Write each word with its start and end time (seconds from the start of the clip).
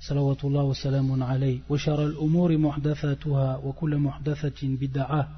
صلوات 0.00 0.44
الله 0.44 0.62
وسلام 0.62 1.22
عليه. 1.22 1.60
وشر 1.68 2.06
الأمور 2.06 2.58
محدثاتها 2.58 3.56
وكل 3.56 3.96
محدثة 3.96 4.60
بدعة 4.62 5.28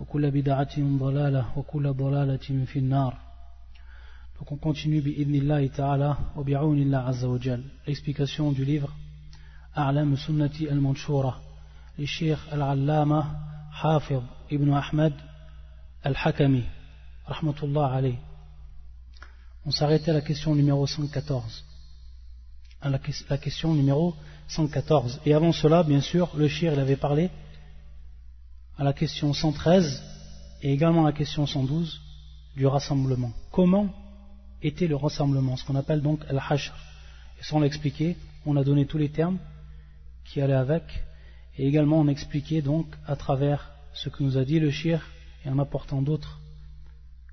وكل 0.00 0.30
بدعة 0.30 0.78
ضلالة 0.78 1.58
وكل 1.58 1.92
ضلالة 1.92 2.64
في 2.66 2.78
النار. 2.78 3.30
Donc 4.40 4.52
on 4.52 4.56
continue 4.56 5.02
بإذن 5.02 5.34
الله 5.34 5.66
تعالى 5.66 6.16
وبعون 6.36 6.82
الله 6.82 6.98
عز 6.98 7.24
وجل 7.24 7.64
Explication 7.88 8.54
du 8.54 8.64
livre 8.64 8.90
أعلام 9.78 10.16
سنة 10.16 10.50
المنشورة 10.60 11.40
للشيخ 11.98 12.52
العلامة 12.52 13.24
حافظ 13.72 14.22
ابن 14.52 14.72
أحمد 14.72 15.12
الحكمي 16.06 16.64
رحمة 17.28 17.54
الله 17.62 17.86
عليه 17.86 18.18
On 19.66 19.70
s'arrêtait 19.70 20.10
à 20.10 20.14
la 20.14 20.22
question 20.22 20.54
numéro 20.54 20.86
114. 20.86 21.69
À 22.82 22.88
la, 22.88 22.98
question 23.38 23.74
numéro 23.74 24.14
114 24.48 25.20
et 25.26 25.34
avant 25.34 25.52
cela 25.52 25.82
bien 25.82 26.00
sûr 26.00 26.30
le 26.36 26.48
shir 26.48 26.72
il 26.72 26.80
avait 26.80 26.96
parlé 26.96 27.30
à 28.78 28.84
la 28.84 28.92
question 28.92 29.32
113 29.32 30.02
et 30.62 30.72
également 30.72 31.04
à 31.04 31.10
la 31.10 31.16
question 31.16 31.46
112 31.46 32.00
du 32.56 32.66
rassemblement 32.66 33.32
comment 33.50 33.90
était 34.62 34.86
le 34.86 34.96
rassemblement, 34.96 35.56
ce 35.56 35.64
qu'on 35.64 35.76
appelle 35.76 36.02
donc 36.02 36.20
al-hashr? 36.28 36.74
Et 37.40 37.44
sans 37.44 37.60
l'expliquer, 37.60 38.16
on 38.46 38.56
a 38.56 38.64
donné 38.64 38.86
tous 38.86 38.98
les 38.98 39.08
termes 39.08 39.38
qui 40.24 40.40
allaient 40.40 40.52
avec, 40.52 40.82
et 41.56 41.66
également 41.66 42.00
on 42.00 42.08
a 42.08 42.10
expliqué 42.10 42.62
donc 42.62 42.86
à 43.06 43.16
travers 43.16 43.72
ce 43.94 44.08
que 44.08 44.22
nous 44.22 44.36
a 44.36 44.44
dit 44.44 44.60
le 44.60 44.70
shir, 44.70 45.06
et 45.44 45.48
en 45.48 45.58
apportant 45.58 46.02
d'autres 46.02 46.38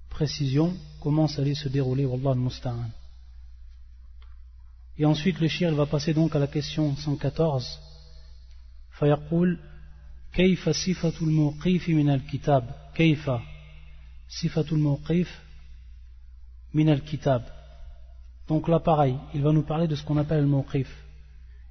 précisions, 0.09 0.73
comment 1.02 1.28
ça 1.28 1.42
allait 1.42 1.54
se 1.54 1.70
dérouler, 1.70 2.06
Wallah 2.06 2.32
al-Musta'an. 2.32 2.89
Et 4.98 5.05
ensuite 5.05 5.41
le 5.41 5.48
shir 5.48 5.75
va 5.75 5.86
passer 5.86 6.14
donc 6.14 6.36
à 6.36 6.39
la 6.39 6.47
question 6.47 6.97
114. 6.97 7.81
فيقول 8.98 9.58
كيف 10.34 10.69
صفة 10.69 11.14
الموقيف 11.22 11.89
من 11.89 12.11
الكتاب 12.11 12.75
كيف 12.95 13.31
صفة 14.28 14.67
الموقيف 14.72 15.42
min 16.75 16.89
al-kitab. 16.89 17.42
Donc 18.48 18.69
là, 18.69 18.81
pareil, 18.81 19.17
il 19.34 19.42
va 19.42 19.53
nous 19.53 19.62
parler 19.62 19.86
de 19.86 19.95
ce 19.95 20.05
qu'on 20.05 20.17
appelle 20.17 20.41
le 20.41 20.47
mawqif. 20.47 20.89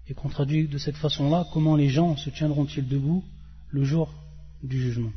Et 0.08 0.14
qu'on 0.14 0.30
traduit 0.30 0.68
de 0.68 0.78
cette 0.78 0.98
façon-là, 0.98 1.46
comment 1.54 1.76
les 1.76 1.90
gens 1.90 2.18
se 2.18 2.30
tiendront-ils 2.30 2.88
debout 2.88 3.24
le 3.70 3.84
jour 3.84 4.14
du 4.64 4.82
jugement. 4.82 5.12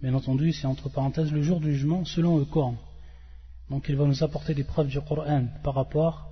Bien 0.00 0.14
entendu, 0.14 0.52
c'est 0.52 0.66
entre 0.66 0.88
parenthèses 0.88 1.32
le 1.32 1.42
jour 1.42 1.60
du 1.60 1.72
jugement 1.72 2.04
selon 2.04 2.38
le 2.38 2.44
Coran. 2.44 2.76
Donc 3.70 3.88
il 3.88 3.96
va 3.96 4.04
nous 4.04 4.22
apporter 4.22 4.54
des 4.54 4.64
preuves 4.64 4.88
du 4.88 5.00
Coran 5.00 5.46
par 5.62 5.74
rapport 5.74 6.28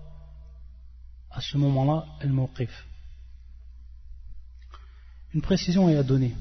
à 1.36 1.41
ce 1.41 1.58
moment-là, 1.58 2.05
le 2.22 2.30
mawqif. 2.30 2.88
Une 5.33 5.41
précision 5.41 5.89
est 5.89 5.97
à 5.97 6.03
donner. 6.03 6.33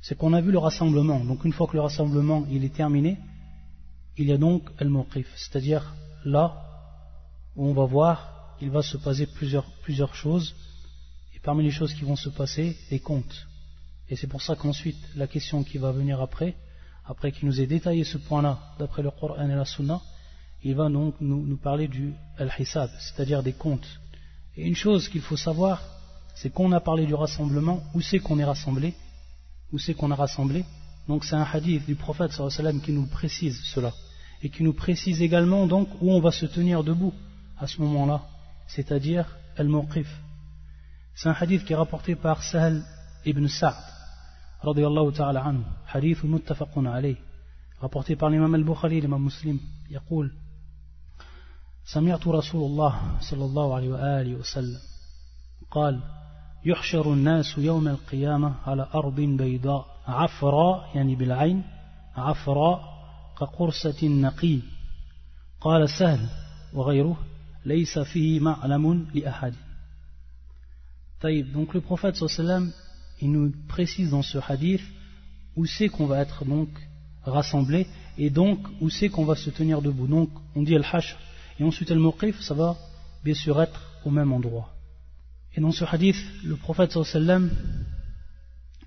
C'est 0.00 0.16
qu'on 0.16 0.32
a 0.32 0.40
vu 0.40 0.52
le 0.52 0.58
rassemblement. 0.58 1.18
Donc 1.20 1.44
une 1.44 1.52
fois 1.52 1.66
que 1.66 1.74
le 1.74 1.82
rassemblement 1.82 2.46
il 2.48 2.64
est 2.64 2.74
terminé, 2.74 3.18
il 4.16 4.28
y 4.28 4.32
a 4.32 4.38
donc 4.38 4.70
al-mawqif, 4.78 5.26
c'est-à-dire 5.36 5.94
là 6.24 6.64
où 7.56 7.66
on 7.66 7.74
va 7.74 7.84
voir, 7.84 8.56
il 8.60 8.70
va 8.70 8.82
se 8.82 8.96
passer 8.96 9.26
plusieurs, 9.26 9.64
plusieurs 9.82 10.14
choses, 10.14 10.54
et 11.34 11.40
parmi 11.40 11.64
les 11.64 11.70
choses 11.70 11.92
qui 11.94 12.04
vont 12.04 12.16
se 12.16 12.28
passer, 12.28 12.76
les 12.90 13.00
comptes. 13.00 13.46
Et 14.08 14.16
c'est 14.16 14.26
pour 14.26 14.42
ça 14.42 14.54
qu'ensuite, 14.54 14.98
la 15.16 15.26
question 15.26 15.64
qui 15.64 15.78
va 15.78 15.90
venir 15.90 16.20
après, 16.20 16.54
après 17.04 17.32
qu'il 17.32 17.46
nous 17.48 17.60
ait 17.60 17.66
détaillé 17.66 18.04
ce 18.04 18.18
point-là, 18.18 18.58
d'après 18.78 19.02
le 19.02 19.10
Coran 19.10 19.48
et 19.48 19.54
la 19.54 19.64
Sunna, 19.64 20.00
il 20.63 20.75
va 20.75 20.89
donc 20.89 21.15
nous, 21.21 21.45
nous 21.45 21.57
parler 21.57 21.87
du 21.87 22.13
al-hisab, 22.37 22.89
c'est-à-dire 22.99 23.43
des 23.43 23.53
comptes. 23.53 23.87
Et 24.57 24.65
une 24.65 24.75
chose 24.75 25.07
qu'il 25.09 25.21
faut 25.21 25.37
savoir, 25.37 25.81
c'est 26.33 26.51
qu'on 26.51 26.71
a 26.71 26.79
parlé 26.79 27.05
du 27.05 27.13
rassemblement, 27.13 27.83
où 27.93 28.01
c'est 28.01 28.19
qu'on 28.19 28.39
est 28.39 28.45
rassemblé, 28.45 28.95
où 29.71 29.77
c'est 29.77 29.93
qu'on 29.93 30.11
a 30.11 30.15
rassemblé. 30.15 30.65
Donc 31.07 31.23
c'est 31.23 31.35
un 31.35 31.43
hadith 31.43 31.85
du 31.85 31.95
prophète 31.95 32.31
sallam 32.31 32.81
qui 32.81 32.91
nous 32.91 33.05
précise 33.05 33.61
cela 33.63 33.93
et 34.41 34.49
qui 34.49 34.63
nous 34.63 34.73
précise 34.73 35.21
également 35.21 35.67
donc 35.67 35.87
où 36.01 36.11
on 36.11 36.19
va 36.19 36.31
se 36.31 36.45
tenir 36.47 36.83
debout 36.83 37.13
à 37.59 37.67
ce 37.67 37.79
moment-là, 37.81 38.23
c'est-à-dire 38.67 39.37
al-mawqif. 39.57 40.07
C'est 41.13 41.29
un 41.29 41.35
hadith 41.39 41.63
qui 41.63 41.73
est 41.73 41.75
rapporté 41.75 42.15
par 42.15 42.43
Sahel 42.43 42.83
ibn 43.23 43.47
Sa'd, 43.47 43.75
radiyallahu 44.61 45.13
ta'ala 45.13 45.43
anhu, 45.45 45.63
hadith 45.93 46.23
muttafaqun 46.23 46.85
alayh, 46.85 47.17
rapporté 47.79 48.15
par 48.15 48.29
l'imam 48.29 48.53
al-Bukhari, 48.55 48.99
l'imam 48.99 49.23
muslim, 49.23 49.59
يقول 49.91 50.31
سمعت 51.89 52.27
رسول 52.27 52.71
الله 52.71 53.19
صلى 53.21 53.45
الله 53.45 53.75
عليه 53.75 53.89
وآله 53.89 54.35
وسلم 54.35 54.79
قال 55.71 56.01
يحشر 56.65 57.13
الناس 57.13 57.57
يوم 57.57 57.87
القيامة 57.87 58.55
على 58.65 58.89
أرض 58.95 59.15
بيضاء 59.15 59.85
عفراء 60.07 60.91
يعني 60.95 61.15
بالعين 61.15 61.63
عفراء 62.15 62.95
كقرصة 63.39 64.07
نقي 64.07 64.59
قال 65.61 65.89
سهل 65.89 66.29
وغيره 66.73 67.17
ليس 67.65 67.99
فيه 67.99 68.39
معلم 68.39 69.07
لأحد 69.13 69.53
طيب 71.21 71.53
donc 71.53 71.73
le 71.73 71.81
prophète 71.81 72.15
sallam 72.15 72.71
il 73.21 73.31
nous 73.31 73.51
précise 73.67 74.09
dans 74.09 74.21
ce 74.21 74.37
hadith 74.47 74.81
où 75.55 75.65
c'est 75.65 75.89
qu'on 75.89 76.05
va 76.05 76.19
être 76.19 76.45
donc 76.45 76.69
rassemblé 77.23 77.87
et 78.17 78.29
donc 78.29 78.59
où 78.81 78.89
c'est 78.89 79.09
qu'on 79.09 79.25
va 79.25 79.35
se 79.35 79.49
tenir 79.49 79.81
debout 79.81 80.07
donc 80.07 80.29
on 80.55 80.63
dit 80.63 80.75
al-hashr 80.75 81.15
et 81.60 81.62
ensuite 81.62 81.92
al-muqif 81.92 82.40
ça 82.40 82.54
va 82.54 82.76
bien 83.22 83.34
sûr 83.34 83.62
être 83.62 83.80
au 84.04 84.10
même 84.10 84.32
endroit 84.32 84.72
et 85.54 85.60
dans 85.60 85.70
ce 85.70 85.84
hadith 85.84 86.16
le 86.42 86.56
prophète 86.56 86.92
sallam 87.04 87.50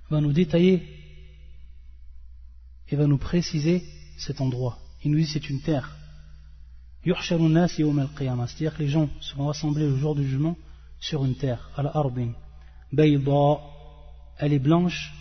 va 0.10 0.20
nous 0.20 0.34
détailler 0.34 0.84
et 2.90 2.96
va 2.96 3.08
nous 3.08 3.18
préciser 3.18 3.84
cet 4.18 4.42
endroit. 4.42 4.78
Il 5.04 5.12
nous 5.12 5.18
dit 5.18 5.26
c'est 5.26 5.50
une 5.50 5.62
terre. 5.62 5.98
C'est-à-dire 7.04 8.76
que 8.76 8.84
les 8.84 8.88
gens 8.88 9.10
seront 9.20 9.48
rassemblés 9.48 9.88
le 9.88 9.98
jour 9.98 10.16
du 10.16 10.24
jugement 10.24 10.56
sur 11.00 11.26
une 11.26 11.36
terre, 11.36 11.70
à 11.76 11.84
la 11.84 11.98
arbin. 11.98 12.32
Bayda, 12.94 13.60
elle 14.38 14.54
est 14.54 14.60
blanche, 14.60 15.12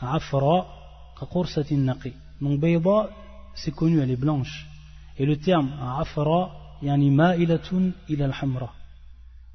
afra, 0.00 0.66
naqi. 1.70 2.12
Donc 2.40 2.58
bayda, 2.58 3.10
c'est 3.54 3.72
connu, 3.72 4.00
elle 4.00 4.10
est 4.10 4.16
blanche. 4.16 4.66
Et 5.16 5.26
le 5.26 5.36
terme 5.36 5.70
afra, 5.80 6.67
yani 6.82 7.10
ma'ilatun 7.10 7.92
ila 8.08 8.26
al-hamra. 8.26 8.72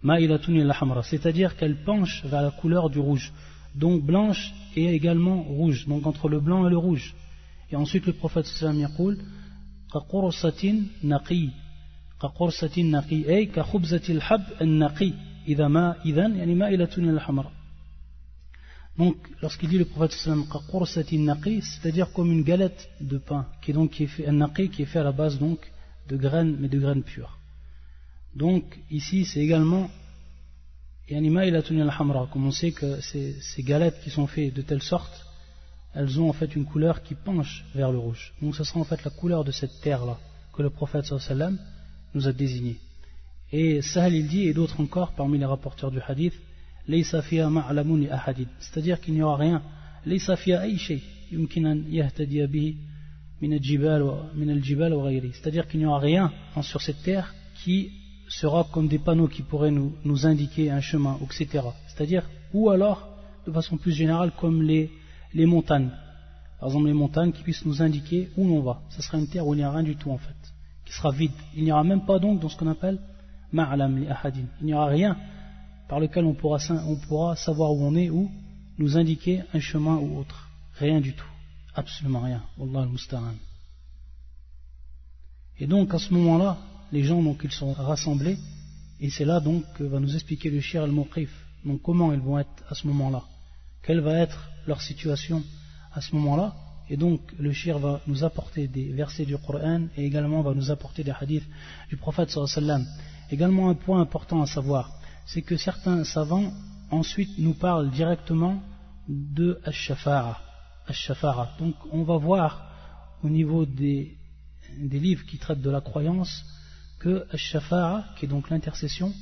Ma'ilatun 0.01 0.53
ila 0.53 0.73
al-hamra, 0.73 1.03
c'est-à-dire 1.03 1.55
qu'elle 1.55 1.83
penche 1.83 2.25
vers 2.25 2.41
la 2.41 2.51
couleur 2.51 2.89
du 2.89 2.99
rouge. 2.99 3.31
Donc 3.75 4.03
blanche 4.03 4.53
et 4.75 4.93
également 4.93 5.41
rouge, 5.43 5.87
donc 5.87 6.05
entre 6.05 6.29
le 6.29 6.39
blanc 6.39 6.67
et 6.67 6.69
le 6.69 6.77
rouge. 6.77 7.15
Et 7.71 7.75
ensuite 7.75 8.05
le 8.05 8.13
prophète 8.13 8.45
sallam 8.45 8.79
yaqul 8.79 9.17
qaqursatin 9.91 10.83
naqi 11.03 11.49
qaqursatin 12.21 12.85
naqi 12.85 13.25
ay 13.27 13.47
ka 13.47 13.63
khubzati 13.63 14.11
al-hab 14.11 14.41
an-naqi 14.59 15.13
idha 15.47 15.69
ma 15.69 15.95
idhan 16.05 16.35
yani 16.35 16.55
ma'ilatun 16.55 17.03
ila 17.03 17.21
al-hamra. 17.21 17.51
Donc, 18.97 19.15
lorsqu'il 19.41 19.69
dit 19.69 19.79
le 19.79 19.85
prophète 19.85 20.11
c'est-à-dire 20.11 22.13
comme 22.13 22.31
une 22.31 22.43
galette 22.43 22.89
de 23.01 23.17
pain, 23.17 23.47
qui 23.61 23.71
est 23.71 23.73
donc 23.73 23.89
qui 23.89 24.03
est 24.03 24.07
fait, 24.07 24.27
un 24.27 24.33
naqi 24.33 24.69
qui 24.69 24.83
est 24.83 24.85
fait 24.85 24.99
à 24.99 25.03
la 25.03 25.11
base 25.11 25.39
donc 25.39 25.59
de 26.07 26.17
graines, 26.17 26.57
mais 26.59 26.69
de 26.69 26.79
graines 26.79 27.03
pures. 27.03 27.37
Donc 28.35 28.79
ici, 28.89 29.25
c'est 29.25 29.39
également 29.39 29.89
comme 32.31 32.45
on 32.45 32.51
sait 32.51 32.71
que 32.71 32.99
ces, 33.01 33.63
galettes 33.63 33.99
qui 34.03 34.09
sont 34.09 34.25
faites 34.25 34.53
de 34.53 34.61
telle 34.61 34.81
sorte, 34.81 35.25
elles 35.93 36.19
ont 36.19 36.29
en 36.29 36.33
fait 36.33 36.55
une 36.55 36.65
couleur 36.65 37.03
qui 37.03 37.13
penche 37.13 37.65
vers 37.75 37.91
le 37.91 37.99
rouge. 37.99 38.33
Donc 38.41 38.55
ce 38.55 38.63
sera 38.63 38.79
en 38.79 38.83
fait 38.83 39.03
la 39.03 39.11
couleur 39.11 39.43
de 39.43 39.51
cette 39.51 39.81
terre-là 39.81 40.17
que 40.53 40.63
le 40.63 40.69
prophète 40.69 41.05
sallam 41.05 41.59
nous 42.13 42.27
a 42.27 42.31
désignée. 42.31 42.77
Et 43.51 43.81
Sahal 43.81 44.15
il 44.15 44.27
dit, 44.27 44.47
et 44.47 44.53
d'autres 44.53 44.79
encore 44.79 45.13
parmi 45.13 45.37
les 45.37 45.45
rapporteurs 45.45 45.91
du 45.91 45.99
hadith, 45.99 46.33
c'est-à-dire 46.87 48.99
qu'il 48.99 49.13
n'y 49.13 49.21
aura 49.21 49.37
rien 49.37 49.61
c'est-à-dire 55.33 55.67
qu'il 55.67 55.79
n'y 55.79 55.85
aura 55.85 55.99
rien 55.99 56.31
sur 56.61 56.81
cette 56.81 57.03
terre 57.03 57.33
qui 57.63 57.91
sera 58.29 58.65
comme 58.71 58.87
des 58.87 58.99
panneaux 58.99 59.27
qui 59.27 59.41
pourraient 59.41 59.71
nous, 59.71 60.25
indiquer 60.25 60.71
un 60.71 60.81
chemin, 60.81 61.17
etc. 61.23 61.65
C'est-à-dire, 61.87 62.29
ou 62.53 62.69
alors, 62.69 63.07
de 63.45 63.51
façon 63.51 63.77
plus 63.77 63.91
générale, 63.91 64.31
comme 64.39 64.61
les 64.61 64.89
les 65.33 65.45
montagnes. 65.45 65.91
Par 66.59 66.69
exemple, 66.69 66.87
les 66.87 66.93
montagnes 66.93 67.31
qui 67.31 67.43
puissent 67.43 67.65
nous 67.65 67.81
indiquer 67.81 68.29
où 68.37 68.47
l'on 68.47 68.61
va. 68.61 68.81
Ce 68.89 69.01
sera 69.01 69.17
une 69.17 69.27
terre 69.27 69.45
où 69.45 69.53
il 69.53 69.57
n'y 69.57 69.63
a 69.63 69.71
rien 69.71 69.83
du 69.83 69.95
tout 69.95 70.11
en 70.11 70.17
fait, 70.17 70.35
qui 70.85 70.93
sera 70.93 71.11
vide. 71.11 71.31
Il 71.55 71.63
n'y 71.63 71.71
aura 71.71 71.83
même 71.83 72.05
pas 72.05 72.19
donc 72.19 72.39
dans 72.39 72.49
ce 72.49 72.57
qu'on 72.57 72.67
appelle 72.67 72.99
ma'alam 73.51 73.99
li 73.99 74.07
ahadin. 74.07 74.45
Il 74.61 74.67
n'y 74.67 74.73
aura 74.73 74.87
rien 74.87 75.17
par 75.89 75.99
lequel 75.99 76.25
on 76.25 76.33
pourra, 76.33 76.59
on 76.87 76.95
pourra 76.95 77.35
savoir 77.35 77.71
où 77.73 77.83
on 77.83 77.95
est 77.95 78.09
ou 78.09 78.31
nous 78.77 78.97
indiquer 78.97 79.41
un 79.53 79.59
chemin 79.59 79.97
ou 79.97 80.19
autre. 80.19 80.49
Rien 80.79 81.01
du 81.01 81.13
tout. 81.13 81.32
Absolument 81.75 82.21
rien. 82.21 82.43
Wallah 82.57 82.81
al-musta'an. 82.83 83.35
Et 85.59 85.67
donc 85.67 85.93
à 85.93 85.99
ce 85.99 86.13
moment-là, 86.13 86.57
les 86.91 87.03
gens 87.03 87.21
donc 87.21 87.41
ils 87.43 87.51
sont 87.51 87.73
rassemblés 87.73 88.37
et 88.99 89.09
c'est 89.09 89.25
là 89.25 89.39
donc 89.39 89.63
que 89.73 89.83
va 89.83 89.99
nous 89.99 90.13
expliquer 90.13 90.49
le 90.49 90.61
shir 90.61 90.83
al-muqif. 90.83 91.31
Donc 91.65 91.81
comment 91.81 92.13
ils 92.13 92.19
vont 92.19 92.39
être 92.39 92.63
à 92.69 92.75
ce 92.75 92.87
moment-là 92.87 93.23
Quelle 93.81 94.01
va 94.01 94.19
être 94.19 94.49
leur 94.67 94.81
situation 94.81 95.43
à 95.93 96.01
ce 96.01 96.15
moment-là 96.15 96.55
Et 96.89 96.97
donc 96.97 97.21
le 97.39 97.51
shir 97.51 97.79
va 97.79 98.01
nous 98.07 98.23
apporter 98.23 98.67
des 98.67 98.91
versets 98.91 99.25
du 99.25 99.37
Coran 99.37 99.87
et 99.97 100.05
également 100.05 100.41
va 100.41 100.53
nous 100.53 100.69
apporter 100.69 101.03
des 101.03 101.13
hadiths 101.19 101.47
du 101.89 101.97
prophète 101.97 102.29
sallallahu 102.29 102.85
Également 103.31 103.69
un 103.69 103.75
point 103.75 104.01
important 104.01 104.41
à 104.41 104.45
savoir, 104.45 104.91
c'est 105.25 105.41
que 105.41 105.57
certains 105.57 106.03
savants 106.03 106.51
ensuite 106.91 107.37
nous 107.39 107.53
parlent 107.53 107.89
directement 107.89 108.61
de 109.07 109.59
Ash-Shafara. 109.65 110.52
Donc 111.59 111.75
on 111.91 112.03
va 112.03 112.17
voir 112.17 112.69
au 113.23 113.29
niveau 113.29 113.65
des, 113.65 114.17
livres 114.77 115.25
qui 115.25 115.37
traitent 115.37 115.61
de 115.61 115.69
la 115.69 115.81
croyance 115.81 116.43
que 116.99 117.25
Ash-Shafara, 117.31 118.05
qui 118.17 118.25
est 118.25 118.27
donc 118.27 118.49
l'intercession, 118.49 119.13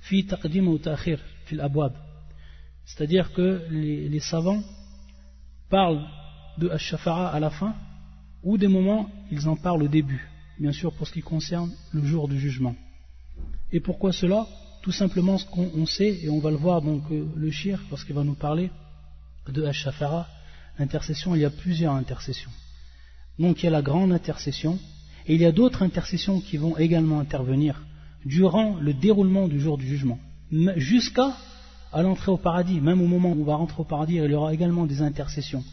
fi 0.00 0.26
taqdim 0.26 0.66
ou 0.66 0.78
ta'khir 0.78 1.18
fil 1.46 1.60
abwab. 1.60 1.94
C'est-à-dire 2.84 3.32
que 3.32 3.66
les, 3.70 4.20
savants 4.20 4.62
parlent 5.68 6.06
de 6.58 6.68
Ash-Shafara 6.68 7.30
à 7.30 7.40
la 7.40 7.50
fin, 7.50 7.74
ou 8.42 8.56
des 8.56 8.68
moments 8.68 9.10
ils 9.30 9.48
en 9.48 9.56
parlent 9.56 9.82
au 9.82 9.88
début, 9.88 10.28
bien 10.58 10.72
sûr 10.72 10.92
pour 10.94 11.06
ce 11.06 11.12
qui 11.12 11.22
concerne 11.22 11.72
le 11.92 12.04
jour 12.04 12.28
du 12.28 12.38
jugement. 12.38 12.76
Et 13.72 13.80
pourquoi 13.80 14.12
cela? 14.12 14.46
Tout 14.82 14.92
simplement 14.92 15.38
ce 15.38 15.46
qu'on 15.46 15.86
sait, 15.86 16.20
et 16.22 16.30
on 16.30 16.38
va 16.38 16.50
le 16.50 16.56
voir 16.56 16.82
donc 16.82 17.02
euh, 17.10 17.26
le 17.34 17.50
shir, 17.50 17.82
parce 17.90 18.04
qu'il 18.04 18.14
va 18.14 18.22
nous 18.22 18.36
parler 18.36 18.70
de 19.48 19.64
Ash-Shafara, 19.64 20.26
l'intercession, 20.78 21.34
il 21.34 21.42
y 21.42 21.44
a 21.44 21.50
plusieurs 21.50 21.94
intercessions. 21.94 22.50
Donc 23.38 23.62
il 23.62 23.66
y 23.66 23.68
a 23.68 23.72
la 23.72 23.82
grande 23.82 24.12
intercession, 24.12 24.78
et 25.26 25.34
il 25.34 25.40
y 25.40 25.46
a 25.46 25.52
d'autres 25.52 25.82
intercessions 25.82 26.40
qui 26.40 26.56
vont 26.56 26.76
également 26.78 27.20
intervenir 27.20 27.82
durant 28.24 28.76
le 28.80 28.94
déroulement 28.94 29.46
du 29.46 29.60
jour 29.60 29.78
du 29.78 29.86
jugement, 29.86 30.18
jusqu'à 30.76 31.36
l'entrée 31.94 32.32
au 32.32 32.36
paradis, 32.36 32.80
même 32.80 33.00
au 33.00 33.06
moment 33.06 33.30
où 33.32 33.42
on 33.42 33.44
va 33.44 33.56
rentrer 33.56 33.80
au 33.80 33.84
paradis, 33.84 34.16
il 34.16 34.30
y 34.30 34.34
aura 34.34 34.52
également 34.54 34.86
des 34.86 35.02
intercessions. 35.02 35.64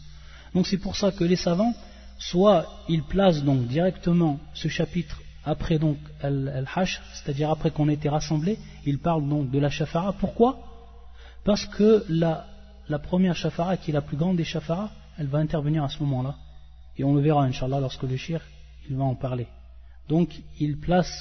Donc 0.54 0.66
c'est 0.66 0.78
pour 0.78 0.96
ça 0.96 1.10
que 1.10 1.24
les 1.24 1.36
savants, 1.36 1.74
soit 2.18 2.66
ils 2.88 3.02
placent 3.02 3.42
donc 3.42 3.66
directement 3.66 4.38
ce 4.54 4.68
chapitre 4.68 5.20
après 5.44 5.78
donc 5.78 5.98
al-hash, 6.22 7.00
c'est-à-dire 7.14 7.50
après 7.50 7.70
qu'on 7.70 7.88
ait 7.88 7.94
été 7.94 8.08
rassemblés, 8.08 8.58
ils 8.84 8.98
parlent 8.98 9.28
donc 9.28 9.50
de 9.50 9.58
la 9.58 9.70
shafara. 9.70 10.12
Pourquoi? 10.12 10.58
Parce 11.44 11.66
que 11.66 12.04
la, 12.08 12.46
la 12.88 12.98
première 12.98 13.34
shafara, 13.34 13.76
qui 13.76 13.90
est 13.90 13.94
la 13.94 14.00
plus 14.00 14.16
grande 14.16 14.36
des 14.36 14.44
shafara, 14.44 14.90
elle 15.18 15.26
va 15.26 15.38
intervenir 15.38 15.82
à 15.84 15.88
ce 15.88 16.02
moment-là. 16.02 16.36
Et 16.96 17.04
on 17.04 17.14
le 17.14 17.20
verra, 17.20 17.44
Inch'Allah, 17.44 17.80
lorsque 17.80 18.02
le 18.02 18.16
shir, 18.16 18.40
il 18.88 18.96
va 18.96 19.04
en 19.04 19.14
parler. 19.14 19.46
Donc, 20.08 20.40
il 20.60 20.78
place 20.78 21.12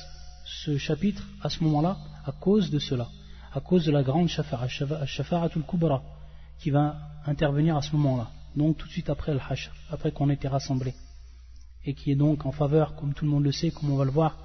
ce 0.45 0.77
chapitre 0.77 1.23
à 1.41 1.49
ce 1.49 1.63
moment-là 1.63 1.97
à 2.25 2.31
cause 2.31 2.69
de 2.69 2.79
cela, 2.79 3.07
à 3.53 3.59
cause 3.59 3.85
de 3.85 3.91
la 3.91 4.03
grande 4.03 4.27
shafara, 4.27 4.67
shafara 4.67 5.49
tul 5.49 5.63
kubra, 5.63 6.03
qui 6.59 6.69
va 6.69 6.95
intervenir 7.25 7.75
à 7.75 7.81
ce 7.81 7.95
moment-là. 7.95 8.29
Donc, 8.55 8.77
tout 8.77 8.87
de 8.87 8.91
suite 8.91 9.09
après 9.09 9.33
le 9.33 9.39
hash, 9.49 9.71
après 9.89 10.11
qu'on 10.11 10.29
ait 10.29 10.35
été 10.35 10.47
rassemblés. 10.47 10.95
Et 11.83 11.93
qui 11.93 12.11
est 12.11 12.15
donc 12.15 12.45
en 12.45 12.51
faveur, 12.51 12.95
comme 12.95 13.13
tout 13.13 13.25
le 13.25 13.31
monde 13.31 13.43
le 13.43 13.51
sait, 13.51 13.71
comme 13.71 13.91
on 13.91 13.97
va 13.97 14.05
le 14.05 14.11
voir, 14.11 14.37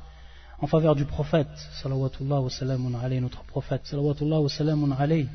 en 0.58 0.66
faveur 0.66 0.94
du 0.94 1.04
prophète, 1.04 1.48
salawatullah 1.82 2.40
wa 2.40 2.50
salamun 2.50 2.90
notre 3.20 3.44
prophète, 3.44 3.86
salawatullah 3.86 4.40
wa 4.40 4.48
salamun 4.48 4.90
alayhi. 4.92 5.28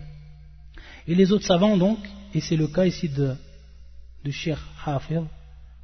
Et 1.07 1.15
les 1.15 1.31
autres 1.31 1.45
savants 1.45 1.77
donc, 1.77 1.99
et 2.33 2.41
c'est 2.41 2.55
le 2.55 2.67
cas 2.67 2.85
ici 2.85 3.09
de, 3.09 3.35
de 4.23 4.31
Sheikh 4.31 4.57
Hafir, 4.85 5.23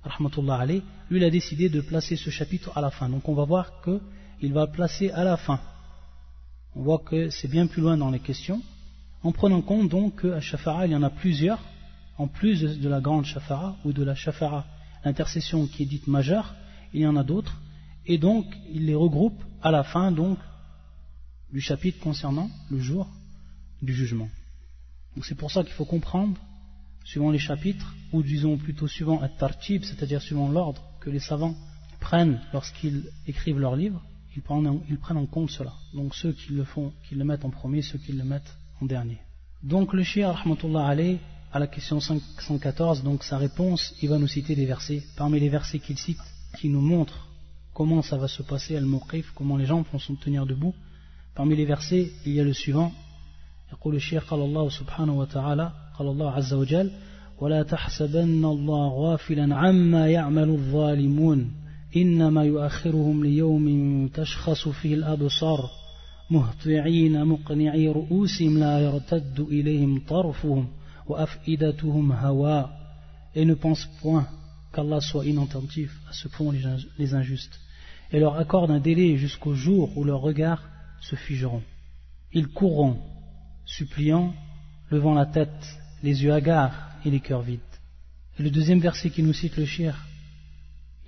rahmatullah 0.03 0.65
lui 0.65 0.81
il 1.11 1.23
a 1.23 1.29
décidé 1.29 1.69
de 1.69 1.81
placer 1.81 2.15
ce 2.15 2.29
chapitre 2.29 2.71
à 2.75 2.81
la 2.81 2.89
fin. 2.89 3.07
Donc 3.07 3.29
on 3.29 3.35
va 3.35 3.45
voir 3.45 3.81
qu'il 3.83 4.53
va 4.53 4.65
placer 4.65 5.11
à 5.11 5.23
la 5.23 5.37
fin. 5.37 5.59
On 6.75 6.81
voit 6.81 6.99
que 6.99 7.29
c'est 7.29 7.47
bien 7.47 7.67
plus 7.67 7.81
loin 7.81 7.97
dans 7.97 8.09
les 8.09 8.19
questions. 8.19 8.61
En 9.23 9.31
prenant 9.31 9.61
compte 9.61 9.89
donc 9.89 10.21
qu'à 10.21 10.39
Shafara 10.39 10.87
il 10.87 10.93
y 10.93 10.95
en 10.95 11.03
a 11.03 11.11
plusieurs, 11.11 11.59
en 12.17 12.27
plus 12.27 12.61
de 12.61 12.89
la 12.89 12.99
grande 12.99 13.25
Shafara 13.25 13.75
ou 13.85 13.93
de 13.93 14.03
la 14.03 14.15
Shafara, 14.15 14.65
l'intercession 15.05 15.67
qui 15.67 15.83
est 15.83 15.85
dite 15.85 16.07
majeure, 16.07 16.55
il 16.93 17.01
y 17.01 17.07
en 17.07 17.15
a 17.15 17.23
d'autres. 17.23 17.61
Et 18.07 18.17
donc 18.17 18.45
il 18.73 18.87
les 18.87 18.95
regroupe 18.95 19.39
à 19.61 19.69
la 19.69 19.83
fin 19.83 20.11
donc 20.11 20.39
du 21.53 21.61
chapitre 21.61 21.99
concernant 21.99 22.49
le 22.71 22.79
jour 22.79 23.07
du 23.83 23.93
jugement. 23.93 24.29
Donc 25.15 25.25
c'est 25.25 25.35
pour 25.35 25.51
ça 25.51 25.63
qu'il 25.63 25.73
faut 25.73 25.85
comprendre, 25.85 26.39
suivant 27.03 27.31
les 27.31 27.39
chapitres, 27.39 27.93
ou 28.13 28.23
disons 28.23 28.57
plutôt 28.57 28.87
suivant 28.87 29.21
un 29.21 29.27
tartib, 29.27 29.83
c'est-à-dire 29.83 30.21
suivant 30.21 30.49
l'ordre 30.49 30.81
que 30.99 31.09
les 31.09 31.19
savants 31.19 31.55
prennent 31.99 32.39
lorsqu'ils 32.53 33.09
écrivent 33.27 33.59
leurs 33.59 33.75
livres, 33.75 34.01
ils 34.35 34.41
prennent, 34.41 35.17
en 35.17 35.25
compte 35.25 35.51
cela. 35.51 35.73
Donc 35.93 36.15
ceux 36.15 36.31
qui 36.31 36.53
le 36.53 36.63
font, 36.63 36.93
qui 37.07 37.15
le 37.15 37.25
mettent 37.25 37.43
en 37.43 37.49
premier, 37.49 37.81
ceux 37.81 37.99
qui 37.99 38.13
le 38.13 38.23
mettent 38.23 38.55
en 38.81 38.85
dernier. 38.85 39.19
Donc 39.61 39.93
le 39.93 40.03
shir, 40.03 40.29
rahmatullah 40.33 40.87
alayh, 40.87 41.19
à 41.51 41.59
la 41.59 41.67
question 41.67 41.99
514, 41.99 43.03
donc 43.03 43.23
sa 43.23 43.37
réponse, 43.37 43.93
il 44.01 44.09
va 44.09 44.17
nous 44.17 44.27
citer 44.27 44.55
des 44.55 44.65
versets. 44.65 45.03
Parmi 45.17 45.39
les 45.39 45.49
versets 45.49 45.79
qu'il 45.79 45.97
cite, 45.97 46.21
qui 46.57 46.69
nous 46.69 46.81
montrent 46.81 47.27
comment 47.73 48.01
ça 48.01 48.17
va 48.17 48.27
se 48.29 48.41
passer, 48.41 48.77
al-muqif, 48.77 49.31
comment 49.35 49.57
les 49.57 49.65
gens 49.65 49.81
vont 49.81 49.99
se 49.99 50.13
tenir 50.13 50.45
debout. 50.45 50.73
Parmi 51.35 51.55
les 51.55 51.65
versets, 51.65 52.11
il 52.25 52.33
y 52.33 52.39
a 52.39 52.43
le 52.43 52.53
suivant, 52.53 52.93
يقول 53.71 53.95
الشيخ 53.95 54.29
قال 54.29 54.39
الله 54.39 54.69
سبحانه 54.69 55.19
وتعالى 55.19 55.71
قال 55.99 56.07
الله 56.07 56.31
عز 56.31 56.53
وجل 56.53 56.91
ولا 57.39 57.63
تحسبن 57.63 58.45
الله 58.45 58.89
غافلا 58.89 59.55
عما 59.55 60.07
يعمل 60.07 60.49
الظالمون 60.49 61.51
إنما 61.95 62.43
يؤخرهم 62.43 63.23
ليوم 63.23 64.07
تشخص 64.07 64.67
فيه 64.67 64.95
الأبصار 64.95 65.69
مهطعين 66.29 67.25
مقنعي 67.25 67.87
رؤوسهم 67.87 68.57
لا 68.57 68.79
يرتد 68.79 69.39
إليهم 69.39 70.01
طرفهم 70.07 70.67
وأفئدتهم 71.07 72.11
هواء 72.11 72.81
et 73.33 73.45
ne 73.45 73.53
pense 73.53 73.87
point 74.01 74.27
qu'Allah 74.73 74.99
soit 74.99 75.25
inattentif 75.25 75.91
à 76.09 76.13
ce 76.13 76.27
que 76.27 76.33
font 76.35 76.51
les 76.99 77.13
injustes 77.13 77.59
et 78.11 78.19
leur 78.19 78.35
accorde 78.35 78.71
un 78.71 78.79
délai 78.79 79.17
jusqu'au 79.17 79.53
jour 79.53 79.97
où 79.97 80.03
leurs 80.03 80.19
regards 80.19 80.63
se 80.99 81.15
figeront. 81.15 81.63
Ils 82.33 82.47
courront 82.47 82.97
suppliant, 83.64 84.34
levant 84.90 85.14
la 85.14 85.26
tête, 85.26 85.78
les 86.02 86.22
yeux 86.22 86.32
hagards 86.32 86.90
et 87.04 87.10
les 87.10 87.20
cœurs 87.20 87.42
vides. 87.42 87.60
Et 88.38 88.42
le 88.42 88.50
deuxième 88.50 88.80
verset 88.80 89.10
qui 89.10 89.22
nous 89.22 89.32
cite 89.32 89.56
le 89.56 89.64
shir 89.64 89.94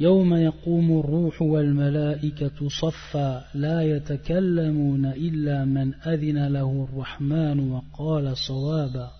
يوم 0.00 0.34
يقوم 0.34 1.00
الروح 1.00 1.42
والملائكة 1.42 2.68
صفا 2.68 3.44
لا 3.54 3.82
يتكلمون 3.82 5.06
إلا 5.06 5.64
من 5.64 5.94
أذن 5.94 6.46
له 6.46 6.88
الرحمن 6.90 7.70
وقال 7.70 8.36
صوابا 8.36 9.10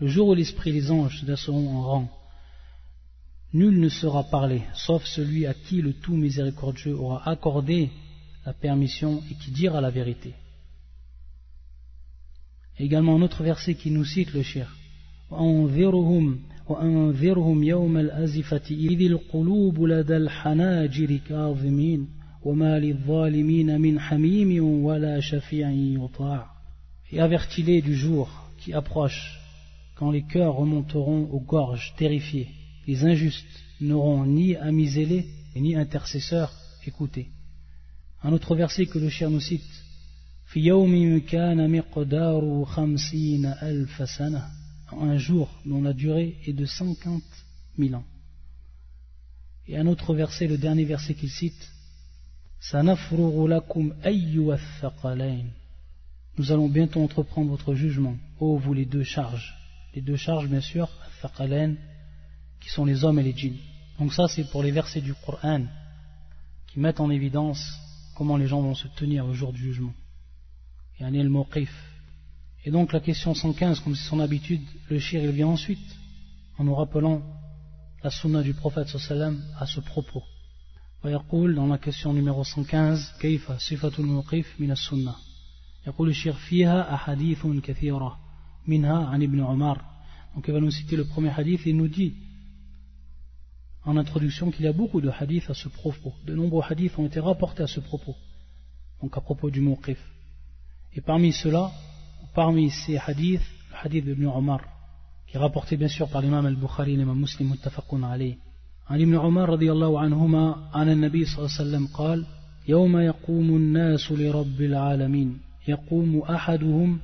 Le 0.00 0.08
jour 0.08 0.28
où 0.28 0.34
l'esprit 0.34 0.70
et 0.70 0.72
les 0.72 0.90
anges 0.90 1.24
seront 1.36 1.68
en 1.68 1.82
rang, 1.82 2.08
nul 3.52 3.78
ne 3.78 3.88
sera 3.88 4.24
parlé, 4.24 4.62
sauf 4.74 5.04
celui 5.04 5.46
à 5.46 5.54
qui 5.54 5.82
le 5.82 5.92
tout 5.92 6.16
miséricordieux 6.16 6.96
aura 6.96 7.28
accordé 7.28 7.90
la 8.44 8.52
permission 8.52 9.22
et 9.30 9.34
qui 9.34 9.52
dira 9.52 9.80
la 9.80 9.90
vérité. 9.90 10.34
également 12.78 13.16
un 13.16 13.22
autre 13.22 13.42
verset 13.42 13.74
qui 13.74 13.90
nous 13.90 14.04
cite 14.04 14.32
le 14.32 14.42
shir 14.42 14.68
وأنذرهم 15.30 16.38
وأنذرهم 16.68 17.62
يوم 17.62 17.96
الأزفة 17.96 18.62
إذ 18.70 19.00
القلوب 19.00 19.82
لدى 19.82 20.16
الحناجر 20.16 21.16
كاظمين 21.28 22.08
وما 22.44 22.78
للظالمين 22.78 23.80
من 23.80 24.00
حميم 24.00 24.64
ولا 24.84 25.20
شفيع 25.20 25.70
يطاع 25.70 26.54
Et 27.12 27.20
avertis-les 27.20 27.80
du 27.82 27.94
jour 27.94 28.28
qui 28.58 28.72
approche, 28.72 29.38
quand 29.94 30.10
les 30.10 30.22
cœurs 30.22 30.56
remonteront 30.56 31.28
aux 31.30 31.40
gorges 31.40 31.94
terrifiées. 31.96 32.48
Les 32.88 33.04
injustes 33.04 33.62
n'auront 33.80 34.24
ni 34.24 34.56
amis 34.56 34.88
zélés 34.88 35.26
ni 35.54 35.76
intercesseurs 35.76 36.52
écoutés. 36.86 37.28
Un 38.22 38.32
autre 38.32 38.56
verset 38.56 38.86
que 38.86 38.98
le 38.98 39.10
cher 39.10 39.30
nous 39.30 39.40
cite 39.40 39.62
un 44.91 45.17
jour 45.17 45.47
dont 45.63 45.83
la 45.83 45.93
durée 45.93 46.37
est 46.47 46.53
de 46.53 46.65
50 46.65 47.21
000 47.77 47.93
ans. 47.93 48.03
Et 49.67 49.77
un 49.77 49.85
autre 49.85 50.15
verset, 50.15 50.47
le 50.47 50.57
dernier 50.57 50.85
verset 50.85 51.13
qu'il 51.13 51.29
cite, 51.29 51.69
Nous 56.37 56.51
allons 56.51 56.69
bientôt 56.69 57.03
entreprendre 57.03 57.51
votre 57.51 57.75
jugement, 57.75 58.17
ô 58.39 58.57
vous 58.57 58.73
les 58.73 58.85
deux 58.85 59.03
charges. 59.03 59.53
Les 59.93 60.01
deux 60.01 60.15
charges, 60.15 60.47
bien 60.47 60.61
sûr, 60.61 60.89
qui 62.59 62.69
sont 62.69 62.85
les 62.85 63.03
hommes 63.03 63.19
et 63.19 63.23
les 63.23 63.37
djinns. 63.37 63.59
Donc 63.99 64.13
ça, 64.13 64.27
c'est 64.27 64.49
pour 64.49 64.63
les 64.63 64.71
versets 64.71 65.01
du 65.01 65.13
Coran 65.13 65.65
qui 66.65 66.79
mettent 66.79 67.01
en 67.01 67.11
évidence 67.11 67.61
comment 68.15 68.37
les 68.37 68.47
gens 68.47 68.61
vont 68.61 68.73
se 68.73 68.87
tenir 68.87 69.27
au 69.27 69.33
jour 69.33 69.53
du 69.53 69.61
jugement. 69.61 69.93
Et 70.98 71.04
un 71.04 71.14
el 71.14 71.30
Et 72.64 72.70
donc 72.70 72.92
la 72.92 73.00
question 73.00 73.34
115, 73.34 73.80
comme 73.80 73.94
c'est 73.94 74.08
son 74.08 74.20
habitude, 74.20 74.62
le 74.88 74.98
shir 74.98 75.22
il 75.22 75.30
vient 75.30 75.48
ensuite, 75.48 75.96
en 76.58 76.64
nous 76.64 76.74
rappelant 76.74 77.22
la 78.02 78.10
sunna 78.10 78.42
du 78.42 78.54
prophète 78.54 78.88
sallam 78.88 79.42
à 79.58 79.66
ce 79.66 79.80
propos. 79.80 80.22
ويقول 81.04 81.54
dans 81.54 81.66
la 81.66 81.78
question 81.78 82.12
numéro 82.14 82.44
115 82.44 83.18
كيف 83.20 83.52
صفة 83.52 83.92
الموقف 83.98 84.60
من 84.60 84.70
السنة 84.70 85.14
يقول 85.86 86.08
الشيخ 86.08 86.36
فيها 86.36 86.94
أحاديث 86.94 87.46
كثيرة 87.46 88.18
منها 88.66 89.06
عن 89.06 89.22
ابن 89.22 89.40
عمر 89.40 89.80
donc 90.34 90.48
il 90.48 90.54
va 90.54 90.60
nous 90.60 90.70
citer 90.70 90.96
le 90.96 91.04
premier 91.04 91.30
hadith 91.30 91.66
et 91.66 91.70
il 91.70 91.76
nous 91.76 91.88
dit 91.88 92.14
en 93.84 93.96
introduction 93.98 94.50
qu'il 94.50 94.64
y 94.64 94.68
a 94.68 94.72
beaucoup 94.72 95.00
de 95.00 95.10
hadiths 95.10 95.50
à 95.50 95.54
ce 95.54 95.68
propos 95.68 96.14
de 96.24 96.34
nombreux 96.34 96.62
hadiths 96.68 96.98
ont 96.98 97.06
été 97.06 97.20
rapportés 97.20 97.62
à 97.62 97.66
ce 97.66 97.80
propos 97.80 98.16
donc 99.02 99.16
à 99.16 99.20
propos 99.20 99.50
du 99.50 99.60
mouqif 99.60 99.98
et 100.99 101.01
parmi 101.01 101.31
ceux-là 101.31 101.71
parmi 102.35 102.69
ces 102.69 102.97
hadiths 102.97 103.47
le 103.71 103.77
hadith 103.83 104.05
d'Ibn 104.05 104.25
Omar 104.25 104.59
qui 105.27 105.37
est 105.37 105.39
rapporté 105.39 105.77
bien 105.77 105.87
sûr 105.87 106.09
par 106.09 106.21
l'imam 106.21 106.45
al-Bukhari 106.45 106.91
et 106.93 106.97
l'imam 106.97 107.17
muslim 107.17 107.49
muttafaqun 107.49 108.03
alayh 108.03 108.37
عن 108.89 109.01
ابن 109.01 109.15
عمر 109.17 109.49
رضي 109.49 109.71
الله 109.71 109.99
عنهما 109.99 110.69
عن 110.73 110.89
النبي 110.89 111.25
صلى 111.25 111.37
الله 111.37 111.55
عليه 111.59 111.61
وسلم 111.69 111.87
قال 111.93 112.25
يوم 112.67 112.97
يقوم 112.97 113.55
الناس 113.55 114.11
لرب 114.11 114.61
العالمين 114.61 115.37
يقوم 115.67 116.19
أحدهم 116.21 116.99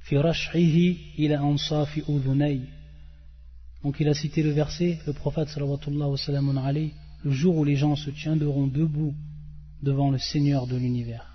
في 0.00 0.18
رشحه 0.18 0.76
إلى 1.18 1.36
أنصاف 1.38 2.00
أذني 2.08 2.60
Donc 3.84 4.00
il 4.00 4.08
a 4.08 4.14
cité 4.14 4.42
le 4.42 4.50
verset, 4.50 4.98
le 5.06 5.12
prophète 5.12 5.48
sallallahu 5.48 6.58
alayhi, 6.58 6.92
le 7.24 7.30
jour 7.30 7.56
où 7.56 7.64
les 7.64 7.76
gens 7.76 7.96
se 7.96 8.10
tiendront 8.10 8.66
debout 8.66 9.14
devant 9.82 10.10
le 10.10 10.18
Seigneur 10.18 10.66
de 10.66 10.76
l'univers. 10.76 11.31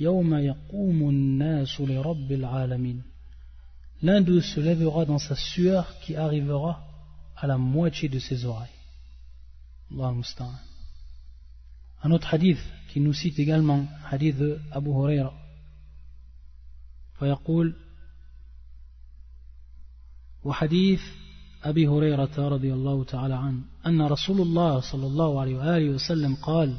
يوم 0.00 0.34
يقوم 0.34 1.08
الناس 1.08 1.80
لرب 1.80 2.32
العالمين 2.32 3.02
L'un 4.02 4.20
d'eux 4.20 4.42
se 4.42 4.60
lèvera 4.60 5.06
dans 5.06 5.18
sa 5.18 5.34
sueur 5.34 5.98
qui 6.00 6.14
arrivera 6.14 6.84
à 7.36 7.46
la 7.46 7.56
moitié 7.56 8.08
de 8.08 8.18
ses 8.18 8.44
oreilles. 8.44 8.68
Un 12.02 12.10
autre 12.10 12.34
hadith 12.34 12.58
qui 12.88 13.00
nous 13.00 13.14
cite 13.14 13.38
également, 13.38 13.86
hadith 14.10 14.36
de 14.36 14.58
Abu 14.72 14.90
Huraira. 14.90 15.32
فيقول 17.18 17.74
وحديث 20.44 21.00
أبي 21.64 21.88
هريرة 21.88 22.48
رضي 22.48 22.72
الله 22.72 23.04
تعالى 23.04 23.34
عنه 23.34 23.60
أن 23.86 24.02
رسول 24.02 24.40
الله 24.40 24.80
صلى 24.80 25.06
الله 25.06 25.40
عليه 25.40 25.56
وآله 25.56 25.90
وسلم 25.90 26.34
قال 26.34 26.76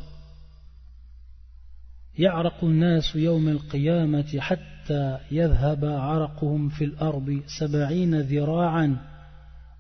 يعرق 2.19 2.64
الناس 2.64 3.17
يوم 3.17 3.49
القيامة 3.49 4.38
حتى 4.38 5.19
يذهب 5.31 5.85
عرقهم 5.85 6.69
في 6.69 6.85
الأرض 6.85 7.43
سبعين 7.59 8.21
ذراعا 8.21 8.97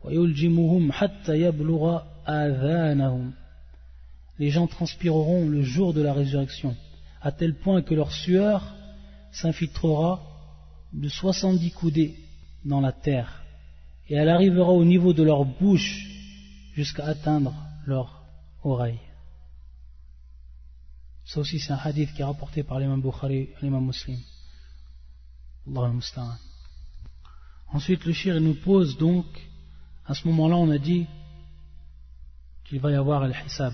ويلجمهم 0.04 0.92
حتى 0.92 1.40
يبلغ 1.40 2.00
les 4.38 4.50
gens 4.50 4.66
transpireront 4.66 5.48
le 5.48 5.62
jour 5.62 5.92
de 5.92 6.00
la 6.00 6.12
résurrection, 6.12 6.76
à 7.20 7.32
tel 7.32 7.54
point 7.54 7.82
que 7.82 7.94
leur 7.94 8.12
sueur 8.12 8.74
s'infiltrera 9.32 10.20
de 10.92 11.08
70 11.08 11.72
coudées 11.72 12.14
dans 12.64 12.80
la 12.80 12.92
terre, 12.92 13.42
et 14.08 14.14
elle 14.14 14.28
arrivera 14.28 14.70
au 14.70 14.84
niveau 14.84 15.12
de 15.12 15.22
leur 15.22 15.44
bouche 15.44 16.06
jusqu'à 16.74 17.06
atteindre 17.06 17.54
leur 17.86 18.22
oreille. 18.62 19.00
Ça 21.24 21.40
aussi, 21.40 21.58
c'est 21.60 21.72
un 21.72 21.76
hadith 21.76 22.12
qui 22.14 22.22
est 22.22 22.24
rapporté 22.24 22.62
par 22.62 22.78
l'imam 22.80 23.00
Bukhari 23.00 23.36
et 23.36 23.56
l'imam 23.62 23.86
Muslim. 23.86 24.18
Ensuite, 27.68 28.04
le 28.04 28.12
shir 28.12 28.40
nous 28.40 28.54
pose 28.54 28.96
donc, 28.96 29.26
à 30.06 30.14
ce 30.14 30.26
moment-là, 30.28 30.56
on 30.56 30.70
a 30.70 30.78
dit 30.78 31.06
qu'il 32.64 32.80
va 32.80 32.90
y 32.90 32.94
avoir 32.94 33.22
al-hisab, 33.22 33.72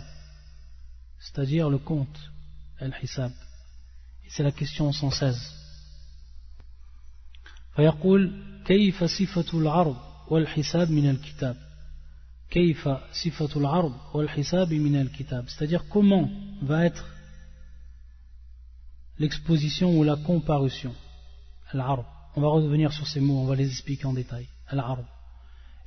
c'est-à-dire 1.19 1.71
le 1.71 1.79
compte, 1.79 2.19
al-hisab. 2.79 3.33
Et 4.25 4.29
c'est 4.31 4.43
la 4.43 4.53
question 4.53 4.93
116. 4.93 5.57
فيقول 7.77 8.33
كيف 8.65 9.05
صفة 9.05 9.59
العرض 9.59 9.97
والحساب 10.29 10.91
من 10.91 11.11
الكتاب 11.11 11.57
كيف 12.51 12.89
صفة 13.13 13.61
العرض 13.61 13.95
والحساب 14.15 14.73
من 14.73 14.97
الكتاب 14.97 15.49
c'est-à-dire 15.49 15.85
comment 15.89 16.31
va 16.63 16.87
être 16.87 17.05
l'exposition 19.22 19.88
ou 19.98 20.04
la 20.12 20.18
comparution 20.30 20.94
al-arb 21.72 22.06
on 22.36 22.42
va 22.42 22.50
revenir 22.58 22.90
sur 22.98 23.08
ces 23.08 23.22
mots 23.26 23.40
on 23.44 23.50
va 23.52 23.56
les 23.62 23.70
expliquer 23.76 24.06
en 24.12 24.14
détail 24.22 24.48
al-arb 24.74 25.06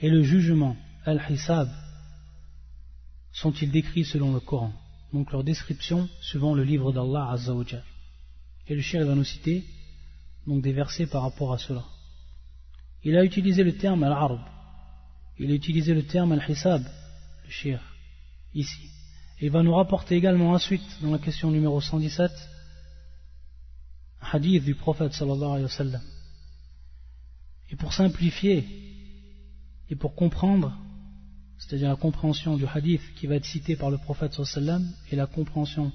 et 0.01 0.09
le 0.09 0.23
jugement 0.23 0.77
al-hisab 1.05 1.69
sont-ils 3.35 3.71
décrits 3.71 4.05
selon 4.05 4.33
le 4.33 4.41
Coran? 4.41 4.73
Donc 5.13 5.33
leur 5.33 5.45
description 5.45 6.09
suivant 6.21 6.55
le 6.55 6.63
livre 6.63 6.93
d'Allah 6.93 7.31
Azzawajal. 7.33 7.85
Et 8.69 8.75
le 8.75 8.81
shir 8.81 9.05
va 9.05 9.15
nous 9.15 9.25
citer 9.25 9.65
donc 10.47 10.63
des 10.63 10.73
versets 10.73 11.07
par 11.07 11.23
rapport 11.23 11.53
à 11.53 11.59
cela. 11.59 11.85
Il 13.03 13.17
a 13.17 13.25
utilisé 13.25 13.63
le 13.63 13.77
terme 13.77 14.03
al-arb. 14.05 14.41
Il 15.39 15.51
a 15.51 15.55
utilisé 15.55 15.95
le 15.95 16.05
terme 16.05 16.33
al-hisab, 16.33 16.83
le 17.45 17.51
shir, 17.51 17.81
ici. 18.55 18.89
Et 19.41 19.47
il 19.47 19.51
va 19.51 19.63
nous 19.63 19.75
rapporter 19.75 20.15
également 20.15 20.53
ensuite, 20.53 20.87
dans 21.03 21.11
la 21.11 21.19
question 21.19 21.51
numéro 21.51 21.81
117, 21.81 22.31
un 22.31 22.54
hadith 24.33 24.65
du 24.65 24.75
prophète 24.75 25.13
sallallahu 25.13 25.51
alayhi 25.51 25.65
wa 25.65 25.69
sallam. 25.69 26.03
Et 27.71 27.77
pour 27.77 27.93
simplifier 27.93 28.65
et 29.89 29.97
pour 29.97 30.15
comprendre 30.15 30.77
c'est-à-dire 31.59 31.89
la 31.89 31.97
compréhension 31.97 32.57
du 32.57 32.67
hadith 32.67 33.03
qui 33.17 33.27
va 33.27 33.37
être 33.37 33.45
cité 33.45 33.77
par 33.77 33.91
le 33.91 33.99
prophète 33.99 34.33
sallam 34.45 34.87
et 35.11 35.17
la 35.17 35.27
compréhension 35.27 35.93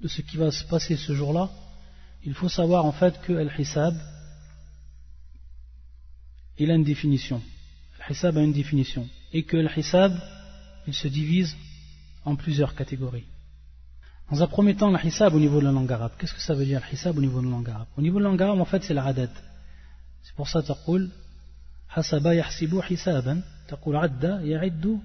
de 0.00 0.08
ce 0.08 0.22
qui 0.22 0.36
va 0.36 0.50
se 0.50 0.64
passer 0.64 0.96
ce 0.96 1.14
jour-là, 1.14 1.50
il 2.24 2.34
faut 2.34 2.48
savoir 2.48 2.84
en 2.84 2.92
fait 2.92 3.20
que 3.22 3.32
Al-Hisab, 3.32 3.94
il 6.58 6.70
a 6.70 6.74
une 6.74 6.84
définition. 6.84 7.42
Al-Hisab 8.00 8.36
a 8.36 8.42
une 8.42 8.52
définition. 8.52 9.08
Et 9.32 9.42
que 9.44 9.56
Al-Hisab, 9.56 10.12
il 10.86 10.94
se 10.94 11.08
divise 11.08 11.56
en 12.24 12.36
plusieurs 12.36 12.74
catégories. 12.74 13.24
Dans 14.30 14.44
un 14.44 14.46
premier 14.46 14.76
temps, 14.76 14.90
le 14.92 15.34
au 15.34 15.40
niveau 15.40 15.58
de 15.58 15.64
la 15.64 15.72
langue 15.72 15.90
arabe. 15.90 16.12
Qu'est-ce 16.16 16.34
que 16.34 16.40
ça 16.40 16.54
veut 16.54 16.64
dire, 16.64 16.80
le 16.80 17.10
au 17.10 17.20
niveau 17.20 17.40
de 17.40 17.46
la 17.46 17.50
langue 17.50 17.68
arabe? 17.68 17.88
Au 17.96 18.00
niveau 18.00 18.18
de 18.18 18.24
la 18.24 18.30
langue 18.30 18.42
arabe, 18.42 18.60
en 18.60 18.64
fait, 18.64 18.84
c'est 18.84 18.94
la 18.94 19.04
adad. 19.04 19.30
C'est 20.22 20.34
pour 20.36 20.48
ça, 20.48 20.62
taqul, 20.62 21.10
hasaba 21.92 22.36
yahsibu 22.36 22.76
hisaban, 22.88 23.40
taqul 23.66 23.96
adda 23.96 24.40
ya'iddu, 24.44 24.98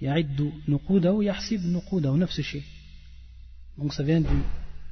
ya'iddu 0.00 0.52
nuqudaw 0.68 1.20
yahsib 1.20 1.64
nuqudaw, 1.66 2.16
nafs 2.16 2.40
Donc 3.76 3.92
ça 3.92 4.02
vient 4.02 4.22
du 4.22 4.38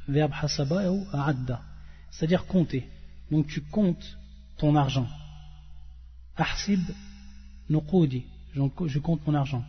verbe 0.08 0.32
hasaba 0.42 0.90
ou 0.90 1.06
adda, 1.14 1.62
c'est-à-dire 2.10 2.44
compter. 2.44 2.86
Donc 3.30 3.46
tu 3.46 3.62
comptes 3.62 4.18
ton 4.58 4.76
argent. 4.76 5.06
Ahsib 6.36 6.80
nuqudi, 7.70 8.24
je 8.54 8.98
compte 8.98 9.26
mon 9.26 9.34
argent. 9.34 9.64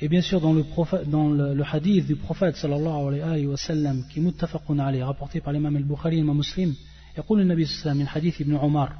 et 0.00 0.08
bien 0.08 0.22
sûr 0.22 0.40
dans 0.40 0.52
le, 0.52 0.64
prophète, 0.64 1.08
dans 1.08 1.28
le, 1.28 1.54
le 1.54 1.64
hadith 1.64 2.06
du 2.06 2.16
prophète 2.16 2.56
sallallahu 2.56 3.22
alayhi 3.22 3.46
wa 3.46 3.56
sallam 3.56 4.04
qui 4.08 4.18
est 4.18 4.22
muttafaqun 4.22 4.78
alayhi 4.78 5.02
rapporté 5.02 5.40
par 5.40 5.52
l'imam 5.52 5.76
al-Bukhari 5.76 6.16
et 6.16 6.20
l'imam 6.20 6.36
muslim 6.36 6.74
يقول 7.18 7.40
النبي 7.40 7.64
صلى 7.64 7.72
الله 7.72 7.80
عليه 7.80 7.90
وسلم 7.90 7.98
من 7.98 8.08
حديث 8.08 8.40
ابن 8.40 8.56
عمر 8.56 8.92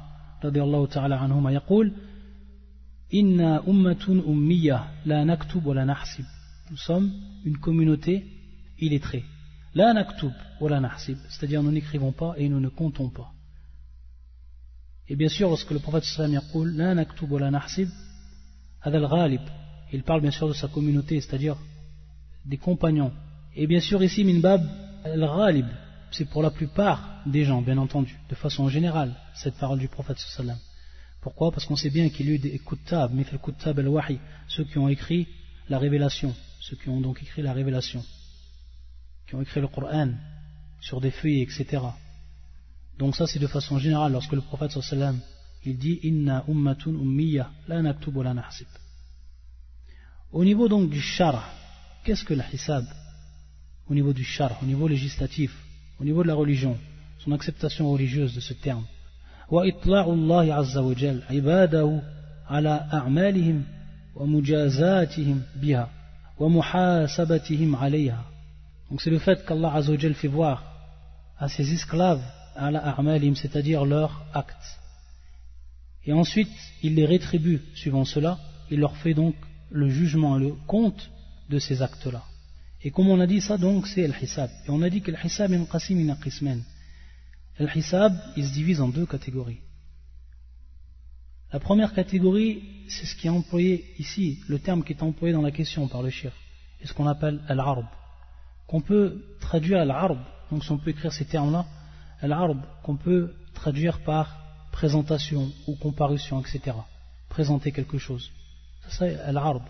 رضي 0.45 0.63
الله 0.63 0.87
تعالى 0.87 1.15
عنهما 1.15 1.51
يقول 1.51 1.93
إنا 3.13 3.67
أمة 3.67 4.23
أمية 4.27 4.87
لا 5.05 5.23
نكتب 5.23 5.65
ولا 5.65 5.85
نحسب 5.85 6.23
Nous 6.71 6.77
sommes 6.77 7.11
une 7.43 7.57
communauté 7.57 8.25
illettrée. 8.79 9.23
La 9.75 9.93
naktub 9.93 10.31
wa 10.59 10.69
la 10.69 10.79
nahsib, 10.79 11.17
c'est-à-dire 11.29 11.61
nous 11.61 11.71
n'écrivons 11.71 12.11
pas 12.11 12.33
et 12.37 12.49
nous 12.49 12.59
ne 12.59 12.69
comptons 12.69 13.09
pas. 13.09 13.31
Et 15.07 15.15
bien 15.15 15.29
sûr, 15.29 15.47
lorsque 15.47 15.69
le 15.69 15.77
prophète 15.77 16.05
sallam 16.05 16.33
yaqul 16.33 16.75
la 16.75 16.95
naktub 16.95 17.31
wa 17.31 17.39
la 17.39 17.51
nahsib, 17.51 17.87
hadal 18.81 19.07
ghalib, 19.07 19.41
il 19.92 20.02
parle 20.02 20.20
bien 20.20 20.30
sûr 20.30 20.48
de 20.48 20.52
sa 20.52 20.68
communauté, 20.68 21.20
c'est-à-dire 21.20 21.56
des 22.44 22.58
compagnons. 22.58 23.12
Et 23.54 23.66
bien 23.66 23.80
sûr 23.80 24.02
ici 24.02 24.24
minbab 24.24 24.62
al-ghalib, 25.04 25.66
c'est 26.10 26.28
pour 26.28 26.42
la 26.42 26.50
plupart 26.50 27.22
des 27.26 27.44
gens, 27.44 27.62
bien 27.62 27.78
entendu, 27.78 28.18
de 28.28 28.34
façon 28.34 28.68
générale, 28.68 29.14
cette 29.34 29.56
parole 29.56 29.78
du 29.78 29.88
prophète 29.88 30.18
sallam. 30.18 30.58
Pourquoi? 31.20 31.50
Parce 31.52 31.66
qu'on 31.66 31.76
sait 31.76 31.90
bien 31.90 32.08
qu'il 32.08 32.26
y 32.26 32.30
a 32.30 32.34
eu 32.34 32.38
des 32.38 32.58
kuttab, 32.58 33.12
mithal 33.12 33.38
kuttab 33.38 33.78
al-wahi, 33.78 34.18
ceux 34.48 34.64
qui 34.64 34.78
ont 34.78 34.88
écrit 34.88 35.28
la 35.68 35.78
révélation, 35.78 36.34
ceux 36.60 36.76
qui 36.76 36.88
ont 36.88 37.00
donc 37.00 37.22
écrit 37.22 37.42
la 37.42 37.52
révélation, 37.52 38.02
qui 39.28 39.34
ont 39.34 39.42
écrit 39.42 39.60
le 39.60 39.68
Coran 39.68 40.12
sur 40.80 41.00
des 41.00 41.10
feuilles, 41.10 41.42
etc. 41.42 41.82
Donc 42.98 43.16
ça 43.16 43.26
c'est 43.26 43.38
de 43.38 43.46
façon 43.46 43.78
générale, 43.78 44.12
lorsque 44.12 44.32
le 44.32 44.40
prophète 44.40 44.72
sallam 44.80 45.20
il 45.64 45.76
dit 45.76 46.00
Inna 46.02 46.44
ummatun 46.48 46.90
ummiya 46.90 47.50
la 47.68 47.82
naktub 47.82 48.16
wa 48.16 48.24
la. 48.24 48.50
Au 50.31 50.43
niveau 50.43 50.67
donc 50.67 50.89
du 50.89 50.99
shara, 50.99 51.45
qu'est-ce 52.03 52.23
que 52.23 52.33
le 52.33 52.43
hisab 52.53 52.85
Au 53.89 53.93
niveau 53.93 54.13
du 54.13 54.23
shara, 54.23 54.57
au 54.61 54.65
niveau 54.65 54.87
législatif, 54.87 55.51
au 55.99 56.03
niveau 56.03 56.23
de 56.23 56.27
la 56.27 56.35
religion, 56.35 56.77
son 57.19 57.31
acceptation 57.31 57.91
religieuse 57.91 58.33
de 58.35 58.41
ce 58.41 58.53
terme. 58.53 58.85
وإطلاع 59.49 60.05
الله 60.05 60.53
عز 60.53 60.77
وجل 60.77 61.21
عباده 61.29 62.01
على 62.47 62.89
أعمالهم 62.93 63.63
ومجازاتهم 64.15 65.41
بها 65.55 65.89
ومحاسبتهم 66.39 67.75
عليها 67.75 68.23
donc 68.91 69.01
c'est 69.01 69.09
le 69.09 69.19
fait 69.19 69.45
qu'Allah 69.45 69.73
Azza 69.73 69.91
wa 69.91 69.97
Jal 69.97 70.13
fait 70.13 70.27
voir 70.27 70.63
à 71.39 71.47
ses 71.49 71.73
esclaves 71.73 72.23
à 72.55 72.71
la 72.71 72.79
a'malim 72.79 73.35
c'est-à-dire 73.35 73.85
leurs 73.85 74.25
actes 74.33 74.79
et 76.05 76.13
ensuite 76.13 76.51
il 76.83 76.95
les 76.95 77.05
rétribue 77.05 77.61
suivant 77.75 78.05
cela 78.05 78.37
il 78.71 78.79
leur 78.79 78.95
fait 78.97 79.13
donc 79.13 79.35
le 79.70 79.88
jugement 79.88 80.36
le 80.36 80.52
compte 80.66 81.10
de 81.48 81.58
ces 81.58 81.82
actes-là 81.82 82.24
et 82.82 82.90
comme 82.90 83.08
on 83.08 83.20
a 83.20 83.26
dit 83.26 83.40
ça 83.40 83.56
donc 83.56 83.86
c'est 83.86 84.06
le 84.06 84.14
hisab 84.22 84.50
et 84.66 84.70
on 84.70 84.82
a 84.82 84.90
dit 84.90 85.00
que 85.00 85.10
le 85.10 85.18
hisab 85.22 85.52
est 85.52 85.70
qasim 85.70 85.96
min 85.96 86.16
qismen 86.16 86.62
Al-Hisab, 87.60 88.16
il 88.36 88.46
se 88.46 88.54
divise 88.54 88.80
en 88.80 88.88
deux 88.88 89.04
catégories. 89.04 89.60
La 91.52 91.60
première 91.60 91.92
catégorie, 91.92 92.62
c'est 92.88 93.04
ce 93.04 93.14
qui 93.14 93.26
est 93.26 93.30
employé 93.30 93.84
ici, 93.98 94.40
le 94.48 94.58
terme 94.58 94.82
qui 94.82 94.94
est 94.94 95.02
employé 95.02 95.34
dans 95.34 95.42
la 95.42 95.50
question 95.50 95.86
par 95.86 96.02
le 96.02 96.08
shir, 96.08 96.32
et 96.80 96.86
ce 96.86 96.94
qu'on 96.94 97.06
appelle 97.06 97.42
al-arb, 97.48 97.84
qu'on 98.66 98.80
peut 98.80 99.22
traduire 99.40 99.80
al-arb, 99.80 100.18
donc 100.50 100.64
si 100.64 100.70
on 100.70 100.78
peut 100.78 100.90
écrire 100.90 101.12
ces 101.12 101.26
termes-là, 101.26 101.66
al-arb, 102.22 102.60
qu'on 102.82 102.96
peut 102.96 103.34
traduire 103.52 104.02
par 104.04 104.38
présentation 104.72 105.52
ou 105.66 105.74
comparution, 105.74 106.40
etc. 106.40 106.76
Présenter 107.28 107.72
quelque 107.72 107.98
chose. 107.98 108.30
Ça 108.90 109.06
al-arb. 109.26 109.62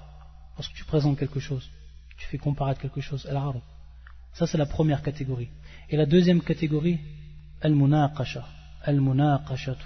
Lorsque 0.57 0.75
tu 0.75 0.85
présentes 0.85 1.19
quelque 1.19 1.41
chose, 1.41 1.69
tu 2.19 2.27
fais 2.27 2.39
comparaître 2.39 2.81
quelque 2.81 3.00
chose, 3.00 3.27
al-arb. 3.27 3.61
Ça 4.33 4.47
c'est 4.47 4.59
la 4.59 4.67
première 4.67 5.03
catégorie. 5.03 5.50
Et 5.89 5.97
la 5.97 6.07
deuxième 6.07 6.41
catégorie, 6.41 7.00
Al-Munaqasha. 7.62 8.45
Al-Munaqashatu. 8.83 9.85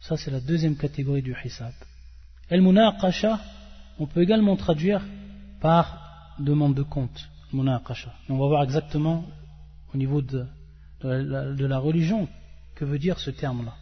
Ça, 0.00 0.16
c'est 0.16 0.30
la 0.30 0.40
deuxième 0.40 0.76
catégorie 0.76 1.22
du 1.22 1.34
hisab. 1.44 1.72
Al-Munaqasha, 2.50 3.40
on 3.98 4.06
peut 4.06 4.22
également 4.22 4.56
traduire 4.56 5.02
par 5.60 6.34
demande 6.38 6.74
de 6.74 6.82
compte. 6.82 7.28
Munaqasha. 7.52 8.12
On 8.28 8.38
va 8.38 8.46
voir 8.46 8.62
exactement 8.62 9.24
au 9.92 9.96
niveau 9.96 10.20
de, 10.20 10.46
de, 11.02 11.66
la, 11.66 11.78
religion 11.78 12.28
que 12.74 12.84
veut 12.84 12.98
dire 12.98 13.18
ce 13.18 13.30
terme-là. 13.30 13.74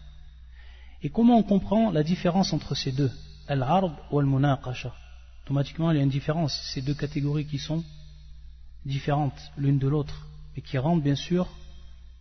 Et 1.02 1.10
comment 1.10 1.36
on 1.36 1.42
comprend 1.42 1.90
la 1.90 2.02
différence 2.02 2.52
entre 2.52 2.74
ces 2.74 2.92
deux, 2.92 3.10
Al-Arb 3.48 3.92
ou 4.10 4.18
Al-Munaqasha 4.20 4.92
Automatiquement, 5.44 5.90
il 5.90 5.98
y 5.98 6.00
a 6.00 6.02
une 6.02 6.08
différence. 6.08 6.58
Ces 6.72 6.80
deux 6.80 6.94
catégories 6.94 7.46
qui 7.46 7.58
sont 7.58 7.84
différentes 8.86 9.38
l'une 9.58 9.78
de 9.78 9.88
l'autre 9.88 10.26
et 10.56 10.62
qui 10.62 10.78
rentrent 10.78 11.02
bien 11.02 11.14
sûr 11.14 11.48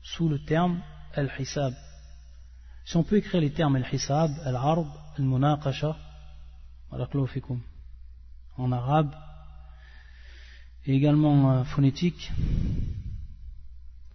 sous 0.02 0.28
le 0.28 0.44
terme 0.44 0.82
al-hisab. 1.14 1.74
Si 2.86 2.98
on 2.98 3.04
peut 3.04 3.18
écrire 3.18 3.40
les 3.40 3.54
termes 3.54 3.78
al-hisab, 3.78 4.32
al-arb, 4.44 4.88
al-munaqasha, 5.18 5.96
en 8.58 8.72
arabe, 8.72 9.16
et 10.86 10.94
également 10.94 11.52
euh, 11.52 11.64
phonétique, 11.64 12.32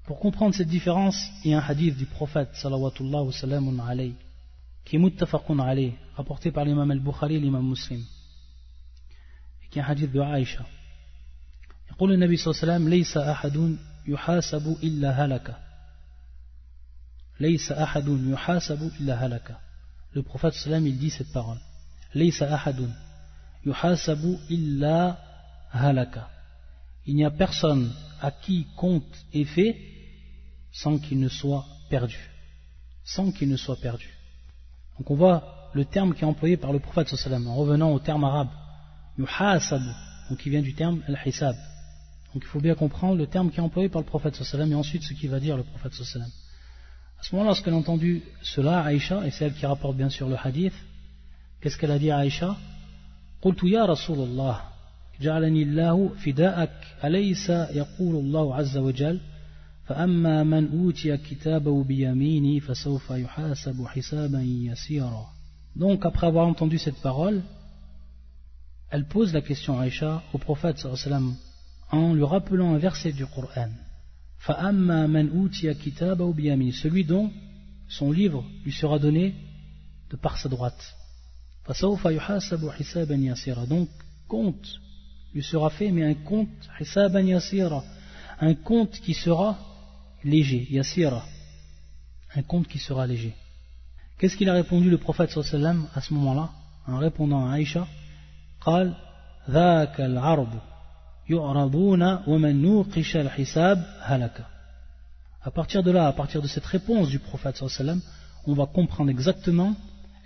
pour 0.05 0.21
comprendre 0.21 0.55
cette 0.55 0.69
différence, 0.69 1.17
il 1.45 1.51
y 1.51 1.55
a 1.55 1.59
un 1.59 1.67
hadith 1.67 1.97
du 1.97 2.07
prophète 2.07 2.55
salamun 2.55 3.79
alayhi, 3.87 4.15
qui 4.88 4.96
est 4.96 5.00
muttafaqun 5.00 5.60
alayhi, 5.60 5.94
rapporté 6.16 6.52
par 6.52 6.66
l'imam 6.66 6.90
al-Bukhari 6.90 7.36
et 7.36 7.40
l'imam 7.40 7.68
muslim, 7.68 8.04
et 9.64 9.68
qui 9.70 9.80
est 9.80 9.82
un 9.82 9.86
hadith 9.86 10.12
de 10.12 10.20
Aïcha. 10.20 10.66
يقول 11.92 12.14
النبي 12.14 12.38
صلى 12.38 12.52
الله 12.52 12.64
عليه 12.64 12.74
وسلم 12.74 12.90
ليس 12.90 13.18
أحد 13.18 13.78
يحاسب 14.08 14.78
إلا 14.84 15.26
هلك 15.26 15.56
le 20.14 20.22
prophète 20.22 20.54
sallam 20.54 20.86
il 20.86 20.98
dit 20.98 21.10
cette 21.10 21.32
parole. 21.32 21.58
Il 22.16 22.32
n'y 27.16 27.26
a 27.26 27.32
personne 27.32 27.92
à 28.22 28.32
qui 28.32 28.68
compte 28.78 29.26
est 29.34 29.46
fait 29.46 29.76
sans 30.72 31.00
qu'il 31.00 31.20
ne 31.20 31.30
soit 31.30 31.66
perdu. 31.90 32.20
Sans 33.04 33.32
qu'il 33.32 33.50
ne 33.50 33.58
soit 33.58 33.78
perdu. 33.78 34.08
Donc 34.98 35.10
on 35.12 35.16
voit 35.16 35.70
le 35.74 35.86
terme 35.86 36.14
qui 36.14 36.22
est 36.22 36.28
employé 36.28 36.58
par 36.58 36.72
le 36.72 36.80
prophète 36.80 37.08
sallam 37.16 37.48
en 37.48 37.56
revenant 37.56 37.92
au 37.92 38.00
terme 38.00 38.24
arabe. 38.24 38.50
Yuhasabu, 39.18 39.90
donc 40.30 40.40
qui 40.40 40.50
vient 40.50 40.62
du 40.62 40.74
terme 40.74 41.02
al-hisab. 41.08 41.56
Donc 42.34 42.44
il 42.44 42.48
faut 42.48 42.60
bien 42.60 42.76
comprendre 42.76 43.18
le 43.18 43.28
terme 43.28 43.52
qui 43.52 43.58
est 43.58 43.64
employé 43.64 43.90
par 43.90 44.02
le 44.02 44.08
prophète 44.08 44.36
sallam 44.36 44.72
et 44.72 44.76
ensuite 44.76 45.04
ce 45.04 45.14
qu'il 45.14 45.30
va 45.30 45.40
dire 45.40 45.58
le 45.58 45.64
prophète 45.64 45.94
sallam. 45.94 46.30
À 47.20 47.24
ce 47.24 47.34
moment-là, 47.36 47.52
lorsqu'elle 47.52 47.74
a 47.74 47.78
entendu 47.78 48.22
cela, 48.42 48.82
Aïcha, 48.82 49.26
et 49.26 49.32
c'est 49.32 49.46
elle 49.46 49.54
qui 49.54 49.66
rapporte 49.66 49.96
bien 49.96 50.10
sûr 50.10 50.28
le 50.28 50.36
hadith, 50.44 50.74
qu'est-ce 51.62 51.78
qu'elle 51.78 51.92
a 51.92 52.00
dit 52.00 52.12
à 52.12 52.18
Aïcha 52.18 52.58
قلت 53.44 53.64
يا 53.64 53.86
رسول 53.86 54.20
الله 54.20 54.62
جعلني 55.22 55.64
الله 55.64 56.10
فداءك 56.16 56.72
أليس 57.04 57.50
يقول 57.50 58.16
الله 58.16 58.56
عز 58.56 58.78
وجل 58.78 59.20
فأما 59.88 60.44
من 60.44 60.80
أوتي 60.80 61.18
كتابه 61.18 61.84
بيمينه 61.84 62.60
فسوف 62.60 63.10
يحاسب 63.10 63.86
حسابا 63.86 64.42
يسيرا 64.42 65.26
Donc, 65.76 66.06
après 66.06 66.28
avoir 66.28 66.48
entendu 66.48 66.78
cette 66.78 67.02
parole, 67.02 67.42
elle 68.92 69.08
pose 69.08 69.34
la 69.34 69.42
question 69.42 69.80
à 69.80 69.84
Aïcha 69.84 70.22
au 70.34 70.38
prophète 70.38 70.78
sallam 70.78 71.36
en 71.90 72.14
lui 72.14 72.24
rappelant 72.24 72.76
un 72.76 72.78
verset 72.78 73.12
du 73.12 73.26
Coran. 73.26 73.72
celui 76.72 77.04
dont 77.04 77.32
son 77.90 78.12
livre 78.12 78.46
lui 78.64 78.72
sera 78.72 79.00
donné 79.00 79.34
de 80.12 80.16
par 80.16 80.38
sa 80.38 80.48
droite. 80.48 80.96
Donc, 83.68 83.90
compte 84.28 84.80
lui 85.34 85.44
sera 85.44 85.70
fait, 85.72 85.92
mais 85.92 86.04
un 86.04 86.14
compte, 86.14 86.70
un 88.40 88.54
compte 88.54 89.00
qui 89.00 89.14
sera 89.14 89.58
léger, 90.24 90.68
yasira, 90.70 91.26
un 92.36 92.44
compte 92.44 92.68
qui 92.68 92.80
sera 92.80 93.06
léger. 93.08 93.34
Qu'est-ce 94.18 94.38
qu'il 94.38 94.50
a 94.50 94.54
répondu 94.54 94.90
le 94.90 94.98
prophète 94.98 95.32
sallam 95.32 95.88
à 95.96 96.02
ce 96.02 96.14
moment-là, 96.14 96.50
en 96.88 96.98
répondant 96.98 97.48
à 97.48 97.54
Aïcha 97.54 97.88
قال 98.66 98.96
ذاك 99.50 100.02
العرض 100.02 100.60
à 105.42 105.52
partir 105.52 105.84
de 105.84 105.92
là, 105.92 106.08
à 106.08 106.14
partir 106.14 106.42
de 106.42 106.48
cette 106.48 106.66
réponse 106.66 107.08
du 107.08 107.20
prophète 107.20 107.56
sallam, 107.70 108.02
on 108.46 108.54
va 108.54 108.66
comprendre 108.66 109.10
exactement 109.10 109.74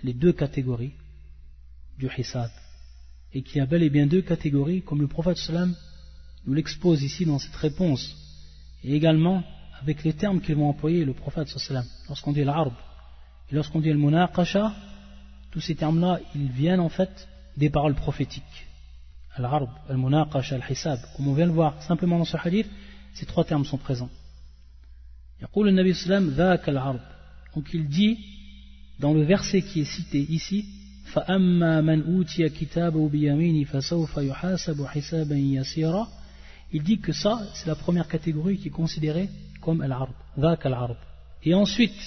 les 0.02 0.12
deux 0.12 0.32
catégories 0.32 0.94
du 1.98 2.10
hisab. 2.18 2.50
Et 3.32 3.42
qu'il 3.42 3.58
y 3.58 3.60
a 3.60 3.66
bel 3.66 3.84
et 3.84 3.90
bien 3.90 4.08
deux 4.08 4.22
catégories, 4.22 4.82
comme 4.82 5.00
le 5.00 5.06
prophète 5.06 5.38
sallam 5.38 5.76
nous 6.44 6.54
l'expose 6.54 7.04
ici 7.04 7.24
dans 7.24 7.38
cette 7.38 7.54
réponse. 7.54 8.16
Et 8.82 8.92
également 8.96 9.44
avec 9.82 10.04
les 10.04 10.12
termes 10.12 10.40
qu'ils 10.40 10.56
vont 10.56 10.68
employer 10.68 11.04
le 11.04 11.14
prophète 11.14 11.48
sallam. 11.48 11.84
Lorsqu'on 12.08 12.32
dit 12.32 12.44
l'arb 12.44 12.72
et 13.50 13.54
lorsqu'on 13.54 13.80
dit 13.80 13.90
le 13.90 13.98
munaqasha, 13.98 14.72
tous 15.50 15.60
ces 15.60 15.74
termes-là, 15.74 16.20
ils 16.34 16.50
viennent 16.50 16.80
en 16.80 16.88
fait 16.88 17.28
des 17.56 17.70
paroles 17.70 17.94
prophétiques. 17.94 18.66
Al-Arb, 19.36 19.70
Al-Munaqash, 19.88 20.52
Al-Hisab. 20.52 20.98
Comme 21.16 21.28
on 21.28 21.34
vient 21.34 21.46
le 21.46 21.52
voir 21.52 21.80
simplement 21.82 22.18
dans 22.18 22.24
ce 22.24 22.36
hadith, 22.36 22.68
ces 23.14 23.26
trois 23.26 23.44
termes 23.44 23.64
sont 23.64 23.78
présents. 23.78 24.10
يقول 25.42 25.68
النبي 25.68 25.92
صلى 25.94 26.04
الله 26.04 26.16
عليه 26.16 26.26
وسلم 26.26 26.36
ذاك 26.36 26.68
العرض 26.68 27.00
donc 27.54 27.72
il 27.72 27.88
dit 27.88 28.18
dans 28.98 29.14
le 29.14 29.22
verset 29.22 29.62
qui 29.62 29.80
est 29.80 29.84
cité 29.84 30.18
ici 30.18 30.64
فأما 31.12 31.80
من 31.80 32.02
أوتي 32.02 32.48
كتابه 32.48 33.08
بيمينه 33.08 33.64
فسوف 33.64 34.16
يحاسب 34.16 34.86
حسابا 34.86 35.36
يسيرا 35.36 36.08
il 36.71 36.83
dit 36.83 36.99
que 36.99 37.13
ça, 37.13 37.39
c'est 37.53 37.67
la 37.67 37.75
première 37.75 38.07
catégorie 38.07 38.57
qui 38.57 38.69
est 38.69 38.71
considérée 38.71 39.29
comme 39.61 39.81
al-ard, 39.81 40.09
Et 41.43 41.53
ensuite, 41.53 42.01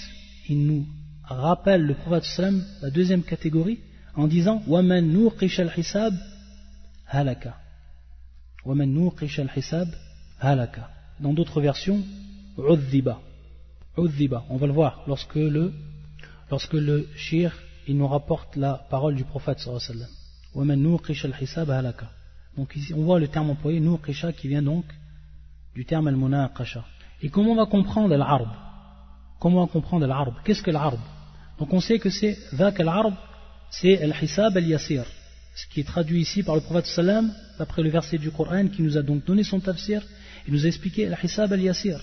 il 0.49 0.65
nous 0.65 0.85
rappelle 1.23 1.83
le 1.83 1.95
prophète 1.95 2.23
sallam 2.23 2.63
la 2.81 2.89
deuxième 2.89 3.23
catégorie 3.23 3.79
en 4.15 4.27
disant 4.27 4.61
waman 4.67 5.05
nuqish 5.07 5.59
al-hisab 5.59 6.13
halaka. 7.07 7.57
Waman 8.65 8.87
nuqish 8.87 9.39
al-hisab 9.39 9.87
halaka. 10.39 10.89
Dans 11.19 11.33
d'autres 11.33 11.61
versions, 11.61 12.01
udhiba. 12.57 13.19
Udhiba, 13.97 14.45
on 14.49 14.57
va 14.57 14.67
le 14.67 14.73
voir 14.73 15.03
lorsque 15.07 15.35
le 15.35 15.73
lorsque 16.51 16.73
le 16.73 17.07
shir 17.15 17.51
il 17.87 17.97
nous 17.97 18.07
rapporte 18.07 18.55
la 18.55 18.73
parole 18.89 19.15
du 19.15 19.23
prophète 19.23 19.59
sallallahu 19.59 19.83
alayhi 19.89 20.11
wa 20.53 20.65
sallam. 20.65 20.81
Nuqish 20.81 21.25
al-hisab 21.25 21.69
halaka. 21.69 22.09
Donc 22.56 22.74
ici 22.76 22.92
on 22.94 23.02
voit 23.02 23.18
le 23.18 23.28
terme 23.28 23.50
employé 23.50 23.80
nuqisha 23.80 24.32
qui 24.32 24.48
vient 24.48 24.62
donc 24.62 24.84
du 25.74 25.84
terme 25.84 26.08
al-munaqasha. 26.08 26.84
Et 27.22 27.28
comment 27.30 27.52
on 27.52 27.56
va 27.56 27.66
comprendre 27.66 28.14
l'arb 28.16 28.48
Comment 29.40 29.62
on 29.62 29.66
va 29.66 29.72
comprendre 29.72 30.06
l'arb 30.06 30.34
Qu'est-ce 30.44 30.62
que 30.62 30.70
l'arb 30.70 31.00
Donc 31.58 31.72
on 31.72 31.80
sait 31.80 31.98
que 31.98 32.10
c'est 32.10 32.36
ذاك 32.54 32.80
العرض 32.80 33.14
c'est 33.70 34.02
al-hisab 34.02 34.56
al-yasir 34.56 35.04
ce 35.54 35.66
qui 35.66 35.80
est 35.80 35.84
traduit 35.84 36.20
ici 36.20 36.42
par 36.42 36.54
le 36.56 36.60
prophète 36.60 36.86
sallam 36.86 37.32
d'après 37.58 37.82
le 37.82 37.90
verset 37.90 38.18
du 38.18 38.30
Coran 38.30 38.68
qui 38.68 38.82
nous 38.82 38.96
a 38.98 39.02
donc 39.02 39.24
donné 39.24 39.44
son 39.44 39.60
tafsir 39.60 40.02
il 40.46 40.52
nous 40.52 40.64
a 40.64 40.68
expliqué 40.68 41.06
al-hisab 41.06 41.52
al-yasir 41.52 41.98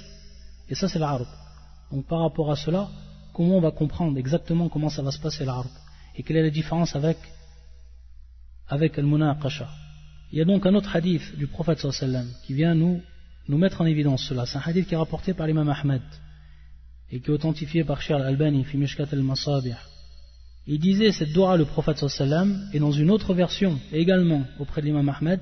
et 0.69 0.75
ça 0.75 0.88
c'est 0.88 0.99
l'arab 0.99 1.27
donc 1.91 2.05
par 2.07 2.21
rapport 2.21 2.51
à 2.51 2.55
cela 2.55 2.88
comment 3.33 3.57
on 3.57 3.62
va 3.62 3.71
comprendre 3.71 4.17
exactement 4.17 4.67
comment 4.69 4.89
ça 4.89 5.03
va 5.03 5.12
se 5.12 5.19
passer 5.19 5.45
l'arab 5.45 5.67
et 6.15 6.23
quelle 6.23 6.38
est 6.38 6.47
la 6.51 6.55
différence 6.59 6.95
avec 6.95 7.17
avec 8.67 8.97
al-munaqasha 8.97 9.67
il 10.33 10.38
y 10.38 10.41
a 10.41 10.45
donc 10.45 10.65
un 10.65 10.75
autre 10.75 10.95
hadith 10.95 11.35
du 11.38 11.47
prophète 11.47 11.79
sallam 11.79 12.27
qui 12.45 12.53
vient 12.53 12.75
nous 12.75 13.01
nous 13.47 13.57
mettre 13.57 13.81
en 13.81 13.85
évidence 13.85 14.23
cela 14.27 14.45
c'est 14.45 14.57
un 14.57 14.63
hadith 14.65 14.88
qui 14.88 14.93
est 14.93 14.97
rapporté 14.97 15.33
par 15.33 15.47
l'imam 15.47 15.69
Ahmed 15.69 16.01
et 17.12 17.19
qui 17.19 17.27
est 17.27 17.33
authentifié 17.33 17.83
par 17.83 18.01
Shir 18.01 18.17
al-Albani 18.17 18.63
fi 18.63 18.77
Mishkat 18.77 19.07
al-Masabih 19.12 19.75
il 20.67 20.79
disait 20.79 21.12
cette 21.12 21.33
dua 21.33 21.57
le 21.57 21.65
prophète 21.65 22.07
sallam 22.07 22.69
et 22.73 22.79
dans 22.79 22.91
une 22.91 23.09
autre 23.09 23.33
version 23.33 23.79
également 23.91 24.43
auprès 24.59 24.81
de 24.81 24.88
l'imam 24.88 25.09
Ahmed 25.09 25.39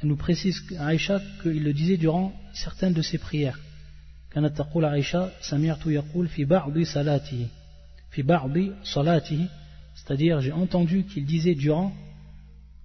elle 0.00 0.08
nous 0.08 0.16
précise 0.16 0.62
Aïcha 0.78 1.20
qu'il 1.42 1.62
le 1.62 1.72
disait 1.72 1.96
durant 1.96 2.32
certaines 2.54 2.94
de 2.94 3.02
ses 3.02 3.18
prières 3.18 3.58
كانت 4.30 4.56
تقول 4.56 4.84
عائشة 4.84 5.30
سمعت 5.40 5.86
يقول 5.86 6.28
في 6.28 6.44
بعض 6.44 6.82
صلاته 6.82 7.46
في 8.10 8.22
بعض 8.22 8.52
صلاته 8.84 9.48
c'est-à-dire 9.94 10.40
j'ai 10.40 10.52
entendu 10.52 11.04
qu'il 11.04 11.24
disait 11.24 11.54
durant 11.54 11.92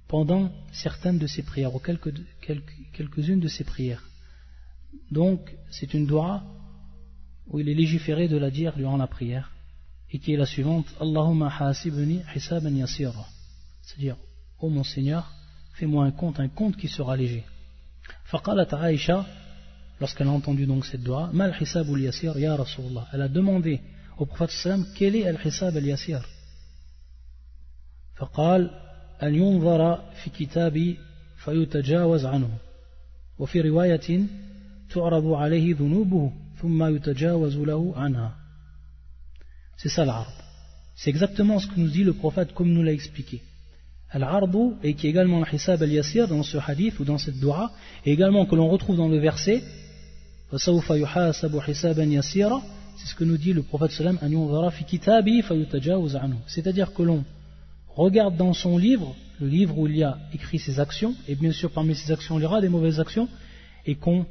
pendant 0.08 0.52
certaines 0.72 1.18
de 1.18 1.28
ses 1.28 1.44
prières 1.44 1.74
ou 1.76 1.80
quelques, 1.80 2.14
quelques, 2.42 2.74
quelques-unes 2.94 3.40
de 3.40 3.48
ses 3.48 3.64
prières 3.64 4.04
donc 5.12 5.56
c'est 5.72 5.94
une 5.94 6.06
dua 6.06 6.44
où 7.48 7.60
il 7.60 7.70
est 7.70 7.74
légiféré 7.74 8.28
de 8.28 8.38
la 8.38 8.52
dire 8.52 8.76
durant 8.76 8.98
la 8.98 9.08
prière 9.08 9.52
et 10.12 10.20
qui 10.20 10.34
est 10.34 10.38
la 10.38 10.46
suivante 10.46 10.88
Allahumma 11.00 11.52
hasibni 11.60 12.22
hisaban 12.36 12.76
yasira 12.76 13.26
c'est-à-dire 13.82 14.18
ô 14.60 14.70
mon 14.70 14.84
Seigneur 14.84 15.32
fais-moi 15.74 16.06
un 16.06 16.12
compte 16.12 16.40
un 16.40 16.50
compte 16.50 16.78
qui 16.78 16.88
sera 16.88 17.18
léger 17.18 17.44
faqalat 18.26 18.70
Aisha 18.92 19.26
lorsqu'elle 20.00 20.28
a 20.28 20.32
entendu 20.32 20.66
donc 20.66 20.86
cette 20.86 21.02
dua 21.02 21.30
mal 21.34 21.56
hisab 21.60 21.88
al 21.90 22.02
yasir 22.02 22.38
ya 22.38 22.56
Rasulullah 22.56 23.08
elle 23.14 23.22
a 23.22 23.28
demandé 23.28 23.82
au 24.18 24.26
prophète 24.26 24.52
sallam 24.52 24.86
quel 24.96 25.16
est 25.16 25.28
al 25.28 25.40
hisab 25.44 25.76
al 25.76 25.86
yasir 25.86 26.22
فقال 28.16 28.70
أن 29.24 29.36
ينظر 29.36 29.96
في 30.24 30.30
كتابي 30.30 30.98
فيتجاوز 31.38 32.26
عنه 32.26 32.50
وفي 33.40 33.62
رواية 33.62 34.26
تعرض 34.94 35.28
عليه 35.28 35.76
ذنوبه 35.76 36.32
ثم 36.62 36.96
يتجاوز 36.96 37.58
له 37.58 37.94
عنها 37.96 38.36
C'est 39.78 39.90
ça 39.90 40.06
l'arbre. 40.06 40.32
C'est 40.96 41.10
exactement 41.10 41.60
ce 41.60 41.68
que 41.68 41.78
nous 41.78 41.90
dit 41.90 42.06
le 42.06 42.14
prophète 42.14 42.54
comme 42.54 42.72
nous 42.72 42.84
l'a 42.84 42.94
expliqué. 42.94 43.42
Al-arbu, 44.12 44.76
et 44.84 44.94
qui 44.94 45.08
est 45.08 45.10
également 45.10 45.44
al-hisab 45.44 45.82
al-yasir 45.82 46.28
dans 46.28 46.44
ce 46.44 46.58
hadith 46.58 47.00
ou 47.00 47.04
dans 47.04 47.18
cette 47.18 47.40
dua, 47.40 47.72
et 48.06 48.14
également 48.14 48.46
que 48.46 48.56
l'on 48.56 48.70
retrouve 48.70 48.96
dans 48.96 49.10
le 49.10 49.18
verset, 49.18 49.62
c'est 50.52 50.60
ce 53.08 53.16
que 53.16 53.24
nous 53.24 53.38
dit 53.38 53.54
le 53.54 53.64
prophète 53.64 53.92
sallam, 53.92 54.20
c'est-à-dire 56.46 56.94
que 56.94 57.02
l'on 57.02 57.26
regarde 57.99 58.37
dans 58.37 58.53
son 58.53 58.79
livre, 58.79 59.15
le 59.41 59.49
livre 59.49 59.77
où 59.79 59.87
il 59.89 59.97
y 59.97 60.05
a 60.05 60.19
écrit 60.33 60.59
ses 60.59 60.79
actions, 60.81 61.15
et 61.27 61.35
bien 61.35 61.53
sûr 61.53 61.71
parmi 61.71 61.95
ses 61.95 62.13
actions 62.13 62.39
il 62.39 62.43
y 62.43 62.47
aura 62.47 62.61
des 62.61 62.69
mauvaises 62.69 63.01
actions, 63.01 63.29
et 63.87 63.97
qu'on 63.97 64.27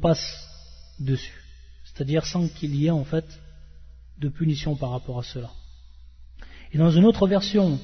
passe 0.00 0.48
dessus. 1.00 1.42
C'est-à-dire 1.84 2.24
sans 2.26 2.48
qu'il 2.48 2.74
y 2.76 2.86
ait 2.86 2.90
en 2.90 3.04
fait 3.04 3.24
de 4.18 4.28
punition 4.28 4.76
par 4.76 4.90
rapport 4.90 5.18
à 5.18 5.22
cela. 5.22 5.50
Et 6.72 6.78
dans 6.78 6.90
une 6.90 7.04
autre 7.04 7.26
version 7.26 7.78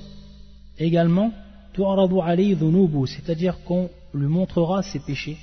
également, 0.79 1.33
c'est-à-dire 1.77 3.59
qu'on 3.65 3.91
lui 4.13 4.27
montrera 4.29 4.83
ses 4.83 5.01
péchés, 5.01 5.37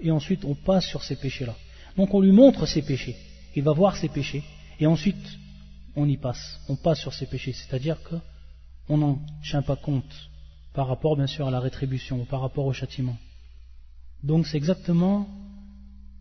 et 0.00 0.10
ensuite 0.10 0.44
on 0.44 0.54
passe 0.54 0.86
sur 0.86 1.04
ces 1.04 1.14
péchés-là. 1.16 1.54
Donc 1.96 2.14
on 2.14 2.20
lui 2.20 2.32
montre 2.32 2.66
ses 2.66 2.82
péchés, 2.82 3.16
il 3.54 3.62
va 3.62 3.72
voir 3.72 3.96
ses 3.96 4.08
péchés, 4.08 4.42
et 4.80 4.86
ensuite 4.86 5.38
on 5.98 6.08
y 6.08 6.16
passe, 6.16 6.60
on 6.68 6.76
passe 6.76 7.00
sur 7.00 7.12
ses 7.12 7.26
péchés, 7.26 7.52
c'est-à-dire 7.52 7.98
qu'on 8.06 8.96
n'en 8.96 9.18
tient 9.42 9.62
pas 9.62 9.76
compte 9.76 10.14
par 10.72 10.86
rapport 10.86 11.16
bien 11.16 11.26
sûr 11.26 11.46
à 11.48 11.50
la 11.50 11.60
rétribution, 11.60 12.24
par 12.24 12.40
rapport 12.40 12.66
au 12.66 12.72
châtiment. 12.72 13.16
Donc 14.22 14.46
c'est 14.46 14.56
exactement 14.56 15.28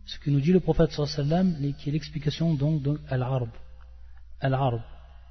ce 0.06 0.18
que 0.20 0.30
nous 0.30 0.42
dit 0.42 0.52
le 0.52 0.60
prophète 0.60 0.92
sallam 0.92 1.56
qui 1.78 1.90
est 1.90 1.92
l'explication 1.92 2.54
donc 2.54 2.82
de 2.82 3.00
al-arb. 3.10 3.50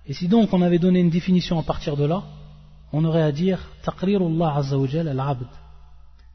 Et 0.07 0.13
si 0.13 0.29
donc 0.29 0.53
on 0.53 0.63
avait 0.63 0.79
donné 0.79 1.01
une 1.01 1.11
définition 1.11 1.59
à 1.59 1.63
partir 1.63 1.97
de 1.97 2.05
là, 2.05 2.23
on 2.93 3.05
aurait 3.05 3.23
à 3.23 3.33
dire 3.33 3.59
taqrirullah 3.83 4.55
al-abd 4.55 5.49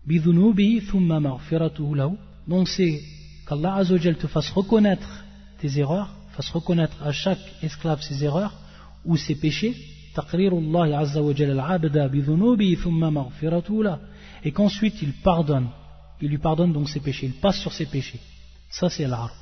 bidhunubihi 0.06 0.86
thumma 0.88 1.20
lahu. 1.20 2.16
Donc 2.48 2.68
c'est 2.68 3.02
qu'Allah 3.48 3.84
te 3.86 4.28
fasse 4.28 4.50
reconnaître 4.50 5.24
tes 5.60 5.78
erreurs, 5.78 6.14
fasse 6.34 6.50
reconnaître 6.50 6.98
à 7.04 7.12
chaque 7.12 7.40
esclave 7.62 8.02
ses 8.02 8.24
erreurs 8.24 8.54
ou 9.06 9.18
ses 9.18 9.36
péchés. 9.36 9.76
Et 14.44 14.52
qu'ensuite 14.52 15.02
il 15.02 15.14
pardonne. 15.14 15.70
Il 16.22 16.30
lui 16.30 16.38
pardonne 16.38 16.74
donc 16.74 16.90
ses 16.90 17.00
péchés, 17.00 17.28
il 17.28 17.34
passe 17.34 17.60
sur 17.60 17.72
ses 17.72 17.86
péchés. 17.86 18.20
Ça, 18.70 18.90
c'est 18.90 19.08
l'arbre. 19.08 19.34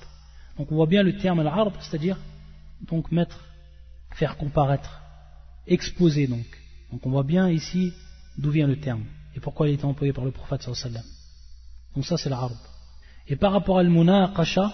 Donc 0.57 0.71
on 0.71 0.75
voit 0.75 0.87
bien 0.87 1.03
le 1.03 1.17
terme 1.17 1.41
l'arbre, 1.41 1.73
c'est-à-dire 1.81 2.17
donc 2.87 3.11
mettre, 3.11 3.39
faire 4.13 4.37
comparaître, 4.37 5.01
exposer 5.67 6.27
donc. 6.27 6.45
Donc 6.91 7.05
on 7.05 7.09
voit 7.09 7.23
bien 7.23 7.49
ici 7.49 7.93
d'où 8.37 8.51
vient 8.51 8.67
le 8.67 8.79
terme 8.79 9.03
et 9.35 9.39
pourquoi 9.39 9.69
il 9.69 9.73
est 9.73 9.85
employé 9.85 10.13
par 10.13 10.25
le 10.25 10.31
prophète 10.31 10.63
sallallahu 10.63 11.03
Donc 11.95 12.05
ça 12.05 12.17
c'est 12.17 12.29
l'arbre. 12.29 12.57
Et 13.27 13.35
par 13.35 13.51
rapport 13.51 13.77
à 13.77 13.81
al-munaqasha, 13.81 14.73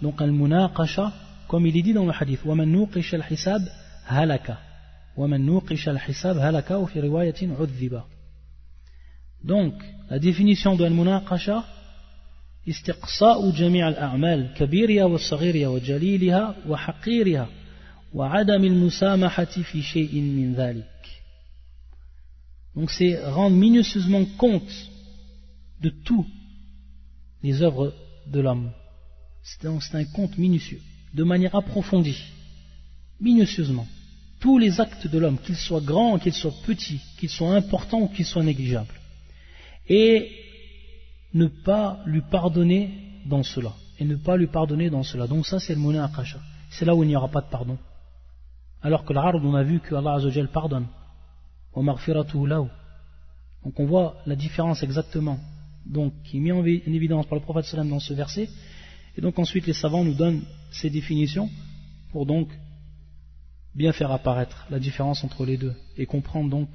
donc 0.00 0.20
al-munaqasha, 0.22 1.12
comme 1.47 1.65
il 1.65 1.75
est 1.77 1.81
dit 1.81 1.93
dans 1.93 2.05
le 2.05 2.13
hadith, 2.13 2.45
وَمَن 2.45 2.71
نُوقِشَ 2.71 3.15
الْحِسَابِ 3.15 3.61
هَلَكَ 4.05 4.57
وَمَن 5.17 5.45
نُوقِشَ 5.45 5.89
الْحِسَابِ 5.89 6.37
هَلَكَ 6.37 6.71
وفي 6.71 6.99
رواية 6.99 7.35
عذب. 7.41 8.01
Donc, 9.43 9.73
la 10.09 10.19
définition 10.19 10.75
de 10.75 10.85
al-munaqasha, 10.85 11.63
استقصاء 12.69 13.51
جميع 13.51 13.89
الأعمال 13.89 14.53
كبيرها 14.53 15.05
وصغيرها 15.05 15.67
وجليلها 15.67 16.55
وحقيرها 16.67 17.49
وعدم 18.13 18.63
المسامحة 18.63 19.45
في 19.45 19.81
شيء 19.81 20.21
من 20.21 20.53
ذلك 20.53 20.85
Donc 22.75 22.89
c'est 22.89 23.21
rendre 23.25 23.57
minutieusement 23.57 24.23
compte 24.37 24.89
de 25.81 25.89
tout 25.89 26.25
les 27.43 27.61
œuvres 27.61 27.93
de 28.27 28.39
l'homme. 28.39 28.71
C'est 29.43 29.65
un 29.95 30.05
compte 30.05 30.37
minutieux, 30.37 30.79
de 31.16 31.24
manière 31.24 31.54
approfondie, 31.54 32.22
minutieusement. 33.20 33.86
Tous 34.38 34.58
les 34.58 34.80
actes 34.82 35.06
de 35.06 35.18
l'homme, 35.18 35.38
qu'ils 35.38 35.56
soient 35.56 35.80
grands, 35.80 36.18
qu'ils 36.18 36.34
soient 36.34 36.52
petits, 36.66 37.00
qu'ils 37.18 37.30
soient 37.30 37.54
importants 37.54 38.02
ou 38.02 38.08
qu'ils 38.08 38.26
soient 38.26 38.44
négligeables. 38.44 38.94
Et 39.88 40.30
ne 41.32 41.46
pas 41.46 42.00
lui 42.04 42.20
pardonner 42.20 42.82
dans 43.24 43.42
cela. 43.42 43.72
Et 43.98 44.04
ne 44.04 44.16
pas 44.16 44.36
lui 44.36 44.46
pardonner 44.46 44.90
dans 44.90 45.02
cela. 45.02 45.26
Donc 45.26 45.46
ça 45.46 45.58
c'est 45.58 45.74
le 45.74 45.80
monnaie 45.80 46.00
akasha. 46.00 46.38
C'est 46.70 46.84
là 46.84 46.94
où 46.94 47.02
il 47.02 47.08
n'y 47.08 47.16
aura 47.16 47.28
pas 47.28 47.40
de 47.40 47.48
pardon. 47.50 47.78
Alors 48.82 49.06
que 49.06 49.14
l'ard, 49.14 49.36
on 49.42 49.54
a 49.54 49.62
vu 49.62 49.80
que 49.80 49.94
Allah 49.94 50.18
pardonne. 50.52 50.86
Donc 53.64 53.80
on 53.80 53.86
voit 53.86 54.16
la 54.26 54.36
différence 54.36 54.82
exactement. 54.82 55.38
Donc 55.86 56.12
qui 56.24 56.36
est 56.36 56.40
mis 56.40 56.52
en 56.52 56.62
évidence 56.64 57.26
par 57.26 57.38
le 57.38 57.42
prophète 57.42 57.64
sallam 57.64 57.88
dans 57.88 58.00
ce 58.00 58.12
verset. 58.12 58.50
Et 59.16 59.20
donc 59.20 59.38
ensuite 59.38 59.66
les 59.66 59.72
savants 59.72 60.04
nous 60.04 60.14
donnent 60.14 60.42
ces 60.70 60.90
définitions 60.90 61.50
pour 62.12 62.26
donc 62.26 62.48
bien 63.74 63.92
faire 63.92 64.10
apparaître 64.10 64.66
la 64.70 64.78
différence 64.78 65.24
entre 65.24 65.44
les 65.44 65.56
deux 65.56 65.74
et 65.96 66.06
comprendre 66.06 66.50
donc 66.50 66.68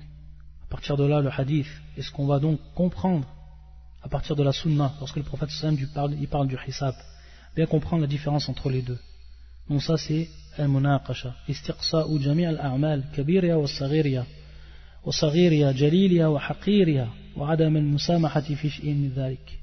à 0.64 0.68
partir 0.70 0.98
de 0.98 1.04
là 1.04 1.22
le 1.22 1.30
hadith 1.32 1.68
et 1.98 2.02
ce 2.02 2.12
qu'on 2.12 2.28
va 2.28 2.40
donc 2.40 2.60
comprendre 2.76 3.28
à 4.04 4.10
partir 4.10 4.36
de 4.36 4.44
la 4.44 4.52
sunna, 4.52 4.94
lorsque 5.00 5.18
le 5.18 5.24
prophète 5.24 5.52
sallam 5.52 5.78
parle, 5.94 6.16
il 6.20 6.28
parle 6.28 6.48
du 6.48 6.58
hisab, 6.68 6.96
bien 7.56 7.68
comprendre 7.68 8.02
la 8.02 8.08
différence 8.08 8.50
entre 8.50 8.70
les 8.70 8.82
deux. 8.82 9.00
Donc 9.70 9.82
ça 9.84 9.98
c'est 9.98 10.28
al-munaqasha, 10.58 11.36
istiqsa'u 11.48 12.20
jami' 12.20 12.46
al-a'mal, 12.46 13.06
kabiriya 13.16 13.60
wa 13.60 13.68
saghiriya, 13.68 14.26
wa 15.06 15.12
saghiriya, 15.14 15.74
jaliliya 15.74 16.32
wa 16.32 16.40
haqiriya, 16.40 17.08
wa 17.36 17.52
adam 17.52 17.76
al-musamahati 17.76 18.56
fi 18.56 18.70
sh'in 18.70 19.10
dhalik. 19.16 19.60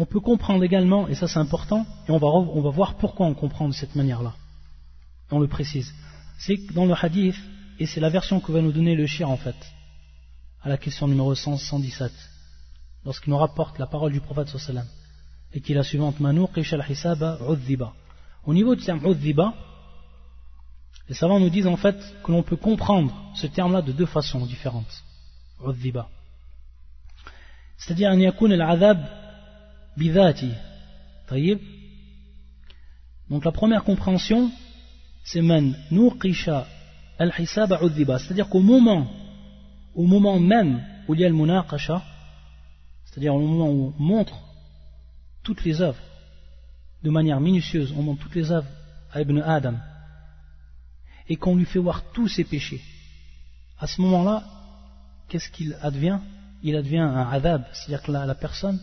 On 0.00 0.06
peut 0.06 0.20
comprendre 0.20 0.62
également, 0.62 1.08
et 1.08 1.16
ça 1.16 1.26
c'est 1.26 1.40
important, 1.40 1.84
et 2.06 2.12
on 2.12 2.18
va, 2.18 2.28
on 2.28 2.60
va 2.62 2.70
voir 2.70 2.94
pourquoi 2.94 3.26
on 3.26 3.34
comprend 3.34 3.66
de 3.68 3.74
cette 3.74 3.96
manière-là. 3.96 4.32
On 5.32 5.40
le 5.40 5.48
précise. 5.48 5.92
C'est 6.38 6.72
dans 6.72 6.86
le 6.86 6.94
hadith, 6.94 7.34
et 7.80 7.86
c'est 7.86 7.98
la 7.98 8.08
version 8.08 8.38
que 8.38 8.52
va 8.52 8.60
nous 8.62 8.70
donner 8.70 8.94
le 8.94 9.08
shir 9.08 9.28
en 9.28 9.36
fait, 9.36 9.56
à 10.62 10.68
la 10.68 10.78
question 10.78 11.08
numéro 11.08 11.34
117, 11.34 12.12
lorsqu'il 13.04 13.32
nous 13.32 13.38
rapporte 13.38 13.76
la 13.80 13.88
parole 13.88 14.12
du 14.12 14.20
prophète 14.20 14.56
sallam. 14.56 14.86
et 15.52 15.60
qui 15.60 15.72
est 15.72 15.74
la 15.74 15.82
suivante 15.82 16.14
al-hisaba 16.20 17.38
Au 18.44 18.54
niveau 18.54 18.76
du 18.76 18.84
terme 18.84 19.04
udhiba, 19.04 19.52
les 21.08 21.16
savants 21.16 21.40
nous 21.40 21.50
disent 21.50 21.66
en 21.66 21.76
fait 21.76 21.98
que 22.22 22.30
l'on 22.30 22.44
peut 22.44 22.56
comprendre 22.56 23.12
ce 23.34 23.48
terme-là 23.48 23.82
de 23.82 23.90
deux 23.90 24.06
façons 24.06 24.46
différentes. 24.46 25.02
Udhiba. 25.66 26.08
C'est-à-dire 27.78 28.10
an 28.10 28.18
yakun 28.20 28.52
al-adhab 28.52 29.27
bidhati. 29.98 30.52
Donc 33.28 33.44
la 33.44 33.52
première 33.52 33.84
compréhension, 33.84 34.50
c'est 35.24 35.42
man 35.42 35.76
nuqisha 35.90 36.66
al-hisaba 37.18 37.82
udhiba. 37.82 38.18
C'est-à-dire 38.18 38.48
qu'au 38.48 38.60
moment, 38.60 39.06
au 39.94 40.06
moment 40.06 40.38
même 40.38 40.82
où 41.06 41.14
il 41.14 41.20
y 41.20 41.24
a 41.24 41.28
le 41.28 41.34
munaqasha, 41.34 42.02
c'est-à-dire 43.04 43.34
au 43.34 43.40
moment 43.40 43.70
où 43.70 43.94
on 43.98 44.02
montre 44.02 44.38
toutes 45.42 45.64
les 45.64 45.80
œuvres 45.82 46.02
de 47.02 47.10
manière 47.10 47.40
minutieuse, 47.40 47.92
on 47.96 48.02
montre 48.02 48.22
toutes 48.22 48.36
les 48.36 48.50
œuvres 48.50 48.68
à 49.12 49.20
Ibn 49.20 49.38
Adam 49.40 49.74
et 51.28 51.36
qu'on 51.36 51.56
lui 51.56 51.66
fait 51.66 51.78
voir 51.78 52.02
tous 52.12 52.28
ses 52.28 52.44
péchés, 52.44 52.80
à 53.78 53.86
ce 53.86 54.00
moment-là, 54.00 54.44
qu'est-ce 55.28 55.50
qu'il 55.50 55.76
advient? 55.82 56.18
Il 56.62 56.74
advient 56.74 56.98
un 56.98 57.28
adab, 57.30 57.64
c'est-à-dire 57.72 58.02
que 58.02 58.10
la 58.10 58.34
personne, 58.34 58.80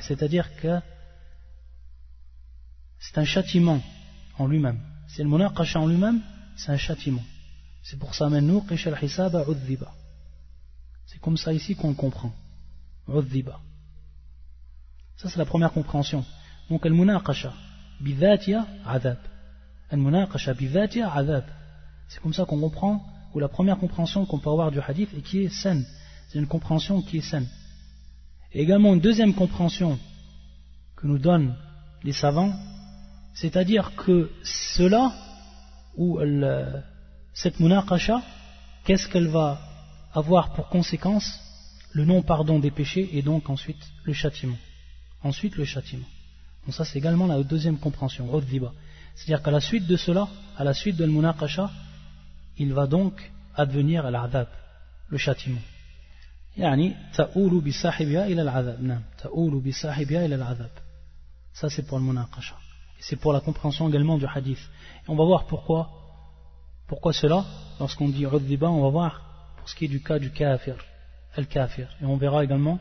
c'est-à-dire 0.00 0.56
que 0.56 0.80
c'est 2.98 3.18
un 3.18 3.24
châtiment 3.24 3.80
en 4.38 4.46
lui-même. 4.46 4.80
C'est 5.08 5.22
le 5.22 5.28
munaqasha 5.28 5.80
en 5.80 5.86
lui-même, 5.86 6.20
c'est 6.56 6.72
un 6.72 6.76
châtiment. 6.76 7.22
C'est 7.82 7.98
pour 7.98 8.14
ça, 8.14 8.28
c'est 11.06 11.20
comme 11.20 11.36
ça 11.36 11.52
ici 11.52 11.76
qu'on 11.76 11.90
le 11.90 11.94
comprend. 11.94 12.32
Ça, 15.16 15.28
c'est 15.30 15.38
la 15.38 15.44
première 15.46 15.72
compréhension. 15.72 16.24
Donc, 16.68 16.84
al-munaqasha, 16.84 17.52
adab. 18.84 19.18
C'est 22.08 22.20
comme 22.20 22.34
ça 22.34 22.44
qu'on 22.44 22.60
comprend, 22.60 23.04
ou 23.34 23.38
la 23.38 23.48
première 23.48 23.78
compréhension 23.78 24.26
qu'on 24.26 24.38
peut 24.38 24.50
avoir 24.50 24.70
du 24.70 24.80
hadith 24.80 25.10
et 25.16 25.22
qui 25.22 25.44
est 25.44 25.48
saine. 25.48 25.86
C'est 26.28 26.38
une 26.38 26.48
compréhension 26.48 27.02
qui 27.02 27.18
est 27.18 27.28
saine. 27.30 27.48
Également 28.58 28.94
une 28.94 29.00
deuxième 29.00 29.34
compréhension 29.34 29.98
que 30.96 31.06
nous 31.06 31.18
donnent 31.18 31.54
les 32.02 32.14
savants, 32.14 32.54
c'est-à-dire 33.34 33.94
que 33.96 34.30
cela, 34.42 35.12
ou 35.94 36.18
cette 37.34 37.60
munaqasha, 37.60 38.22
qu'est-ce 38.84 39.08
qu'elle 39.10 39.28
va 39.28 39.60
avoir 40.14 40.54
pour 40.54 40.70
conséquence 40.70 41.38
Le 41.92 42.06
non-pardon 42.06 42.58
des 42.58 42.70
péchés 42.70 43.10
et 43.12 43.20
donc 43.20 43.50
ensuite 43.50 43.82
le 44.04 44.14
châtiment? 44.14 44.56
Ensuite 45.22 45.56
le 45.56 45.66
châtiment. 45.66 46.06
Donc 46.64 46.74
ça 46.74 46.86
c'est 46.86 46.98
également 46.98 47.26
la 47.26 47.42
deuxième 47.42 47.76
compréhension, 47.78 48.26
C'est-à-dire 49.16 49.42
qu'à 49.42 49.50
la 49.50 49.60
suite 49.60 49.86
de 49.86 49.98
cela, 49.98 50.28
à 50.56 50.64
la 50.64 50.72
suite 50.72 50.96
de 50.96 51.04
l'munaqasha, 51.04 51.70
il 52.56 52.72
va 52.72 52.86
donc 52.86 53.30
advenir 53.54 54.10
l'adab, 54.10 54.48
le 55.10 55.18
châtiment 55.18 55.60
يعني 56.57 56.95
تؤول 57.15 57.61
بصاحبها 57.61 58.25
إلى 58.25 58.41
العذاب 58.41 58.83
نعم 58.83 59.01
تؤول 59.21 59.59
بصاحبها 59.59 60.25
إلى 60.25 60.35
العذاب 60.35 60.71
ça 61.53 61.69
c'est 61.69 61.85
pour 61.87 61.97
le 61.99 62.03
munaqasha 62.03 62.55
et 62.99 63.03
c'est 63.03 63.15
pour 63.15 63.33
la 63.33 63.39
compréhension 63.39 63.89
également 63.89 64.17
du 64.17 64.25
hadith 64.25 64.63
et 65.05 65.09
on 65.09 65.15
va 65.15 65.25
voir 65.25 65.45
pourquoi 65.45 65.89
pourquoi 66.87 67.13
cela 67.13 67.45
lorsqu'on 67.79 68.09
dit 68.09 68.25
udhiba 68.25 68.69
on 68.69 68.81
va 68.81 68.89
voir 68.89 69.21
pour 69.57 69.69
ce 69.69 69.75
qui 69.75 69.85
est 69.85 69.87
du 69.87 70.01
cas 70.01 70.19
du 70.19 70.31
kafir 70.31 70.75
al 71.35 71.47
kafir 71.47 71.87
et 72.01 72.05
on 72.05 72.17
verra 72.17 72.43
également 72.43 72.79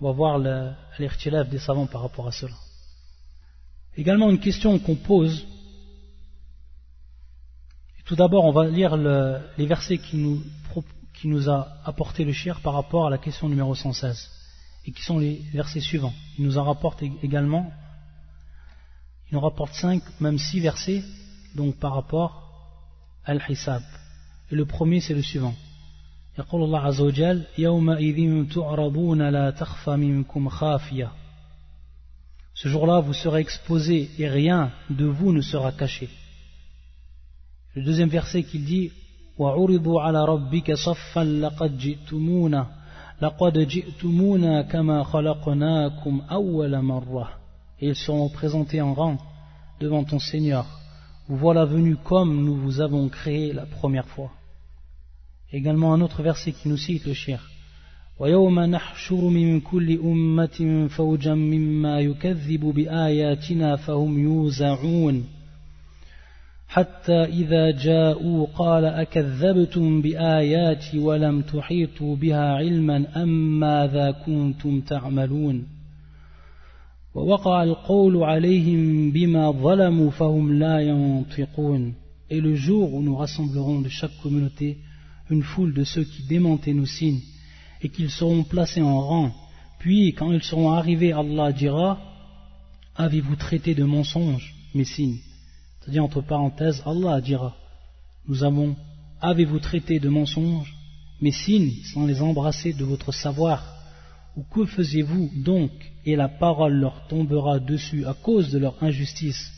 on 0.00 0.06
va 0.06 0.12
voir 0.12 0.38
l'irtilaf 0.98 1.48
des 1.48 1.58
savants 1.58 1.86
par 1.86 2.02
rapport 2.02 2.26
à 2.26 2.32
cela. 2.32 2.54
Également 3.96 4.30
une 4.30 4.40
question 4.40 4.78
qu'on 4.78 4.96
pose. 4.96 5.46
tout 8.04 8.16
d'abord, 8.16 8.44
on 8.44 8.52
va 8.52 8.66
lire 8.66 8.96
les 8.96 9.66
versets 9.66 9.98
qui 9.98 10.16
nous, 10.18 10.42
qui 11.18 11.28
nous 11.28 11.48
a 11.48 11.68
apporté 11.84 12.24
le 12.24 12.32
shir 12.32 12.60
par 12.60 12.74
rapport 12.74 13.06
à 13.06 13.10
la 13.10 13.18
question 13.18 13.48
numéro 13.48 13.74
116. 13.74 14.30
Et 14.86 14.92
qui 14.92 15.02
sont 15.02 15.18
les 15.18 15.42
versets 15.52 15.80
suivants. 15.80 16.12
Il 16.38 16.44
nous 16.44 16.58
en 16.58 16.64
rapporte 16.64 17.02
également, 17.22 17.72
il 19.30 19.34
nous 19.34 19.40
rapporte 19.40 19.74
5, 19.74 20.02
même 20.20 20.38
6 20.38 20.60
versets, 20.60 21.02
donc 21.54 21.76
par 21.76 21.94
rapport 21.94 22.42
à 23.24 23.30
al-hisab. 23.30 23.82
Et 24.50 24.54
le 24.54 24.66
premier, 24.66 25.00
c'est 25.00 25.14
le 25.14 25.22
suivant. 25.22 25.54
يقول 26.38 26.62
الله 26.62 26.80
عز 26.80 27.00
وجل 27.00 27.44
يومئذ 27.58 28.48
تعرضون 28.54 29.22
لا 29.28 29.50
تخفى 29.50 29.90
منكم 29.96 30.48
خافية 30.48 31.10
Ce 32.54 32.68
jour-là, 32.68 33.00
vous 33.00 33.14
serez 33.14 33.40
exposés 33.40 34.10
et 34.18 34.28
rien 34.28 34.70
de 34.88 35.06
vous 35.06 35.32
ne 35.32 35.40
sera 35.40 35.72
caché. 35.72 36.08
Le 37.74 37.82
deuxième 37.82 38.08
verset 38.08 38.44
qu'il 38.44 38.64
dit 38.64 38.92
وعرضوا 39.38 40.00
على 40.00 40.24
ربك 40.24 40.72
صفا 40.72 41.24
لقد 41.24 41.78
جئتمونا 41.78 42.66
لقد 43.22 43.58
جئتمونا 43.58 44.62
كما 44.62 45.02
خلقناكم 45.02 46.22
أول 46.30 46.82
مرة 46.82 47.28
Et 47.80 47.88
ils 47.88 47.96
seront 47.96 48.28
présentés 48.28 48.80
en 48.80 48.94
rang 48.94 49.18
devant 49.80 50.04
ton 50.04 50.20
Seigneur. 50.20 50.64
Vous 51.28 51.36
voilà 51.36 51.64
venus 51.64 51.96
comme 52.04 52.44
nous 52.44 52.56
vous 52.56 52.80
avons 52.80 53.08
créé 53.08 53.52
la 53.52 53.66
première 53.66 54.06
fois. 54.06 54.30
Également 55.52 55.92
un 55.92 56.00
autre 56.00 56.22
verset 56.22 56.52
qui 56.52 56.68
nous 56.68 56.76
cite 56.76 57.06
le 57.06 57.14
shir. 57.14 57.40
ويوم 58.18 58.60
نحشر 58.60 59.28
من 59.28 59.60
كل 59.60 59.98
أمة 59.98 60.88
فوجا 60.88 61.34
مما 61.34 62.00
يكذب 62.00 62.60
بآياتنا 62.60 63.76
فهم 63.76 64.18
يوزعون 64.18 65.24
حتى 66.68 67.24
إذا 67.24 67.70
جاءوا 67.70 68.46
قال 68.46 68.84
أكذبتم 68.84 70.02
بآياتي 70.02 70.98
ولم 70.98 71.42
تحيطوا 71.42 72.16
بها 72.16 72.54
علما 72.54 73.22
أم 73.22 73.60
ماذا 73.60 74.10
كنتم 74.10 74.80
تعملون 74.80 75.66
ووقع 77.14 77.62
القول 77.62 78.22
عليهم 78.22 79.10
بما 79.10 79.50
ظلموا 79.50 80.10
فهم 80.10 80.52
لا 80.52 80.80
ينطقون 80.80 81.94
Et 82.30 82.40
le 82.40 82.54
jour 82.56 82.94
où 82.94 83.02
nous 83.02 83.16
rassemblerons 83.16 83.80
de 83.82 83.88
chaque 83.88 84.16
communauté 84.22 84.78
une 85.30 85.42
foule 85.42 85.74
de 85.74 85.84
ceux 85.84 86.04
qui 86.04 86.22
démentaient 86.24 86.74
nos 86.74 86.86
signes, 86.86 87.20
et 87.82 87.88
qu'ils 87.88 88.10
seront 88.10 88.42
placés 88.42 88.82
en 88.82 89.00
rang. 89.00 89.30
Puis, 89.78 90.14
quand 90.14 90.32
ils 90.32 90.42
seront 90.42 90.72
arrivés, 90.72 91.12
Allah 91.12 91.52
dira 91.52 92.00
Avez-vous 92.96 93.36
traité 93.36 93.74
de 93.74 93.84
mensonges 93.84 94.54
mes 94.74 94.84
signes 94.84 95.18
C'est-à-dire, 95.88 96.04
entre 96.04 96.20
parenthèses, 96.20 96.82
Allah 96.86 97.20
dira 97.20 97.54
Nous 98.26 98.42
avons, 98.42 98.76
avez-vous 99.20 99.58
traité 99.58 100.00
de 100.00 100.08
mensonges 100.08 100.74
mes 101.20 101.32
signes 101.32 101.72
sans 101.92 102.06
les 102.06 102.22
embrasser 102.22 102.72
de 102.72 102.84
votre 102.84 103.12
savoir 103.12 103.76
Ou 104.36 104.42
que 104.42 104.64
faisiez-vous 104.64 105.30
donc 105.44 105.70
Et 106.04 106.16
la 106.16 106.28
parole 106.28 106.74
leur 106.74 107.06
tombera 107.08 107.58
dessus 107.58 108.06
à 108.06 108.14
cause 108.14 108.50
de 108.50 108.58
leur 108.58 108.82
injustice, 108.82 109.50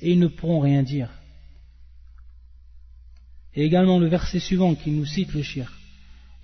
et 0.00 0.12
ils 0.12 0.18
ne 0.18 0.28
pourront 0.28 0.60
rien 0.60 0.82
dire. 0.82 1.10
Et 3.54 3.64
également 3.64 3.98
le 3.98 4.06
verset 4.06 4.40
suivant 4.40 4.74
qui 4.74 4.90
nous 4.90 5.06
cite 5.06 5.34
le 5.34 5.42
shir. 5.42 5.70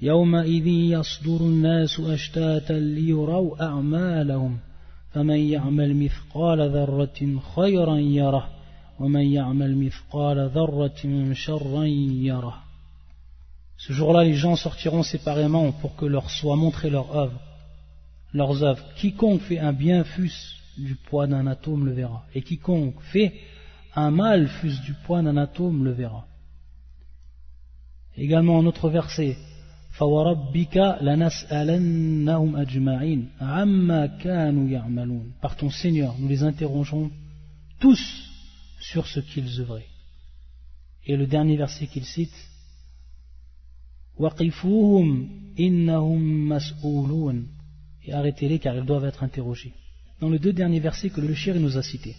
يومئذ 0.03 0.67
يصدر 0.67 1.41
الناس 1.41 2.01
أشتاتا 2.01 2.73
ليروا 2.73 3.65
أعمالهم 3.65 4.59
فمن 5.13 5.39
يعمل 5.39 5.97
مثقال 5.97 6.71
ذرة 6.71 7.41
خيرا 7.57 7.97
يره 7.99 8.52
ومن 9.03 9.33
يعمل 9.33 9.77
مثقال 9.77 10.51
ذرة 10.55 11.33
شرا 11.33 11.85
يره 11.85 12.69
Ce 13.79 13.93
jour-là, 13.93 14.25
les 14.25 14.35
gens 14.35 14.57
sortiront 14.57 15.05
séparément 15.05 15.71
pour 15.71 15.95
que 15.95 16.05
leur 16.05 16.31
soit 16.31 16.57
montré 16.57 16.91
leur 16.91 17.17
œuvre, 17.17 17.41
leurs 18.33 18.65
œuvres. 18.65 18.85
Quiconque 18.97 19.43
fait 19.43 19.61
un 19.61 19.73
bien 19.73 20.03
fût 20.03 20.33
du 20.77 20.97
poids 20.97 21.29
d'un 21.29 21.47
atome 21.47 21.87
le 21.87 21.93
verra, 21.93 22.25
et 22.35 22.43
quiconque 22.43 23.01
fait 23.13 23.33
un 23.95 24.11
mal 24.11 24.49
fût 24.49 24.75
du 24.85 24.95
poids 25.05 25.23
d'un 25.23 25.37
atome 25.37 25.85
le 25.85 25.93
verra. 25.93 26.27
Également 28.17 28.59
un 28.59 28.67
autre 28.67 28.91
verset. 28.91 29.37
Par 35.41 35.57
ton 35.57 35.71
Seigneur, 35.71 36.15
nous 36.19 36.29
les 36.29 36.43
interrogerons 36.45 37.11
tous 37.81 38.29
sur 38.92 39.08
ce 39.08 39.20
qu'ils 39.20 39.62
œuvraient. 39.62 39.88
Et 41.06 41.16
le 41.16 41.28
dernier 41.28 41.58
verset 41.58 41.88
qu'il 41.88 42.06
cite 42.06 42.34
Et 48.06 48.14
arrêtez-les 48.14 48.60
car 48.60 48.76
ils 48.76 48.86
doivent 48.86 49.06
être 49.06 49.24
interrogés. 49.24 49.74
Dans 50.20 50.30
les 50.30 50.40
deux 50.40 50.54
derniers 50.54 50.80
versets 50.80 51.10
que 51.10 51.22
le 51.22 51.34
shir 51.34 51.56
nous 51.60 51.78
a 51.78 51.84
cités. 51.84 52.16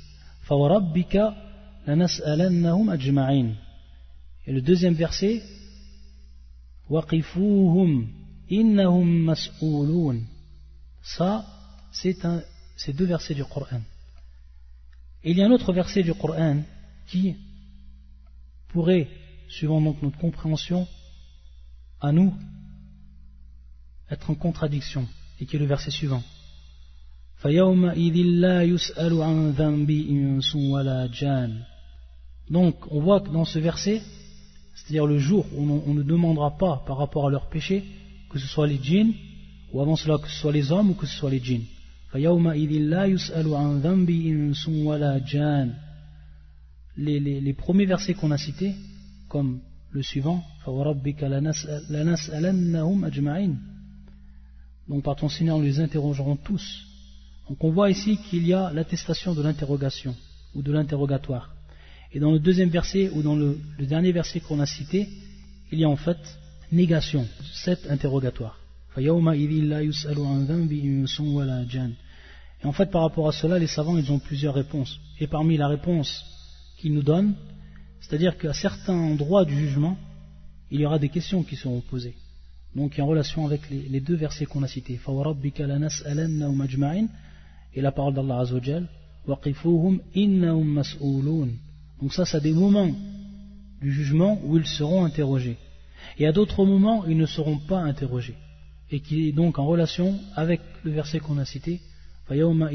Et 4.46 4.52
le 4.52 4.60
deuxième 4.60 4.94
verset 4.94 5.42
Waqifuhum 6.90 8.08
innahum 8.50 9.22
mas'ouloun. 9.24 10.26
Ça, 11.02 11.46
c'est 11.92 12.24
un 12.24 12.42
ces 12.76 12.92
deux 12.92 13.06
versets 13.06 13.34
du 13.34 13.44
Coran. 13.44 13.80
Et 15.24 15.30
il 15.30 15.38
y 15.38 15.42
a 15.42 15.46
un 15.46 15.52
autre 15.52 15.72
verset 15.72 16.02
du 16.02 16.12
Coran 16.12 16.62
qui 17.06 17.34
pourrait, 18.68 19.08
suivant 19.48 19.80
notre 19.80 20.18
compréhension, 20.18 20.86
à 22.00 22.12
nous, 22.12 22.34
être 24.10 24.28
en 24.28 24.34
contradiction, 24.34 25.08
et 25.40 25.46
qui 25.46 25.56
est 25.56 25.58
le 25.58 25.64
verset 25.64 25.90
suivant. 25.90 26.22
Donc, 32.50 32.92
on 32.92 33.00
voit 33.00 33.20
que 33.20 33.30
dans 33.30 33.44
ce 33.46 33.58
verset, 33.58 34.02
c'est-à-dire 34.74 35.06
le 35.06 35.18
jour 35.18 35.46
où 35.54 35.62
on, 35.62 35.94
ne 35.94 36.02
demandera 36.02 36.56
pas 36.58 36.82
par 36.86 36.98
rapport 36.98 37.26
à 37.28 37.30
leurs 37.30 37.48
péchés, 37.48 37.82
que 38.28 38.38
ce 38.38 38.46
soit 38.46 38.66
les 38.66 38.78
djinns, 38.82 39.14
ou 39.72 39.80
avant 39.80 39.96
cela 39.96 40.18
que 40.18 40.28
ce 40.28 40.36
soit 40.36 40.52
les 40.52 40.70
hommes 40.70 40.90
ou 40.90 40.94
que 40.94 41.06
ce 41.06 41.16
soit 41.16 41.30
les 41.30 41.40
djinns. 41.42 41.64
Les, 46.96 47.18
les, 47.18 47.40
les 47.40 47.52
premiers 47.54 47.86
versets 47.86 48.14
qu'on 48.14 48.30
a 48.30 48.38
cités, 48.38 48.74
comme 49.28 49.60
le 49.90 50.02
suivant, 50.02 50.44
donc 54.88 55.02
par 55.02 55.16
ton 55.16 55.28
Seigneur, 55.28 55.58
nous 55.58 55.64
les 55.64 55.80
interrogerons 55.80 56.36
tous. 56.36 56.86
Donc 57.48 57.62
on 57.62 57.70
voit 57.70 57.90
ici 57.90 58.18
qu'il 58.28 58.46
y 58.46 58.52
a 58.52 58.72
l'attestation 58.72 59.34
de 59.34 59.42
l'interrogation 59.42 60.14
ou 60.54 60.62
de 60.62 60.72
l'interrogatoire. 60.72 61.54
Et 62.12 62.20
dans 62.20 62.32
le 62.32 62.38
deuxième 62.38 62.68
verset 62.70 63.10
ou 63.10 63.22
dans 63.22 63.36
le, 63.36 63.58
dernier 63.80 64.12
verset 64.12 64.40
qu'on 64.40 64.60
a 64.60 64.66
cité, 64.66 65.08
il 65.72 65.80
y 65.80 65.84
a 65.84 65.88
en 65.88 65.96
fait 65.96 66.18
négation, 66.70 67.26
cet 67.52 67.90
interrogatoire. 67.90 68.58
Et 72.64 72.66
en 72.66 72.72
fait, 72.72 72.90
par 72.90 73.02
rapport 73.02 73.28
à 73.28 73.32
cela, 73.32 73.58
les 73.58 73.66
savants, 73.66 73.98
ils 73.98 74.10
ont 74.10 74.18
plusieurs 74.18 74.54
réponses. 74.54 74.98
Et 75.20 75.26
parmi 75.26 75.58
la 75.58 75.68
réponse 75.68 76.24
qu'ils 76.78 76.94
nous 76.94 77.02
donnent, 77.02 77.34
c'est-à-dire 78.00 78.38
qu'à 78.38 78.54
certains 78.54 78.94
endroits 78.94 79.44
du 79.44 79.54
jugement, 79.54 79.98
il 80.70 80.80
y 80.80 80.86
aura 80.86 80.98
des 80.98 81.10
questions 81.10 81.42
qui 81.42 81.56
seront 81.56 81.82
posées. 81.82 82.14
Donc, 82.74 82.98
en 82.98 83.06
relation 83.06 83.46
avec 83.46 83.68
les, 83.70 84.00
deux 84.00 84.16
versets 84.16 84.46
qu'on 84.46 84.62
a 84.62 84.68
cités. 84.68 84.98
Et 87.74 87.80
la 87.80 87.92
parole 87.92 88.14
d'Allah. 88.14 88.44
Donc 92.00 92.12
ça, 92.12 92.24
c'est 92.24 92.40
des 92.40 92.52
moments 92.52 92.90
du 93.80 93.92
jugement 93.92 94.40
où 94.42 94.56
ils 94.56 94.66
seront 94.66 95.04
interrogés. 95.04 95.58
Et 96.18 96.26
à 96.26 96.32
d'autres 96.32 96.64
moments, 96.64 97.04
ils 97.06 97.16
ne 97.16 97.26
seront 97.26 97.58
pas 97.58 97.80
interrogés. 97.80 98.36
Et 98.90 99.00
qui 99.00 99.28
est 99.28 99.32
donc 99.32 99.58
en 99.58 99.66
relation 99.66 100.18
avec 100.34 100.60
le 100.82 100.92
verset 100.92 101.20
qu'on 101.20 101.38
a 101.38 101.44
cité. 101.44 101.80
Donc 102.26 102.72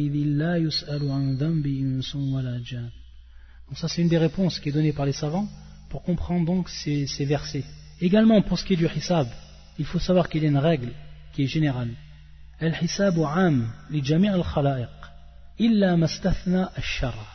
ça, 3.73 3.87
c'est 3.87 4.01
une 4.01 4.07
des 4.07 4.17
réponses 4.17 4.59
qui 4.59 4.69
est 4.69 4.71
donnée 4.71 4.93
par 4.93 5.07
les 5.07 5.13
savants 5.13 5.47
pour 5.89 6.03
comprendre 6.03 6.45
donc 6.45 6.69
ces, 6.69 7.25
versets. 7.25 7.65
Également, 7.99 8.43
pour 8.43 8.59
ce 8.59 8.65
qui 8.65 8.73
est 8.73 8.77
du 8.77 8.87
hisab, 8.87 9.27
il 9.79 9.85
faut 9.85 9.99
savoir 9.99 10.29
qu'il 10.29 10.43
y 10.43 10.45
a 10.45 10.49
une 10.49 10.57
règle 10.57 10.91
qui 11.33 11.43
est 11.43 11.47
générale. 11.47 11.89
Li 12.61 14.03
jami' 14.03 14.29
al-khalaiq 14.29 14.89
illa 15.57 15.97
mastathna 15.97 16.71
al-shara. 16.75 17.27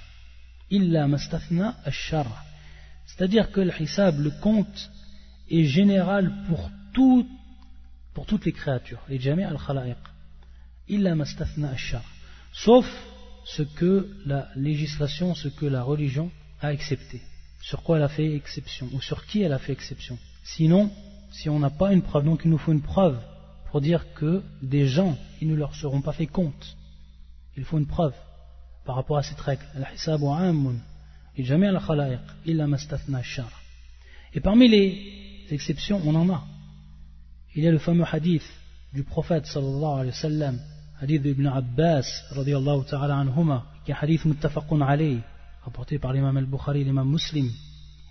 C'est-à-dire 3.06 3.50
que 3.50 3.60
le 3.60 3.72
hisab, 3.80 4.20
le 4.20 4.30
compte, 4.40 4.90
est 5.50 5.64
général 5.64 6.32
pour 6.46 6.70
toutes 8.26 8.44
les 8.44 8.52
créatures, 8.52 9.00
les 9.08 9.18
jami' 9.18 9.44
al-khalaiq. 9.44 9.98
Illa 10.88 11.14
mastathna 11.14 11.70
al 11.70 12.02
Sauf 12.52 12.86
ce 13.44 13.62
que 13.62 14.08
la 14.26 14.48
législation, 14.56 15.34
ce 15.34 15.48
que 15.48 15.66
la 15.66 15.82
religion 15.82 16.30
a 16.60 16.68
accepté. 16.68 17.20
Sur 17.60 17.82
quoi 17.82 17.96
elle 17.96 18.02
a 18.02 18.08
fait 18.08 18.34
exception, 18.34 18.88
ou 18.92 19.00
sur 19.00 19.26
qui 19.26 19.42
elle 19.42 19.52
a 19.52 19.58
fait 19.58 19.72
exception. 19.72 20.18
Sinon, 20.44 20.90
si 21.30 21.48
on 21.48 21.58
n'a 21.58 21.70
pas 21.70 21.92
une 21.92 22.02
preuve, 22.02 22.24
donc 22.24 22.42
il 22.44 22.50
nous 22.50 22.58
faut 22.58 22.72
une 22.72 22.82
preuve 22.82 23.18
pour 23.70 23.80
dire 23.80 24.12
que 24.14 24.42
des 24.62 24.86
gens, 24.86 25.16
ils 25.40 25.48
ne 25.48 25.54
leur 25.54 25.74
seront 25.74 26.00
pas 26.00 26.12
fait 26.12 26.26
compte. 26.26 26.76
Il 27.56 27.64
faut 27.64 27.78
une 27.78 27.86
preuve 27.86 28.14
par 28.84 28.96
rapport 28.96 29.18
à 29.18 29.22
cette 29.22 29.40
règle. 29.40 29.64
Et 34.34 34.40
parmi 34.40 34.68
les 34.68 35.46
exceptions, 35.50 36.00
on 36.04 36.14
en 36.14 36.28
a. 36.30 36.44
Il 37.54 37.64
y 37.64 37.68
a 37.68 37.72
le 37.72 37.78
fameux 37.78 38.04
hadith 38.10 38.44
du 38.92 39.02
prophète 39.02 39.46
sallallahu 39.46 40.00
alayhi 40.00 40.10
wa 40.10 40.12
sallam, 40.12 40.60
hadith 41.00 41.22
d'Ibn 41.22 41.46
Abbas 41.46 42.06
radiallahu 42.30 42.84
ta'ala 42.88 43.16
anhuma, 43.16 43.64
qui 43.84 43.92
est 43.92 43.94
hadith 43.94 44.24
muttafaqun 44.24 44.80
alayhi, 44.80 45.20
rapporté 45.62 45.98
par 45.98 46.12
l'imam 46.12 46.36
al-Bukhari 46.36 46.80
et 46.82 46.84
l'imam 46.84 47.08
muslim, 47.08 47.50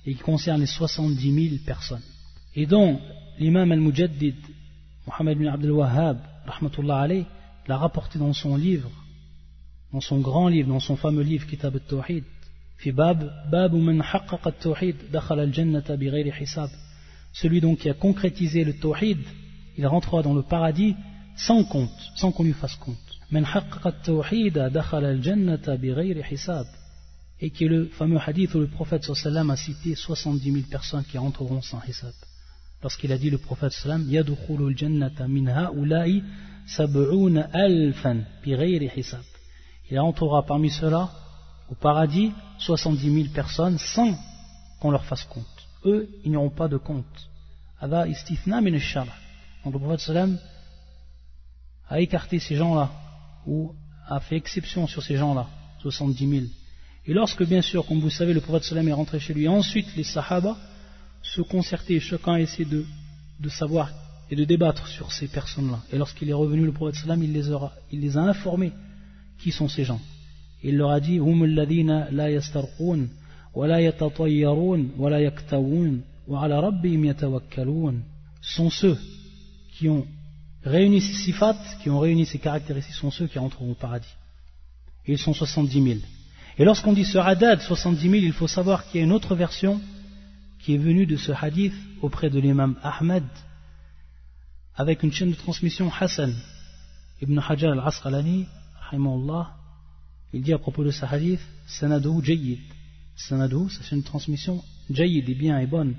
et 0.05 0.13
qui 0.13 0.21
concerne 0.21 0.61
les 0.61 0.67
70 0.67 1.49
000 1.49 1.63
personnes. 1.65 2.01
Et 2.55 2.65
dont 2.65 2.99
l'imam 3.39 3.71
al-Mujaddid, 3.71 4.35
Muhammad 5.07 5.37
ibn 5.37 5.47
Abdul 5.47 5.71
Wahhab, 5.71 6.17
rahmatullah 6.45 7.01
alayhi, 7.01 7.25
l'a 7.67 7.77
rapporté 7.77 8.19
dans 8.19 8.33
son 8.33 8.55
livre, 8.55 8.91
dans 9.91 10.01
son 10.01 10.19
grand 10.19 10.47
livre, 10.47 10.69
dans 10.69 10.79
son 10.79 10.95
fameux 10.95 11.23
livre 11.23 11.47
Kitab 11.47 11.75
al-Tawhid, 11.75 12.23
celui 17.33 17.61
donc 17.61 17.79
qui 17.79 17.89
a 17.89 17.93
concrétisé 17.93 18.63
le 18.65 18.73
tawhid 18.73 19.19
il 19.77 19.87
rentrera 19.87 20.21
dans 20.21 20.33
le 20.33 20.41
paradis 20.41 20.95
sans 21.35 21.63
compte 21.63 22.11
sans 22.15 22.31
qu'on 22.31 22.43
lui 22.43 22.53
fasse 22.53 22.75
compte. 22.75 22.97
Et 27.41 27.49
qui 27.49 27.65
est 27.65 27.67
le 27.67 27.85
fameux 27.87 28.19
hadith 28.25 28.53
où 28.55 28.59
le 28.59 28.67
prophète 28.67 29.03
sallam 29.03 29.49
a 29.49 29.55
cité 29.57 29.95
70 29.95 30.51
000 30.51 30.65
personnes 30.69 31.03
qui 31.03 31.17
rentreront 31.17 31.61
sans 31.61 31.81
hisab. 31.87 32.13
Lorsqu'il 32.81 33.11
a 33.11 33.17
dit 33.17 33.29
le 33.29 33.37
prophète 33.37 33.71
sallam 33.71 34.09
yadkhulu 34.09 34.67
al-jannata 34.67 35.27
min 35.27 35.47
ha'ula'i 35.47 36.23
sab'una 36.67 37.49
alfan 37.53 38.19
bi 38.43 38.53
hisab. 38.95 39.23
Il 39.89 39.99
entrera 39.99 40.45
parmi 40.45 40.69
ceux-là 40.69 41.09
au 41.69 41.75
paradis 41.75 42.31
70 42.59 43.13
000 43.23 43.33
personnes 43.33 43.77
sans 43.77 44.17
qu'on 44.79 44.91
leur 44.91 45.05
fasse 45.05 45.23
compte. 45.23 45.45
Eux, 45.85 46.09
ils 46.23 46.31
n'auront 46.31 46.49
pas 46.49 46.67
de 46.67 46.77
compte. 46.77 47.29
Donc 47.81 49.73
le 49.73 49.79
prophète 49.79 49.99
sallam 49.99 50.37
a 51.93 51.99
écarté 51.99 52.39
ces 52.39 52.55
gens-là, 52.55 52.89
ou 53.45 53.71
a 54.07 54.19
fait 54.19 54.35
exception 54.35 54.87
sur 54.87 55.03
ces 55.03 55.15
gens-là, 55.15 55.45
70 55.83 56.27
000. 56.27 56.45
Et 57.05 57.13
lorsque, 57.13 57.45
bien 57.45 57.61
sûr, 57.61 57.85
comme 57.85 57.99
vous 57.99 58.09
savez, 58.09 58.33
le 58.33 58.41
prophète 58.41 58.63
sallam 58.63 58.87
est 58.87 58.93
rentré 58.93 59.19
chez 59.19 59.35
lui, 59.35 59.47
ensuite 59.47 59.95
les 59.95 60.03
sahaba 60.03 60.57
se 61.21 61.41
concertaient, 61.41 61.99
chacun 61.99 62.37
essayait 62.37 62.67
de, 62.67 62.83
de 63.39 63.49
savoir 63.49 63.91
et 64.31 64.35
de 64.35 64.43
débattre 64.43 64.87
sur 64.87 65.11
ces 65.11 65.27
personnes-là. 65.27 65.81
Et 65.91 65.99
lorsqu'il 65.99 66.31
est 66.31 66.39
revenu, 66.43 66.65
le 66.65 66.71
prophète 66.71 66.95
sallam, 66.95 67.21
il 67.21 67.31
les, 67.31 67.51
aura, 67.51 67.73
il 67.91 67.99
les 67.99 68.17
a 68.17 68.21
informés 68.21 68.73
qui 69.37 69.51
sont 69.51 69.69
ces 69.69 69.83
gens 69.83 70.01
Il 70.63 70.77
leur 70.77 70.89
a 70.89 70.99
dit 70.99 71.19
hum 71.19 71.45
la 71.45 72.31
yastarqun 72.31 73.07
wa 73.53 73.67
la 73.67 73.81
yatatayyarun 73.81 74.81
wa 74.97 75.09
la 75.11 75.21
yaktawun 75.21 76.01
wa 76.27 76.43
ala 76.43 76.59
rabbihim 76.59 77.05
yatawakkalun 77.05 77.97
sont 78.41 78.71
ceux 78.71 78.97
qui 79.73 79.87
ont 79.89 80.07
réuni 80.65 81.01
ces 81.01 81.13
sifat, 81.13 81.57
qui 81.81 81.89
ont 81.89 81.99
réuni 81.99 82.25
ces 82.25 82.39
caractéristiques, 82.39 82.95
sont 82.95 83.11
ceux 83.11 83.27
qui 83.27 83.39
entreront 83.39 83.71
au 83.71 83.75
paradis. 83.75 84.15
Et 85.05 85.13
ils 85.13 85.17
sont 85.17 85.33
70 85.33 85.83
000. 85.83 85.99
Et 86.57 86.65
lorsqu'on 86.65 86.93
dit 86.93 87.05
ce 87.05 87.17
hadad, 87.17 87.61
70 87.61 88.01
000, 88.01 88.13
il 88.15 88.33
faut 88.33 88.47
savoir 88.47 88.85
qu'il 88.85 88.99
y 88.99 89.03
a 89.03 89.05
une 89.05 89.11
autre 89.11 89.35
version 89.35 89.81
qui 90.59 90.75
est 90.75 90.77
venue 90.77 91.05
de 91.05 91.17
ce 91.17 91.31
hadith 91.31 91.73
auprès 92.01 92.29
de 92.29 92.39
l'imam 92.39 92.77
Ahmed 92.83 93.25
avec 94.75 95.03
une 95.03 95.11
chaîne 95.11 95.31
de 95.31 95.35
transmission 95.35 95.91
Hassan 95.99 96.33
ibn 97.21 97.37
Hajar 97.39 97.73
al-Asqalani 97.73 98.47
il 100.33 100.41
dit 100.41 100.53
à 100.53 100.57
propos 100.57 100.83
de 100.83 100.91
ce 100.91 101.05
hadith, 101.05 101.39
sanadou 101.67 102.21
jayyid. 102.23 102.59
Sanadou, 103.15 103.69
c'est 103.69 103.95
une 103.95 104.03
transmission 104.03 104.63
jayyid, 104.89 105.29
et 105.29 105.35
bien 105.35 105.59
et 105.59 105.67
bonne. 105.67 105.95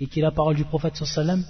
Et 0.00 0.06
qui 0.06 0.20
est 0.20 0.22
la 0.22 0.30
parole 0.32 0.56
du 0.56 0.64
prophète 0.64 0.96
sallam, 0.96 1.44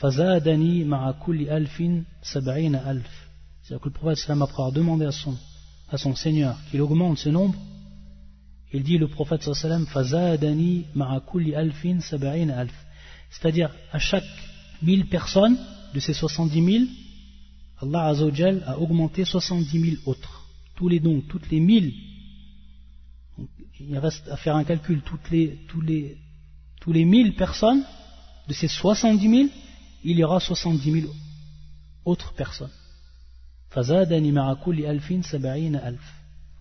fazadani 0.00 0.84
ma'a 0.84 1.12
kulli 1.14 1.48
alfin 1.48 2.04
sab'ina 2.22 2.78
alf. 2.86 3.10
C'est-à-dire 3.62 3.82
que 3.82 3.88
le 3.88 3.94
prophète 3.94 4.18
sallam, 4.18 4.42
après 4.42 4.62
avoir 4.62 4.72
demandé 4.72 5.04
à 5.06 5.12
son, 5.12 5.36
à 5.90 5.96
son 5.96 6.14
Seigneur 6.14 6.56
qu'il 6.70 6.80
augmente 6.82 7.18
ce 7.18 7.28
nombre, 7.30 7.58
il 8.72 8.82
dit 8.82 8.98
le 8.98 9.08
prophète 9.08 9.42
sallam, 9.42 9.86
fazadani 9.86 10.84
ma'a 10.94 11.20
kulli 11.20 11.54
alfin 11.54 12.00
sab'ina 12.00 12.58
alf. 12.58 12.74
C'est-à-dire, 13.30 13.70
à 13.92 13.98
chaque 13.98 14.24
mille 14.82 15.06
personnes 15.08 15.56
de 15.94 16.00
ces 16.00 16.12
70 16.12 16.64
000, 16.64 16.84
Allah 17.82 18.06
Azzawajal 18.06 18.62
a 18.66 18.78
augmenté 18.78 19.24
70 19.24 19.80
000 19.80 19.96
autres. 20.06 20.46
Tous 20.76 20.88
les 20.88 21.00
dons, 21.00 21.22
toutes 21.28 21.50
les 21.50 21.60
mille. 21.60 21.92
il 23.80 23.98
reste 23.98 24.28
à 24.28 24.36
faire 24.36 24.56
un 24.56 24.64
calcul. 24.64 25.02
Toutes 25.02 25.30
les, 25.30 25.58
tous 25.68 25.80
les, 25.80 26.16
tous 26.80 26.92
les 26.92 27.04
1000 27.04 27.34
personnes, 27.34 27.82
de 28.48 28.52
ces 28.52 28.68
70 28.68 29.28
000, 29.28 29.48
il 30.08 30.18
y 30.18 30.24
aura 30.24 30.38
70 30.38 31.00
000 31.02 31.12
autres 32.04 32.32
personnes. 32.34 32.70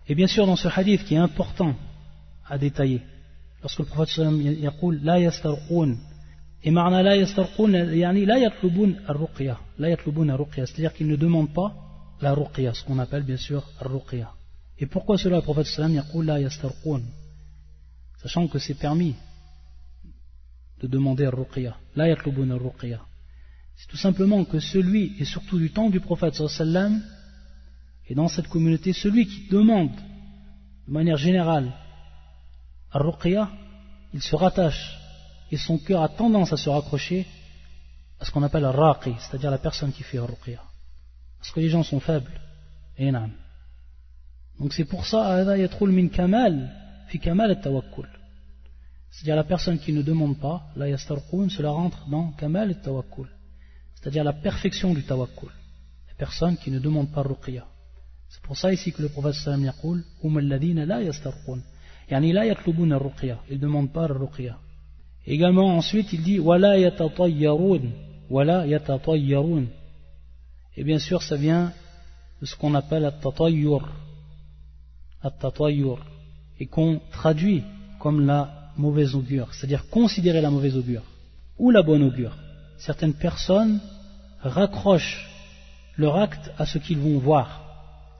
Et 0.07 0.15
bien 0.15 0.27
sûr, 0.27 0.47
dans 0.47 0.55
ce 0.55 0.67
hadith 0.67 1.05
qui 1.05 1.13
est 1.13 1.19
important 1.19 1.75
à 2.47 2.57
détailler, 2.57 3.01
lorsque 3.61 3.79
le 3.79 3.85
prophète 3.85 4.15
sallam 4.15 4.41
yaqul 4.41 4.99
la 5.03 5.19
yastarqun 5.19 5.95
et 6.63 6.71
marna 6.71 7.03
la 7.03 7.15
yastarqun 7.17 7.71
yani 7.93 8.25
la 8.25 8.39
yatlubun 8.39 8.95
ar-ruqya 9.07 9.59
la 9.77 9.89
yatlubun 9.89 10.29
ar-ruqya 10.29 10.65
c'est-à-dire 10.65 10.93
qu'ils 10.93 11.07
ne 11.07 11.15
demandent 11.15 11.53
pas 11.53 11.73
la 12.21 12.33
ruqya 12.33 12.73
ce 12.73 12.83
qu'on 12.83 12.99
appelle 12.99 13.23
bien 13.23 13.37
sûr 13.37 13.63
ar-ruqya. 13.79 14.31
Et 14.79 14.87
pourquoi 14.87 15.17
cela 15.17 15.37
le 15.37 15.41
prophète 15.43 15.67
sallam 15.67 15.93
yaqul 15.93 16.25
la 16.25 16.39
yastarqun 16.39 17.01
sachant 18.21 18.47
que 18.47 18.59
c'est 18.59 18.75
permis 18.75 19.15
de 20.81 20.87
demander 20.87 21.25
ar-ruqya 21.25 21.77
la 21.95 22.07
yatlubun 22.07 22.49
ar-ruqya 22.51 23.01
c'est 23.77 23.87
tout 23.87 23.97
simplement 23.97 24.45
que 24.45 24.59
celui 24.59 25.15
et 25.19 25.25
surtout 25.25 25.57
du 25.57 25.71
temps 25.71 25.89
du 25.89 25.99
prophète 25.99 26.35
sallam 26.35 27.01
et 28.07 28.15
dans 28.15 28.27
cette 28.27 28.47
communauté 28.47 28.93
celui 28.93 29.27
qui 29.27 29.47
demande 29.49 29.91
de 30.87 30.93
manière 30.93 31.17
générale 31.17 31.73
Ar-Ruqya, 32.91 33.49
il 34.13 34.21
se 34.21 34.35
rattache 34.35 34.97
et 35.51 35.57
son 35.57 35.77
cœur 35.77 36.01
a 36.01 36.09
tendance 36.09 36.53
à 36.53 36.57
se 36.57 36.69
raccrocher 36.69 37.27
à 38.19 38.25
ce 38.25 38.31
qu'on 38.31 38.43
appelle 38.43 38.63
Ar-Raqi, 38.63 39.13
c'est-à-dire 39.19 39.51
la 39.51 39.57
personne 39.57 39.91
qui 39.91 40.03
fait 40.03 40.17
Ar-Ruqya. 40.17 40.61
Parce 41.37 41.51
que 41.51 41.59
les 41.59 41.69
gens 41.69 41.83
sont 41.83 41.99
faibles. 41.99 42.31
Et 42.97 43.11
Donc 44.59 44.73
c'est 44.73 44.85
pour 44.85 45.05
ça, 45.05 45.43
min 45.81 46.07
kamal 46.07 46.71
fi 47.09 47.19
kamal 47.19 47.59
tawakkul 47.59 48.07
C'est-à-dire 49.11 49.35
la 49.35 49.43
personne 49.43 49.77
qui 49.77 49.91
ne 49.91 50.01
demande 50.01 50.39
pas, 50.39 50.63
la 50.77 50.97
cela 50.97 51.69
rentre 51.71 52.07
dans 52.07 52.31
kamal 52.31 52.71
et 52.71 52.75
tawakkul 52.75 53.27
c'est-à-dire 54.05 54.23
la 54.23 54.33
perfection 54.33 54.93
du 54.93 55.01
tawakkul. 55.01 55.49
La 56.07 56.13
personne 56.15 56.57
qui 56.57 56.69
ne 56.69 56.77
demande 56.77 57.11
pas 57.11 57.23
ruqya. 57.23 57.65
C'est 58.29 58.41
pour 58.43 58.55
ça 58.55 58.71
ici 58.71 58.91
que 58.93 59.01
le 59.01 59.09
prophète 59.09 59.33
sallam 59.33 59.63
yaqul 59.63 60.03
hum 60.21 60.37
alladhina 60.37 60.85
la 60.85 61.01
yastarqun. 61.01 61.59
Yani 62.11 62.31
la 62.31 62.45
yatlubuna 62.45 62.99
ruqya, 62.99 63.39
ils 63.49 63.55
ne 63.55 63.61
demandent 63.61 63.91
pas 63.91 64.05
ruqya. 64.05 64.59
Également 65.25 65.75
ensuite 65.75 66.13
il 66.13 66.21
dit 66.21 66.37
wala 66.37 66.77
yatatayyarun, 66.77 67.81
wala 68.29 68.67
yatatayyarun. 68.67 69.65
Et 70.77 70.83
bien 70.83 70.99
sûr 70.99 71.23
ça 71.23 71.35
vient 71.35 71.73
de 72.39 72.45
ce 72.45 72.55
qu'on 72.55 72.75
appelle 72.75 73.05
at-tatayyur. 73.05 73.89
At-tatayyur 75.23 75.97
et 76.59 76.67
qu'on 76.67 77.01
traduit 77.11 77.63
comme 77.99 78.23
la 78.23 78.71
mauvaise 78.77 79.15
augure, 79.15 79.51
c'est-à-dire 79.55 79.89
considérer 79.89 80.41
la 80.41 80.51
mauvaise 80.51 80.77
augure 80.77 81.01
ou 81.57 81.71
la 81.71 81.81
bonne 81.81 82.03
augure. 82.03 82.37
Certaines 82.77 83.15
personnes 83.15 83.79
raccrochent 84.45 85.27
leur 85.97 86.17
acte 86.17 86.51
à 86.57 86.65
ce 86.65 86.77
qu'ils 86.77 86.99
vont 86.99 87.17
voir 87.19 87.65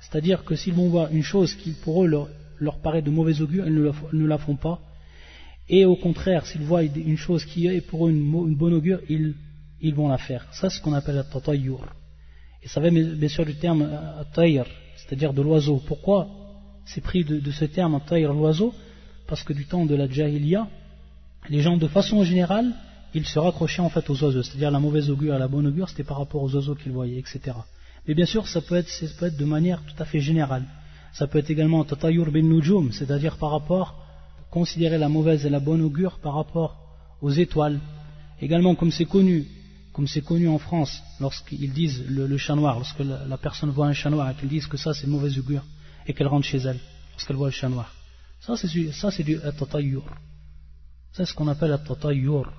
c'est-à-dire 0.05 0.43
que 0.43 0.55
s'ils 0.55 0.73
vont 0.73 0.89
voir 0.89 1.11
une 1.11 1.23
chose 1.23 1.55
qui 1.55 1.71
pour 1.71 2.03
eux 2.03 2.27
leur 2.59 2.79
paraît 2.79 3.01
de 3.01 3.09
mauvais 3.09 3.41
augure, 3.41 3.65
ils 3.67 3.73
ne, 3.73 4.25
la 4.25 4.37
font 4.37 4.55
pas. 4.55 4.79
Et 5.67 5.85
au 5.85 5.95
contraire, 5.95 6.45
s'ils 6.45 6.61
voient 6.61 6.83
une 6.83 7.17
chose 7.17 7.43
qui 7.43 7.67
est 7.67 7.81
pour 7.81 8.07
eux 8.07 8.11
une, 8.11 8.55
bonne 8.55 8.73
augure, 8.73 8.99
ils, 9.09 9.95
vont 9.95 10.07
la 10.07 10.19
faire. 10.19 10.45
Ça, 10.51 10.69
c'est 10.69 10.77
ce 10.77 10.81
qu'on 10.81 10.93
appelle 10.93 11.15
la 11.15 11.23
tatayyur. 11.23 11.81
Et 12.61 12.67
ça 12.67 12.79
vient 12.81 12.91
bien 12.91 13.27
sûr 13.27 13.45
du 13.45 13.55
terme 13.55 13.81
euh, 13.81 14.23
tayr, 14.33 14.65
c'est-à-dire 14.95 15.33
de 15.33 15.41
l'oiseau. 15.41 15.81
Pourquoi 15.87 16.27
c'est 16.85 17.01
pris 17.01 17.23
de, 17.23 17.51
ce 17.51 17.65
terme 17.65 17.99
tayr, 18.07 18.31
l'oiseau? 18.31 18.73
Parce 19.27 19.43
que 19.43 19.53
du 19.53 19.65
temps 19.65 19.85
de 19.85 19.95
la 19.95 20.07
jahiliya, 20.07 20.67
les 21.49 21.61
gens 21.61 21.77
de 21.77 21.87
façon 21.87 22.23
générale, 22.23 22.73
ils 23.15 23.25
se 23.25 23.39
raccrochaient 23.39 23.81
en 23.81 23.89
fait 23.89 24.07
aux 24.09 24.23
oiseaux. 24.23 24.43
C'est-à-dire 24.43 24.69
la 24.69 24.79
mauvaise 24.79 25.09
augure 25.09 25.35
et 25.35 25.39
la 25.39 25.47
bonne 25.47 25.65
augure, 25.67 25.87
c'était 25.89 26.03
par 26.03 26.17
rapport 26.17 26.43
aux 26.43 26.53
oiseaux 26.53 26.75
qu'ils 26.75 26.91
voyaient, 26.91 27.17
etc. 27.17 27.39
Mais 28.07 28.13
bien 28.13 28.25
sûr, 28.25 28.45
ça 28.47 28.61
peut, 28.61 28.75
être, 28.75 29.37
de 29.37 29.45
manière 29.45 29.81
tout 29.83 29.95
à 30.03 30.05
fait 30.05 30.19
générale. 30.19 30.65
Ça 31.13 31.25
peut 31.25 31.39
être 31.39 31.49
également 31.49 31.83
tatayur 31.85 32.29
bin 32.29 32.43
nujum, 32.43 32.91
c'est-à-dire 32.91 33.37
par 33.37 33.51
rapport, 33.51 33.95
considérer 34.51 34.97
la 34.97 35.07
mauvaise 35.07 35.45
et 35.45 35.49
la 35.49 35.61
bonne 35.61 35.81
augure 35.81 36.19
par 36.19 36.35
rapport 36.35 36.77
aux 37.21 37.31
étoiles. 37.31 37.79
Également, 38.41 38.75
comme 38.75 38.91
c'est 38.91 39.05
connu, 39.05 39.47
comme 39.93 40.07
c'est 40.07 40.21
connu 40.21 40.49
en 40.49 40.59
France, 40.59 41.01
lorsqu'ils 41.21 41.71
disent 41.71 42.03
le, 42.09 42.37
chat 42.37 42.55
noir, 42.55 42.75
lorsque 42.75 42.99
la, 42.99 43.37
personne 43.37 43.69
voit 43.69 43.87
un 43.87 43.93
chat 43.93 44.09
noir 44.09 44.29
et 44.29 44.35
qu'ils 44.35 44.49
disent 44.49 44.67
que 44.67 44.75
ça 44.75 44.93
c'est 44.93 45.07
mauvaise 45.07 45.39
augure 45.39 45.63
et 46.05 46.13
qu'elle 46.13 46.27
rentre 46.27 46.45
chez 46.45 46.57
elle, 46.57 46.79
lorsqu'elle 47.13 47.37
voit 47.37 47.47
le 47.47 47.53
chat 47.53 47.69
noir. 47.69 47.89
Ça 48.41 48.57
c'est, 48.57 48.91
ça 48.91 49.09
c'est 49.09 49.23
du 49.23 49.39
tatayur. 49.57 50.03
C'est 51.13 51.25
ce 51.25 51.33
qu'on 51.33 51.47
appelle 51.47 51.71
le 51.71 51.77
tatayur 51.77 52.51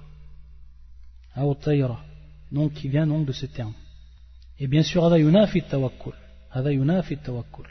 Donc 2.51 2.73
qui 2.73 2.89
vient 2.89 3.07
donc 3.07 3.25
de 3.25 3.31
ce 3.31 3.45
terme. 3.45 3.73
Et 4.59 4.67
bien 4.67 4.83
sûr, 4.83 5.03
هذا 5.03 5.15
ينافي 5.15 5.59
التوكل. 5.59 6.13
هذا 6.51 6.69
ينافي 6.69 7.13
التوكل. 7.13 7.63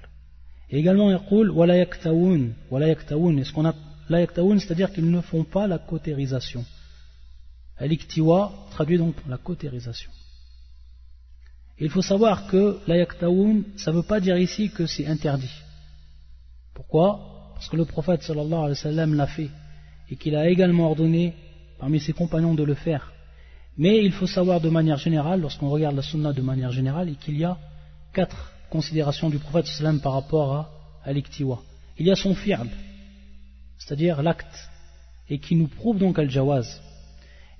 Et 0.71 0.79
également, 0.79 1.11
il 1.11 1.51
wala 1.51 1.77
yaktaoun, 1.77 2.53
wala 2.71 2.87
yaktaoun. 2.89 3.45
ce 3.45 3.53
qu'on 3.53 3.67
a 3.67 3.75
la 4.09 4.21
yaktaoun, 4.21 4.59
c'est-à-dire 4.59 4.93
qu'ils 4.93 5.11
ne 5.11 5.21
font 5.21 5.45
pas 5.45 5.67
la 5.67 5.79
cotérisation. 5.79 6.65
Al-iktiwa 7.77 8.53
traduit 8.71 8.99
donc 8.99 9.15
la 9.29 9.39
cotérisation. 9.39 10.11
il 11.79 11.91
faut 11.91 12.03
savoir 12.03 12.47
que 12.47 12.79
la 12.87 12.97
yaktaoun, 12.99 13.65
ça 13.77 13.91
ne 13.91 13.97
veut 13.97 14.03
pas 14.03 14.21
dire 14.21 14.37
ici 14.37 14.71
que 14.71 14.87
c'est 14.87 15.07
interdit. 15.07 15.57
Pourquoi 16.75 17.53
Parce 17.55 17.69
que 17.69 17.77
le 17.77 17.85
prophète 17.85 18.23
sallallahu 18.23 18.65
alayhi 18.67 18.79
wa 18.81 18.85
sallam 18.91 19.15
l'a 19.15 19.27
fait 19.27 19.51
et 20.11 20.17
qu'il 20.17 20.35
a 20.37 20.49
également 20.49 20.87
ordonné 20.91 21.35
parmi 21.79 21.99
ses 22.01 22.13
compagnons 22.13 22.55
de 22.55 22.65
le 22.65 22.75
faire. 22.75 23.13
Mais 23.78 24.04
il 24.04 24.12
faut 24.12 24.28
savoir 24.28 24.62
de 24.62 24.70
manière 24.70 24.98
générale, 24.98 25.42
lorsqu'on 25.42 25.70
regarde 25.70 25.96
la 25.96 26.02
sunna 26.02 26.32
de 26.32 26.42
manière 26.42 26.72
générale, 26.72 27.14
qu'il 27.20 27.38
y 27.38 27.44
a 27.44 27.58
quatre 28.14 28.52
considération 28.70 29.30
du 29.30 29.38
prophète 29.38 29.68
sallam 29.68 30.00
par 30.00 30.14
rapport 30.14 30.54
à, 30.54 30.70
à 31.04 31.14
l'iktiwa. 31.14 31.62
Il 31.98 32.06
y 32.08 32.12
a 32.12 32.16
son 32.16 32.34
fi'l, 32.36 32.70
c'est-à-dire 33.78 34.22
l'acte, 34.22 34.70
et 35.30 35.40
qui 35.40 35.56
nous 35.56 35.68
prouve 35.68 35.98
donc 35.98 36.20
al-jawaz. 36.20 36.82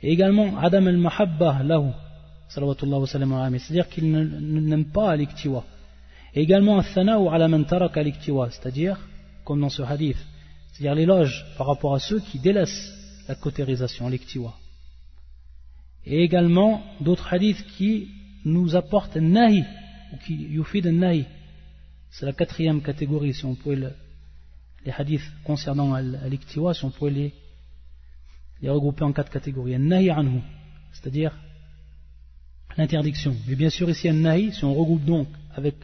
Et 0.02 0.12
également 0.12 0.58
Adam 0.58 0.86
al-mahabba 0.88 1.64
lahu, 1.64 1.92
c'est-à-dire 2.50 3.90
qu'il 3.90 4.12
n'aime 4.12 4.86
pas 4.86 5.16
l'iktiwa. 5.16 5.64
Et 6.34 6.42
également 6.42 6.78
al-thana'u 6.80 7.28
ala 7.30 7.48
man 7.48 7.66
taraka 7.66 8.04
l'iktiwa, 8.04 8.50
c'est-à-dire, 8.52 8.98
comme 9.44 9.62
dans 9.62 9.70
ce 9.70 9.82
hadith, 9.82 10.18
c'est-à-dire 10.72 10.96
l'éloge 10.96 11.46
par 11.58 11.68
rapport 11.68 11.96
à 11.96 12.00
ceux 12.00 12.20
qui 12.20 12.40
délaissent 12.40 12.94
la 13.28 13.36
cotérisation, 13.36 14.08
l'iktiwa. 14.10 14.54
Et 16.06 16.24
également 16.24 16.84
d'autres 17.02 17.34
hadiths 17.34 17.66
qui 17.78 18.10
nous 18.44 18.76
apportent 18.76 19.18
nahi 19.18 19.64
qui 20.26 20.36
yufid 20.36 20.86
nahi. 20.86 21.26
C'est 22.12 22.26
la 22.26 22.34
quatrième 22.34 22.82
catégorie 22.82 23.34
si 23.34 23.46
on 23.46 23.56
pouvait 23.56 23.76
les 24.86 24.92
hadiths 24.92 25.30
concernant 25.44 25.98
l'iktiwa 25.98 26.74
si 26.74 26.86
on 26.86 26.92
pouvait 26.92 27.12
les, 27.12 27.34
les 28.62 28.70
regrouper 28.70 29.04
en 29.04 29.12
quatre 29.12 29.32
catégories. 29.32 29.78
Nahi 29.80 30.10
anhu 30.10 30.42
c'est-à-dire 30.94 31.38
l'interdiction. 32.78 33.36
Mais 33.48 33.56
bien 33.56 33.70
sûr 33.70 33.90
ici 33.90 34.08
un 34.08 34.14
nahi 34.14 34.54
si 34.54 34.64
on 34.64 34.74
regroupe 34.74 35.06
donc 35.06 35.28
avec 35.56 35.76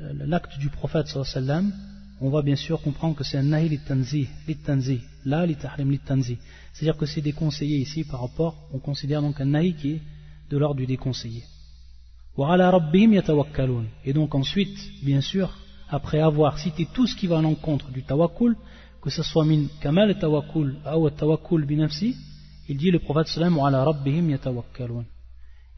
l'acte 0.00 0.58
du 0.58 0.68
prophète 0.68 1.08
sallam 1.08 1.72
on 2.20 2.30
va 2.30 2.42
bien 2.42 2.56
sûr 2.56 2.80
comprendre 2.80 3.16
que 3.16 3.24
c'est 3.24 3.38
un 3.38 3.42
nahi 3.42 3.68
litanzi 3.68 4.28
litanzi 4.46 5.00
la 5.24 5.46
litahrim 5.46 5.90
litanzi 5.90 6.38
c'est-à-dire 6.72 6.96
que 6.96 7.06
c'est 7.06 7.20
déconseillé 7.20 7.78
ici 7.78 8.04
par 8.04 8.20
rapport 8.20 8.68
on 8.72 8.78
considère 8.78 9.22
donc 9.22 9.40
un 9.40 9.46
nahi 9.46 9.74
qui 9.74 9.90
est 9.92 10.02
de 10.50 10.56
l'ordre 10.56 10.76
du 10.76 10.86
déconseillé 10.86 11.42
et 14.04 14.12
donc 14.12 14.34
ensuite, 14.36 14.78
bien 15.02 15.20
sûr, 15.20 15.50
après 15.88 16.20
avoir 16.20 16.56
cité 16.58 16.86
tout 16.94 17.06
ce 17.08 17.16
qui 17.16 17.26
va 17.26 17.38
à 17.38 17.42
l'encontre 17.42 17.90
du 17.90 18.04
tawakkul, 18.04 18.56
que 19.02 19.10
ce 19.10 19.24
soit 19.24 19.44
min 19.44 19.64
kamal 19.80 20.16
tawakkul 20.16 20.76
ou 20.96 21.10
tawakkul 21.10 21.66
binafsi, 21.66 22.14
il 22.68 22.76
dit 22.76 22.92
le 22.92 23.00
prophète 23.00 23.26
sallam 23.26 23.58
ala 23.58 23.82
rabbihim 23.82 24.30
yatawakkalun. 24.30 25.04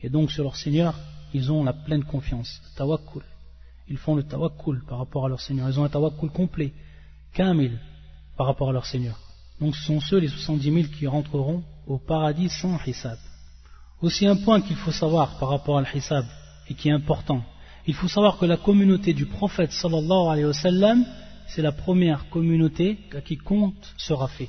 Et 0.02 0.10
donc 0.10 0.30
sur 0.30 0.44
leur 0.44 0.56
Seigneur, 0.56 0.94
ils 1.32 1.50
ont 1.50 1.64
la 1.64 1.72
pleine 1.72 2.04
confiance, 2.04 2.60
tawakkul. 2.76 3.22
Ils 3.90 3.98
font 3.98 4.14
le 4.14 4.22
tawakkul 4.22 4.84
par 4.88 4.98
rapport 4.98 5.26
à 5.26 5.28
leur 5.28 5.40
Seigneur. 5.40 5.68
Ils 5.68 5.78
ont 5.80 5.84
un 5.84 5.88
tawakkul 5.88 6.30
complet, 6.30 6.72
kamil, 7.34 7.78
par 8.36 8.46
rapport 8.46 8.70
à 8.70 8.72
leur 8.72 8.86
Seigneur. 8.86 9.18
Donc 9.60 9.74
ce 9.74 9.84
sont 9.84 10.00
ceux, 10.00 10.18
les 10.18 10.28
70 10.28 10.72
000, 10.72 10.88
qui 10.96 11.06
rentreront 11.08 11.64
au 11.86 11.98
paradis 11.98 12.48
sans 12.48 12.78
hisab. 12.86 13.18
Aussi 14.00 14.26
un 14.26 14.36
point 14.36 14.60
qu'il 14.62 14.76
faut 14.76 14.92
savoir 14.92 15.38
par 15.38 15.48
rapport 15.50 15.76
à 15.76 15.82
l'hisab, 15.82 16.24
et 16.68 16.74
qui 16.74 16.88
est 16.88 16.92
important. 16.92 17.42
Il 17.86 17.94
faut 17.94 18.08
savoir 18.08 18.38
que 18.38 18.46
la 18.46 18.56
communauté 18.56 19.12
du 19.12 19.26
prophète 19.26 19.72
sallallahu 19.72 20.28
alayhi 20.30 20.46
wa 20.46 20.54
sallam, 20.54 21.04
c'est 21.48 21.62
la 21.62 21.72
première 21.72 22.30
communauté 22.30 22.98
à 23.12 23.20
qui 23.20 23.36
compte 23.36 23.92
sera 23.96 24.28
fait, 24.28 24.48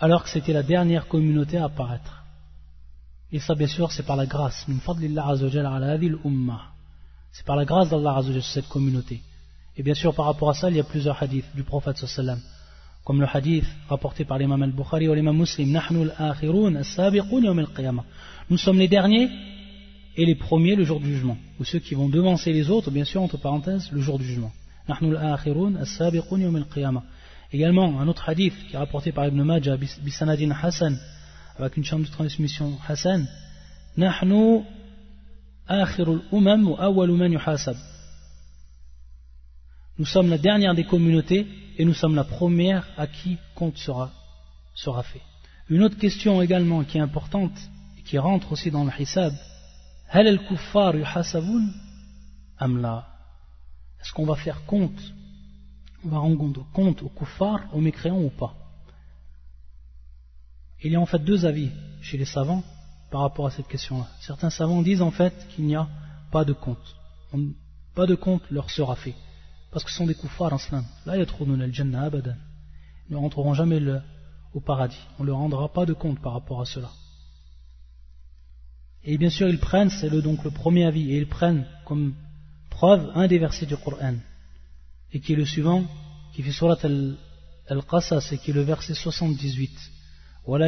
alors 0.00 0.24
que 0.24 0.28
c'était 0.28 0.52
la 0.52 0.64
dernière 0.64 1.06
communauté 1.06 1.56
à 1.56 1.66
apparaître. 1.66 2.24
Et 3.30 3.38
ça, 3.38 3.54
bien 3.54 3.68
sûr, 3.68 3.92
c'est 3.92 4.04
par 4.04 4.16
la 4.16 4.26
grâce. 4.26 4.66
C'est 7.36 7.44
par 7.44 7.56
la 7.56 7.66
grâce 7.66 7.90
d'Allah 7.90 8.22
sur 8.22 8.42
cette 8.42 8.66
communauté. 8.66 9.20
Et 9.76 9.82
bien 9.82 9.92
sûr, 9.92 10.14
par 10.14 10.24
rapport 10.24 10.48
à 10.48 10.54
ça, 10.54 10.70
il 10.70 10.76
y 10.76 10.80
a 10.80 10.84
plusieurs 10.84 11.22
hadiths 11.22 11.54
du 11.54 11.64
prophète 11.64 11.98
sallallahu 11.98 12.38
comme 13.04 13.20
le 13.20 13.26
hadith 13.30 13.66
rapporté 13.88 14.24
par 14.24 14.38
l'imam 14.38 14.62
al-Bukhari 14.62 15.06
ou 15.06 15.12
l'imam 15.12 15.36
muslim, 15.36 15.78
Nous 18.50 18.56
sommes 18.56 18.78
les 18.78 18.88
derniers 18.88 19.28
et 20.16 20.24
les 20.24 20.34
premiers 20.34 20.74
le 20.76 20.84
jour 20.84 20.98
du 20.98 21.12
jugement, 21.12 21.36
ou 21.60 21.64
ceux 21.64 21.78
qui 21.78 21.94
vont 21.94 22.08
devancer 22.08 22.54
les 22.54 22.70
autres, 22.70 22.90
bien 22.90 23.04
sûr, 23.04 23.22
entre 23.22 23.36
parenthèses, 23.36 23.92
le 23.92 24.00
jour 24.00 24.18
du 24.18 24.24
jugement. 24.24 24.50
Également, 27.52 28.00
un 28.00 28.08
autre 28.08 28.28
hadith 28.28 28.54
qui 28.68 28.74
est 28.74 28.78
rapporté 28.78 29.12
par 29.12 29.26
Ibn 29.26 29.42
Majah, 29.42 29.76
Bisanadin 29.76 30.50
Hassan, 30.50 30.98
avec 31.58 31.76
une 31.76 31.84
chambre 31.84 32.06
de 32.06 32.10
transmission 32.10 32.78
Hassan, 32.88 33.28
nous 39.98 40.04
sommes 40.04 40.28
la 40.28 40.38
dernière 40.38 40.74
des 40.74 40.84
communautés 40.84 41.46
et 41.78 41.84
nous 41.84 41.94
sommes 41.94 42.14
la 42.14 42.24
première 42.24 42.86
à 42.96 43.06
qui 43.08 43.38
compte 43.54 43.76
sera, 43.76 44.12
sera 44.74 45.02
fait. 45.02 45.22
Une 45.68 45.82
autre 45.82 45.98
question 45.98 46.40
également 46.40 46.84
qui 46.84 46.98
est 46.98 47.00
importante 47.00 47.58
et 47.98 48.02
qui 48.02 48.16
rentre 48.16 48.52
aussi 48.52 48.70
dans 48.70 48.84
le 48.84 48.92
hisab 48.96 49.32
Est-ce 50.14 50.38
qu'on 54.12 54.26
va 54.26 54.36
faire 54.36 54.64
compte 54.66 55.12
On 56.04 56.08
va 56.10 56.18
rendre 56.18 56.64
compte 56.72 57.02
aux 57.02 57.08
kuffar, 57.08 57.64
aux 57.72 57.80
mécréants 57.80 58.22
ou 58.22 58.30
pas? 58.30 58.54
Il 60.84 60.92
y 60.92 60.96
a 60.96 61.00
en 61.00 61.06
fait 61.06 61.24
deux 61.24 61.44
avis 61.44 61.70
chez 62.02 62.18
les 62.18 62.24
savants 62.24 62.62
par 63.10 63.22
rapport 63.22 63.46
à 63.46 63.50
cette 63.50 63.68
question-là. 63.68 64.06
Certains 64.20 64.50
savants 64.50 64.82
disent 64.82 65.02
en 65.02 65.10
fait 65.10 65.34
qu'il 65.50 65.66
n'y 65.66 65.76
a 65.76 65.88
pas 66.32 66.44
de 66.44 66.52
compte. 66.52 66.96
pas 67.94 68.06
de 68.06 68.14
compte 68.14 68.42
leur 68.50 68.70
sera 68.70 68.96
fait. 68.96 69.14
Parce 69.70 69.84
que 69.84 69.90
ce 69.90 69.96
sont 69.98 70.06
des 70.06 70.14
kuffars 70.14 70.52
en 70.52 70.56
islam. 70.56 70.84
Là, 71.04 71.12
al 71.14 71.72
jannah 71.72 72.02
abadan. 72.02 72.36
Ils 73.08 73.12
ne 73.14 73.18
rentreront 73.18 73.54
jamais 73.54 73.80
au 74.54 74.60
paradis. 74.60 75.00
On 75.18 75.22
ne 75.22 75.28
leur 75.28 75.38
rendra 75.38 75.68
pas 75.72 75.86
de 75.86 75.92
compte 75.92 76.20
par 76.20 76.32
rapport 76.32 76.60
à 76.60 76.66
cela. 76.66 76.90
Et 79.04 79.18
bien 79.18 79.30
sûr, 79.30 79.48
ils 79.48 79.58
prennent, 79.58 79.90
c'est 79.90 80.08
le, 80.08 80.20
donc 80.20 80.42
le 80.42 80.50
premier 80.50 80.84
avis, 80.84 81.12
et 81.12 81.18
ils 81.18 81.28
prennent 81.28 81.64
comme 81.84 82.14
preuve 82.70 83.12
un 83.14 83.28
des 83.28 83.38
versets 83.38 83.66
du 83.66 83.76
Coran, 83.76 84.16
et 85.12 85.20
qui 85.20 85.32
est 85.32 85.36
le 85.36 85.46
suivant, 85.46 85.84
qui 86.32 86.42
fait 86.42 86.50
surat 86.50 86.76
al-Qasas, 87.68 88.32
et 88.32 88.38
qui 88.38 88.50
est 88.50 88.54
le 88.54 88.62
verset 88.62 88.94
78. 88.94 89.70
Et 90.48 90.58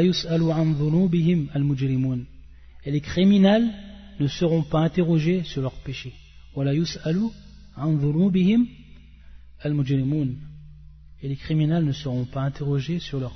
les 2.91 3.01
criminels 3.01 3.69
ne 4.19 4.27
seront 4.27 4.65
pas 4.65 4.81
interrogés 4.81 5.45
sur 5.45 5.61
leurs 5.61 5.77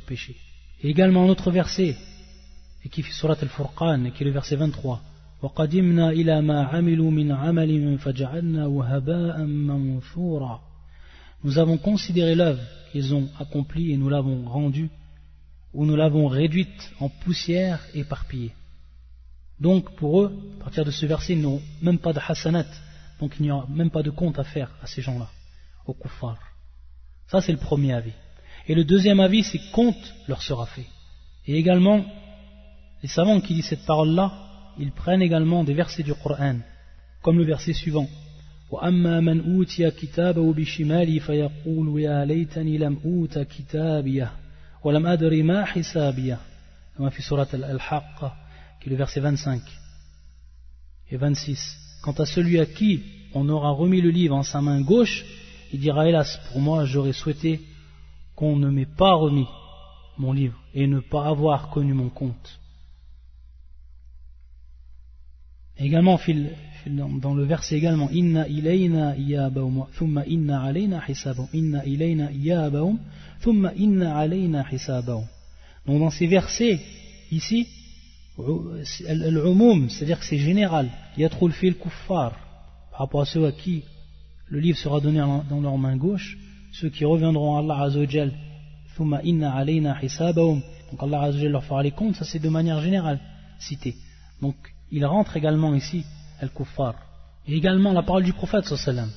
péchés. 0.03 0.37
Et 0.83 0.89
également 0.89 1.25
un 1.25 1.29
autre 1.29 1.51
verset, 1.51 1.97
et 2.85 2.89
qui 2.89 3.03
fait 3.03 3.13
surat 3.13 3.37
al-Furqan, 3.41 4.11
qui 4.11 4.23
est 4.23 4.27
le 4.27 4.33
verset 4.33 4.57
23. 4.57 5.03
Nous 11.45 11.59
avons 11.59 11.79
considéré 11.79 12.37
l'œuvre 12.37 12.63
qu'ils 12.93 13.13
ont 13.15 13.29
accomplie 13.41 13.93
et 13.93 13.97
nous 13.97 14.09
l'avons 14.09 14.49
rendue, 14.49 14.89
ou 15.74 15.86
nous 15.86 15.96
l'avons 15.96 16.28
réduite 16.28 16.92
en 17.00 17.10
poussière 17.10 17.80
éparpillée. 17.94 18.54
Donc 19.60 19.96
pour 19.96 20.22
eux, 20.22 20.58
à 20.60 20.66
partir 20.66 20.86
de 20.86 20.92
ce 20.92 21.06
verset, 21.06 21.34
ils 21.34 21.42
n'ont 21.42 21.62
même 21.82 22.00
pas 22.00 22.14
de 22.14 22.20
hasanat, 22.26 22.68
donc 23.20 23.36
il 23.40 23.44
n'y 23.44 23.52
a 23.52 23.66
même 23.70 23.90
pas 23.90 24.04
de 24.04 24.12
compte 24.12 24.40
à 24.40 24.44
faire 24.44 24.72
à 24.82 24.88
ces 24.88 25.02
gens-là, 25.02 25.30
aux 25.86 25.94
kuffar. 25.94 26.38
Ça 27.28 27.42
c'est 27.42 27.52
le 27.52 27.58
premier 27.58 27.94
avis. 27.94 28.14
Et 28.68 28.76
le 28.76 28.84
deuxième 28.84 29.20
avis, 29.20 29.44
c'est 29.44 29.72
compte 29.72 30.14
leur 30.28 30.42
sera 30.42 30.66
fait. 30.66 30.88
Et 31.46 31.56
également, 31.56 32.06
les 33.02 33.08
savants 33.08 33.40
qui 33.40 33.54
disent 33.56 33.68
cette 33.68 33.86
parole-là, 33.86 34.34
ils 34.78 34.92
prennent 34.92 35.22
également 35.22 35.64
des 35.64 35.74
versets 35.74 36.04
du 36.04 36.14
Coran, 36.14 36.58
comme 37.22 37.38
le 37.38 37.46
verset 37.46 37.74
suivant. 37.74 38.08
وأما 38.72 39.20
من 39.20 39.56
أوتي 39.56 39.92
كتابه 39.92 40.54
بشماله 40.54 41.20
فيقول 41.20 42.02
يا 42.02 42.26
ليتني 42.26 42.78
لم 42.78 43.00
أوت 43.06 43.40
كتابيه 43.40 44.32
ولم 44.84 45.06
أدري 45.06 45.44
ما 45.44 45.66
حسابيه 45.66 46.40
كما 46.98 47.10
في 47.10 47.22
سورة 47.22 47.48
الحق 47.54 48.48
qui 48.80 48.88
est 48.88 48.92
le 48.92 48.96
verset 48.96 49.20
25 49.20 49.62
et 51.10 51.18
26 51.18 52.00
quant 52.04 52.14
à 52.14 52.26
celui 52.26 52.60
à 52.60 52.66
qui 52.66 53.04
on 53.34 53.50
aura 53.50 53.72
remis 53.72 54.02
le 54.02 54.10
livre 54.10 54.36
en 54.36 54.44
sa 54.44 54.62
main 54.62 54.82
gauche 54.82 55.26
il 55.74 55.80
dira 55.80 56.08
hélas 56.08 56.40
pour 56.52 56.62
moi 56.62 56.86
j'aurais 56.86 57.14
souhaité 57.14 57.62
qu'on 58.36 58.56
ne 58.56 58.70
m'ait 58.70 58.86
pas 58.86 59.14
remis 59.14 59.48
mon 60.18 60.32
livre 60.32 60.60
et 60.74 60.88
ne 60.88 61.00
pas 61.00 61.28
avoir 61.28 61.70
connu 61.70 61.94
mon 61.94 62.10
compte 62.10 62.60
Également, 65.80 66.20
dans 67.22 67.36
le 67.36 67.44
verset 67.44 67.78
également, 67.78 68.10
Inna 68.10 68.48
ilayna 68.48 69.16
iyabahum, 69.16 69.86
thumma 69.96 70.26
inna 70.26 70.64
alayna 70.64 71.04
hisabahum. 71.08 71.48
Inna 71.54 71.86
ilayna 71.86 72.32
iyabahum, 72.32 72.98
donc 75.87 76.01
dans 76.01 76.11
ces 76.11 76.27
versets, 76.27 76.81
ici, 77.31 77.67
c'est-à-dire 78.85 80.19
que 80.19 80.25
c'est 80.25 80.39
général. 80.39 80.89
Il 81.17 81.23
y 81.23 81.25
a 81.25 81.29
trop 81.29 81.49
le 81.49 81.53
fil 81.53 81.77
kuffar, 81.77 82.33
par 82.91 83.01
rapport 83.01 83.23
à 83.23 83.27
ceux 83.27 83.47
à 83.47 83.53
qui 83.53 83.85
le 84.47 84.61
livre 84.61 84.79
sera 84.79 85.01
donné 85.01 85.19
dans 85.19 85.61
leur 85.61 85.79
main 85.79 85.97
gauche, 85.97 86.39
ceux 86.73 86.91
qui 86.91 87.05
reviendront 87.05 87.57
à 87.57 87.61
Allah 87.61 87.83
Azzawajal, 87.85 88.33
thumma 88.97 89.21
inna 89.23 89.55
alayna 89.55 89.99
hisabahum. 90.03 90.63
Donc 90.91 91.03
Allah 91.03 91.23
Azzawajal 91.23 91.53
leur 91.53 91.65
fera 91.65 91.83
les 91.83 91.91
comptes, 91.91 92.17
ça 92.17 92.25
c'est 92.25 92.39
de 92.39 92.49
manière 92.49 92.81
générale 92.81 93.19
cité. 93.59 93.97
Donc 94.41 94.57
il 94.91 95.05
rentre 95.07 95.37
également 95.37 95.75
ici 95.75 96.05
al-kuffar. 96.41 96.95
Et 97.47 97.55
également 97.57 97.93
la 97.93 98.03
parole 98.03 98.25
du 98.25 98.33
prophète 98.33 98.67
sallam. 98.67 99.11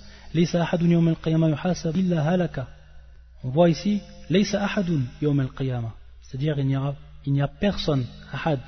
On 3.45 3.51
voit 3.51 3.71
ici 3.71 4.03
c'est-à-dire 4.31 6.59
il 6.59 6.67
n'y 6.67 6.77
a, 6.77 6.95
il 7.27 7.33
n'y 7.33 7.43
a 7.43 7.49
personne 7.49 8.07
ahad. 8.33 8.61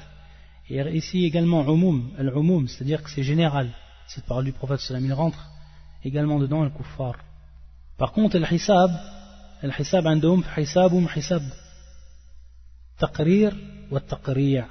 Et 0.68 0.80
ici 0.96 1.24
également 1.24 1.62
umum, 1.62 2.10
al-umum, 2.18 2.68
c'est-à-dire 2.68 3.02
que 3.02 3.10
c'est 3.10 3.22
général. 3.22 3.70
Cette 4.08 4.24
parole 4.24 4.44
du 4.44 4.52
prophète 4.52 4.80
sallam, 4.80 5.04
il 5.04 5.12
rentre 5.12 5.50
également 6.04 6.38
dedans 6.38 6.62
al-kuffar. 6.62 7.16
Par 7.98 8.12
contre, 8.12 8.36
al-hisab, 8.36 8.90
al-hisab 9.62 10.06
عندهم 10.06 10.44
حسابهم 10.44 11.08
حساب 11.08 11.42
تقرير 12.98 13.56
والتقريع 13.90 14.66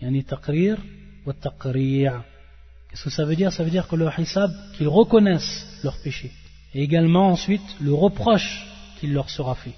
يعني 0.00 0.22
تقرير 0.22 0.78
Qu'est-ce 2.90 3.04
que 3.04 3.10
ça 3.10 3.24
veut 3.24 3.36
dire 3.36 3.52
Ça 3.52 3.62
veut 3.62 3.70
dire 3.70 3.86
que 3.86 3.96
le 3.96 4.08
hisab, 4.18 4.50
qu'ils 4.76 4.88
reconnaissent 4.88 5.80
leurs 5.84 6.00
péchés. 6.02 6.32
Et 6.74 6.82
également 6.82 7.28
ensuite 7.28 7.62
le 7.80 7.92
reproche 7.92 8.66
qu'il 8.95 9.13
leur 9.13 9.29
sera 9.29 9.55
fait. 9.55 9.75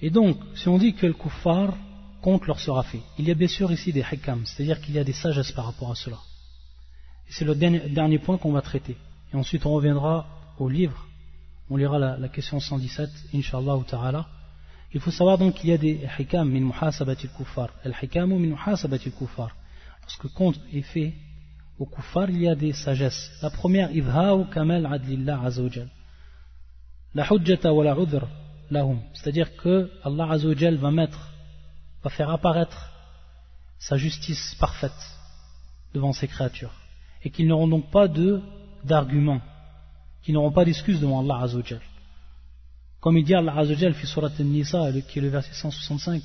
Et 0.00 0.10
donc, 0.10 0.38
si 0.54 0.68
on 0.68 0.78
dit 0.78 0.94
que 0.94 1.06
le 1.06 1.12
kuffar 1.12 1.74
compte 2.22 2.46
leur 2.46 2.60
sera 2.60 2.82
fait, 2.82 3.00
il 3.18 3.26
y 3.26 3.30
a 3.30 3.34
bien 3.34 3.48
sûr 3.48 3.70
ici 3.72 3.92
des 3.92 4.04
hikam, 4.10 4.44
c'est-à-dire 4.46 4.80
qu'il 4.80 4.94
y 4.94 4.98
a 4.98 5.04
des 5.04 5.12
sagesses 5.12 5.52
par 5.52 5.66
rapport 5.66 5.90
à 5.90 5.94
cela. 5.94 6.18
C'est 7.28 7.44
le 7.44 7.54
dernier, 7.54 8.18
point 8.18 8.38
qu'on 8.38 8.52
va 8.52 8.62
traiter. 8.62 8.96
Et 9.32 9.36
ensuite 9.36 9.64
on 9.66 9.72
reviendra 9.72 10.26
au 10.58 10.68
livre, 10.68 11.06
on 11.68 11.76
lira 11.76 11.98
la, 11.98 12.28
question 12.28 12.58
117, 12.58 13.08
Inch'Allah 13.34 13.78
ta'ala. 13.86 14.26
Il 14.92 15.00
faut 15.00 15.12
savoir 15.12 15.38
donc 15.38 15.54
qu'il 15.54 15.70
y 15.70 15.72
a 15.72 15.78
des 15.78 16.00
hikam 16.18 16.50
min 16.50 16.60
muhasabati 16.60 17.28
al-kuffar. 17.28 17.70
Al-hikamu 17.84 18.38
min 18.38 18.50
muhasabati 18.50 19.08
al-kuffar 19.08 19.54
lorsque 20.02 20.34
compte 20.34 20.60
est 20.72 20.82
fait 20.82 21.14
au 21.78 21.86
kuffar, 21.86 22.28
il 22.30 22.42
y 22.42 22.48
a 22.48 22.54
des 22.54 22.72
sagesses. 22.72 23.30
La 23.42 23.50
première, 23.50 23.90
idha'u 23.92 24.46
kamal 24.50 24.86
adlillah 24.86 25.40
azawajal 25.44 25.88
La 27.13 27.25
hujjata 27.29 27.73
wa 27.73 27.83
la 27.83 27.97
udhr 27.97 28.27
lahum. 28.69 28.99
C'est-à-dire 29.13 29.55
que 29.55 29.89
Allah 30.03 30.31
azawajal 30.31 30.75
va 30.75 30.91
mettre, 30.91 31.31
va 32.03 32.09
faire 32.09 32.29
apparaître 32.29 32.91
sa 33.79 33.97
justice 33.97 34.55
parfaite 34.59 34.91
devant 35.93 36.13
ses 36.13 36.27
créatures. 36.27 36.73
Et 37.23 37.29
qu'ils 37.29 37.47
n'auront 37.47 37.67
donc 37.67 37.89
pas 37.91 38.07
de, 38.07 38.41
d'arguments, 38.83 39.41
qu'ils 40.23 40.33
n'auront 40.33 40.51
pas 40.51 40.65
d'excuses 40.65 40.99
devant 40.99 41.21
Allah 41.21 41.43
azawajal. 41.43 41.81
Comme 42.99 43.17
il 43.17 43.23
dit 43.23 43.35
Allah 43.35 43.57
azawajal, 43.57 43.93
fi 43.93 44.07
surat 44.07 44.31
al-Nisa, 44.39 44.91
qui 45.07 45.19
est 45.19 45.21
le 45.21 45.29
verset 45.29 45.53
165, 45.53 46.23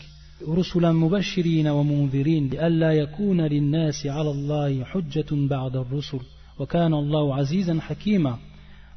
رسلا 0.48 0.92
مبشرين 0.92 1.68
ومنذرين 1.68 2.48
لئلا 2.48 2.92
يكون 2.92 3.40
للناس 3.40 4.06
على 4.06 4.30
الله 4.30 4.84
حجة 4.84 5.26
بعد 5.32 5.76
الرسل 5.76 6.20
وكان 6.58 6.94
الله 6.94 7.34
عزيزا 7.34 7.80
حكيما 7.80 8.38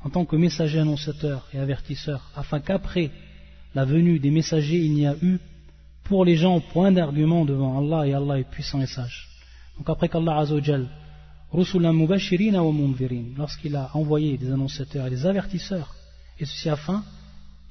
en 0.04 0.10
tant 0.10 0.24
que 0.24 0.36
messager 0.36 0.78
annonciateur 0.78 1.46
et 1.52 1.58
avertisseur, 1.58 2.30
afin 2.36 2.60
qu'après 2.60 3.10
la 3.74 3.84
venue 3.84 4.18
des 4.18 4.30
messagers, 4.30 4.78
il 4.78 4.94
n'y 4.94 5.06
a 5.06 5.16
eu 5.22 5.38
pour 6.04 6.24
les 6.24 6.36
gens 6.36 6.60
point 6.60 6.90
d'argument 6.92 7.44
devant 7.44 7.78
Allah, 7.78 8.06
et 8.06 8.14
Allah 8.14 8.38
est 8.38 8.50
puissant 8.50 8.80
et 8.80 8.86
sage. 8.86 9.28
Donc 9.76 9.88
après 9.90 10.08
qu'Allah 10.08 10.38
Azzawajal, 10.38 10.88
Rusulam 11.50 12.02
wa 12.02 12.16
lorsqu'il 13.36 13.76
a 13.76 13.90
envoyé 13.94 14.36
des 14.36 14.50
annonciateurs 14.52 15.06
et 15.06 15.10
des 15.10 15.24
avertisseurs, 15.26 15.94
et 16.38 16.44
ceci 16.44 16.68
afin, 16.68 17.02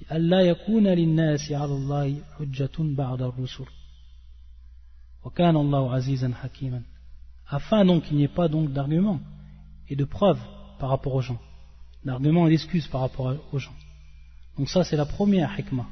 Allah 0.09 0.43
yakuna 0.43 0.95
linnasi 0.95 1.53
Allah 1.53 2.05
hujjatun 2.39 2.95
ba'da 2.95 3.27
rusul. 3.27 3.67
Wa 5.23 5.31
kana 5.31 5.59
Allah 5.59 5.93
azizan 5.93 6.33
hakiman. 6.43 6.83
Afin 7.49 7.85
donc 7.85 8.03
qu'il 8.03 8.17
n'y 8.17 8.23
ait 8.23 8.27
pas 8.27 8.47
donc 8.47 8.71
d'argument 8.71 9.19
et 9.89 9.95
de 9.95 10.05
preuve 10.05 10.39
par 10.79 10.89
rapport 10.89 11.15
aux 11.15 11.21
gens 11.21 11.39
d'argument 12.07 12.47
et 12.47 12.49
d'excuse 12.49 12.87
par 12.87 13.01
rapport 13.01 13.35
aux 13.51 13.59
gens. 13.59 13.77
Donc 14.57 14.69
ça 14.69 14.83
c'est 14.83 14.95
la 14.95 15.05
première 15.05 15.49
hikmah. 15.57 15.87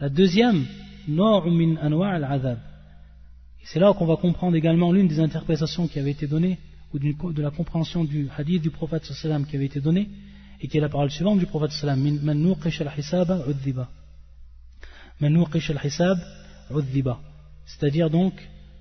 La 0.00 0.08
deuxième, 0.08 0.64
min 1.08 1.76
anwa' 1.76 2.10
al-adhab. 2.10 2.58
C'est 3.64 3.80
là 3.80 3.92
qu'on 3.92 4.06
va 4.06 4.16
comprendre 4.16 4.56
également 4.56 4.92
l'une 4.92 5.08
des 5.08 5.20
interprétations 5.20 5.88
qui 5.88 5.98
avait 5.98 6.12
été 6.12 6.26
donnée, 6.26 6.58
ou 6.92 6.98
de 6.98 7.42
la 7.42 7.50
compréhension 7.50 8.04
du 8.04 8.28
hadith 8.36 8.62
du 8.62 8.70
prophète 8.70 9.02
qui 9.48 9.56
avait 9.56 9.66
été 9.66 9.80
donnée, 9.80 10.08
et 10.60 10.68
qui 10.68 10.78
est 10.78 10.80
la 10.80 10.88
parole 10.88 11.10
suivante 11.10 11.38
du 11.38 11.46
prophète 11.46 11.72
sallam, 11.72 12.00
man 12.22 12.38
nuqish 12.40 12.80
al-hisab 12.80 13.30
al-hisab 15.70 17.16
C'est-à-dire 17.66 18.10
donc, 18.10 18.34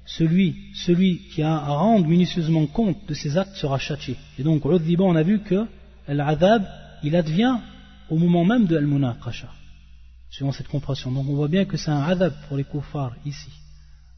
celui, 0.05 0.55
celui 0.85 1.19
qui 1.33 1.41
a 1.43 1.55
à 1.55 1.69
rendre 1.69 2.07
minutieusement 2.07 2.65
compte 2.67 2.97
de 3.07 3.13
ses 3.13 3.37
actes 3.37 3.55
sera 3.55 3.77
châtié. 3.77 4.15
Et 4.39 4.43
donc, 4.43 4.65
on 4.65 5.15
a 5.15 5.23
vu 5.23 5.41
que 5.41 5.65
l'adhab, 6.13 6.65
il 7.03 7.15
advient 7.15 7.57
au 8.09 8.17
moment 8.17 8.45
même 8.45 8.65
de 8.65 8.77
al-munaqasha, 8.77 9.49
suivant 10.29 10.51
cette 10.51 10.67
compréhension. 10.67 11.11
Donc, 11.11 11.27
on 11.29 11.35
voit 11.35 11.47
bien 11.47 11.65
que 11.65 11.77
c'est 11.77 11.91
un 11.91 12.01
adhab 12.01 12.33
pour 12.47 12.57
les 12.57 12.63
kuffars 12.63 13.15
ici. 13.25 13.51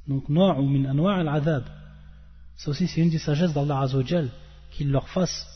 Donc, 0.08 0.30
no'a 0.30 0.62
min 0.62 0.86
anwa' 0.90 1.16
al-adhab. 1.20 1.64
Ça 2.58 2.72
aussi, 2.72 2.88
c'est 2.88 3.02
une 3.02 3.10
des 3.10 3.20
sagesses 3.20 3.54
d'Allah 3.54 3.82
Azzawajal, 3.82 4.30
qu'il 4.72 4.92
leur 4.92 5.08
fasse 5.10 5.48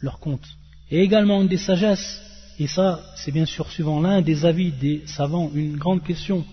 leur 0.00 0.20
compte. 0.20 0.46
Et 0.90 1.00
également 1.00 1.40
une 1.42 1.48
des 1.48 1.58
sagesses, 1.58 2.20
et 2.58 2.66
ça, 2.66 3.00
c'est 3.16 3.32
bien 3.32 3.46
sûr 3.46 3.68
suivant 3.70 4.00
l'un 4.00 4.22
des 4.22 4.44
avis 4.44 4.70
des 4.72 5.06
savants, 5.06 5.50
une 5.54 5.76
grande 5.76 6.04
question 6.04 6.44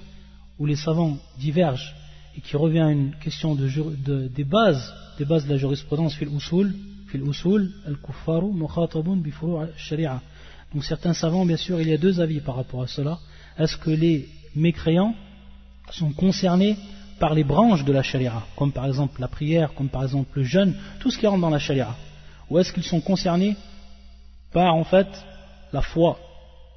où 0.57 0.65
les 0.65 0.75
savants 0.75 1.17
divergent 1.37 1.93
et 2.35 2.41
qui 2.41 2.55
revient 2.57 2.79
à 2.79 2.91
une 2.91 3.13
question 3.15 3.55
de, 3.55 4.27
des 4.27 4.43
bases, 4.43 4.93
des 5.17 5.25
bases 5.25 5.45
de 5.45 5.51
la 5.51 5.57
jurisprudence 5.57 6.15
fil 6.15 6.29
usul, 6.29 6.73
Donc 10.73 10.85
certains 10.85 11.13
savants, 11.13 11.45
bien 11.45 11.57
sûr, 11.57 11.81
il 11.81 11.89
y 11.89 11.93
a 11.93 11.97
deux 11.97 12.21
avis 12.21 12.39
par 12.39 12.55
rapport 12.55 12.81
à 12.83 12.87
cela. 12.87 13.19
Est-ce 13.57 13.77
que 13.77 13.89
les 13.89 14.29
mécréants 14.55 15.15
sont 15.91 16.11
concernés 16.11 16.77
par 17.19 17.33
les 17.33 17.43
branches 17.43 17.83
de 17.83 17.91
la 17.91 18.03
sharia, 18.03 18.41
comme 18.55 18.71
par 18.71 18.85
exemple 18.85 19.19
la 19.19 19.27
prière, 19.27 19.73
comme 19.73 19.89
par 19.89 20.03
exemple 20.03 20.39
le 20.39 20.43
jeûne, 20.43 20.75
tout 20.99 21.11
ce 21.11 21.17
qui 21.17 21.27
rentre 21.27 21.41
dans 21.41 21.49
la 21.49 21.59
sharia? 21.59 21.95
Ou 22.49 22.59
est-ce 22.59 22.71
qu'ils 22.73 22.83
sont 22.83 23.01
concernés 23.01 23.55
par 24.51 24.73
en 24.73 24.83
fait 24.83 25.07
la 25.71 25.81
foi 25.81 26.17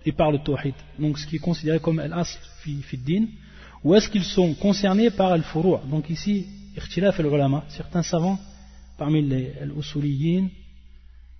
et 0.04 0.12
par 0.12 0.30
le 0.30 0.38
tawhid, 0.38 0.74
donc 0.98 1.18
ce 1.18 1.26
qui 1.26 1.36
est 1.36 1.38
considéré 1.38 1.78
comme 1.80 1.98
al-asl 1.98 2.38
din, 3.04 3.26
ou 3.82 3.94
est-ce 3.94 4.08
qu'ils 4.08 4.24
sont 4.24 4.54
concernés 4.54 5.10
par 5.10 5.32
al-furu' 5.32 5.78
Donc 5.90 6.10
ici, 6.10 6.46
al-ulama, 6.76 7.64
certains 7.68 8.02
savants, 8.02 8.38
parmi 8.96 9.22
les 9.22 9.52
al-usuliyin, 9.60 10.48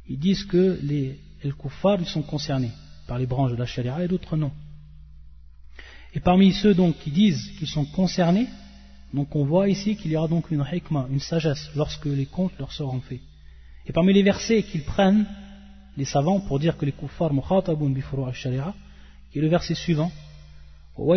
ils 0.09 0.19
disent 0.19 0.45
que 0.45 0.79
les 0.83 1.19
kuffar 1.59 2.01
ils 2.01 2.07
sont 2.07 2.23
concernés 2.23 2.71
par 3.07 3.19
les 3.19 3.27
branches 3.27 3.53
de 3.53 3.57
la 3.57 3.67
sharia 3.67 4.05
et 4.05 4.09
d'autres 4.09 4.37
non. 4.37 4.53
Et 6.15 6.21
parmi 6.21 6.53
ceux 6.53 6.75
donc 6.75 6.99
qui 6.99 7.11
disent 7.11 7.51
qu'ils 7.59 7.69
sont 7.69 7.85
concernés, 7.85 8.47
donc 9.13 9.35
on 9.37 9.45
voit 9.45 9.69
ici 9.69 9.97
qu'il 9.97 10.13
y 10.13 10.17
aura 10.17 10.29
donc 10.29 10.51
une 10.51 10.65
hikmah, 10.71 11.07
une 11.11 11.21
sagesse, 11.21 11.71
lorsque 11.75 12.07
les 12.07 12.27
comptes 12.27 12.57
leur 12.59 12.73
seront 12.73 13.01
faits. 13.01 13.21
Et 13.87 13.93
parmi 13.93 14.13
les 14.13 14.23
versets 14.23 14.63
qu'ils 14.63 14.85
prennent, 14.85 15.27
les 15.97 16.05
savants, 16.05 16.41
pour 16.41 16.59
dire 16.59 16.77
que 16.77 16.87
les 16.87 16.93
kuffar 16.93 17.33
mukhatabun 17.33 17.91
bi 17.91 18.03
al-sharia, 18.27 18.75
qui 19.31 19.39
est 19.39 19.43
le 19.43 19.49
verset 19.49 19.75
suivant, 19.75 20.11
donc 20.97 21.11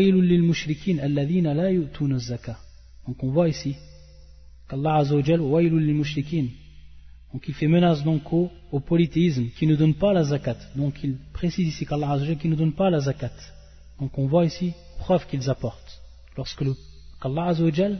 on 3.23 3.29
voit 3.29 3.49
ici 3.49 3.75
qu'Allah 4.67 4.95
Azzawajal 4.97 5.39
donc 7.33 7.47
il 7.47 7.53
fait 7.53 7.67
menace 7.67 8.03
donc 8.03 8.31
au, 8.31 8.49
polythéisme 8.79 9.47
qui 9.57 9.67
ne 9.67 9.75
donne 9.75 9.95
pas 9.95 10.13
la 10.13 10.23
zakat. 10.23 10.57
Donc 10.75 11.03
il 11.03 11.17
précise 11.33 11.67
ici 11.67 11.85
qu'Allah 11.85 12.11
Azzawajal 12.11 12.37
qui 12.37 12.47
ne 12.47 12.55
donne 12.55 12.73
pas 12.73 12.89
la 12.89 12.99
zakat. 12.99 13.33
Donc 13.99 14.17
on 14.17 14.27
voit 14.27 14.45
ici 14.45 14.73
preuve 14.99 15.27
qu'ils 15.27 15.49
apportent. 15.49 16.01
Lorsque 16.35 16.63
qu'Allah 17.21 17.45
Azzawajal 17.47 17.99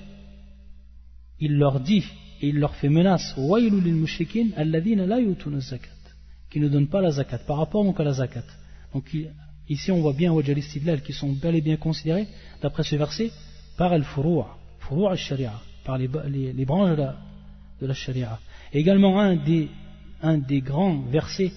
il 1.39 1.57
leur 1.57 1.79
dit 1.79 2.05
et 2.41 2.47
il 2.49 2.57
leur 2.57 2.75
fait 2.75 2.89
menace 2.89 3.35
qui 6.49 6.59
ne 6.59 6.67
donnent 6.69 6.87
pas 6.87 7.01
la 7.01 7.11
zakat 7.11 7.39
par 7.39 7.57
rapport 7.57 7.83
donc 7.83 7.99
à 7.99 8.03
la 8.03 8.13
zakat. 8.13 8.45
Donc 8.93 9.13
Ici, 9.69 9.91
on 9.91 10.01
voit 10.01 10.13
bien 10.13 10.31
Wajal 10.31 11.01
qui 11.01 11.13
sont 11.13 11.33
bel 11.33 11.55
et 11.55 11.61
bien 11.61 11.77
considérés, 11.77 12.27
d'après 12.61 12.83
ce 12.83 12.95
verset, 12.95 13.31
par 13.77 13.93
el 13.93 14.03
furu' 14.03 14.45
furu' 14.79 15.07
al-sharia, 15.07 15.53
par 15.87 15.97
les, 15.97 16.65
branches 16.65 16.97
de 17.79 17.87
la, 17.87 17.93
sharia. 17.93 18.39
également 18.73 19.13
un 19.21 20.37
des, 20.37 20.61
grands 20.61 20.99
versets 21.17 21.53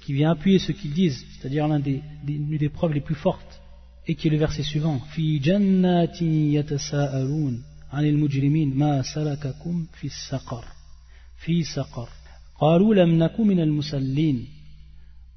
qui 0.00 0.14
vient 0.14 0.30
appuyer 0.30 0.58
ce 0.58 0.72
qu'ils 0.72 0.94
disent, 0.94 1.22
c'est-à-dire 1.32 1.68
l'un 1.68 1.80
des, 1.80 2.70
preuves 2.70 2.94
les 2.94 3.02
plus 3.08 3.14
fortes, 3.26 3.60
et 4.06 4.14
qui 4.14 4.28
est 4.28 4.30
le 4.30 4.38
verset 4.38 4.62
suivant 4.62 4.98
Fi 5.12 5.42
jannatin 5.42 6.34
yatasa'alun 6.56 7.56
anil 7.92 8.16
mujrimin 8.16 8.70
ma 8.74 9.02
salakakum 9.02 9.86
fi 9.92 10.08
saqar 10.08 10.64
fi 11.36 11.64
saqar 11.64 12.08
qalu 12.58 12.94
lam 12.94 13.10
min 13.50 13.58
al-musallin 13.58 14.38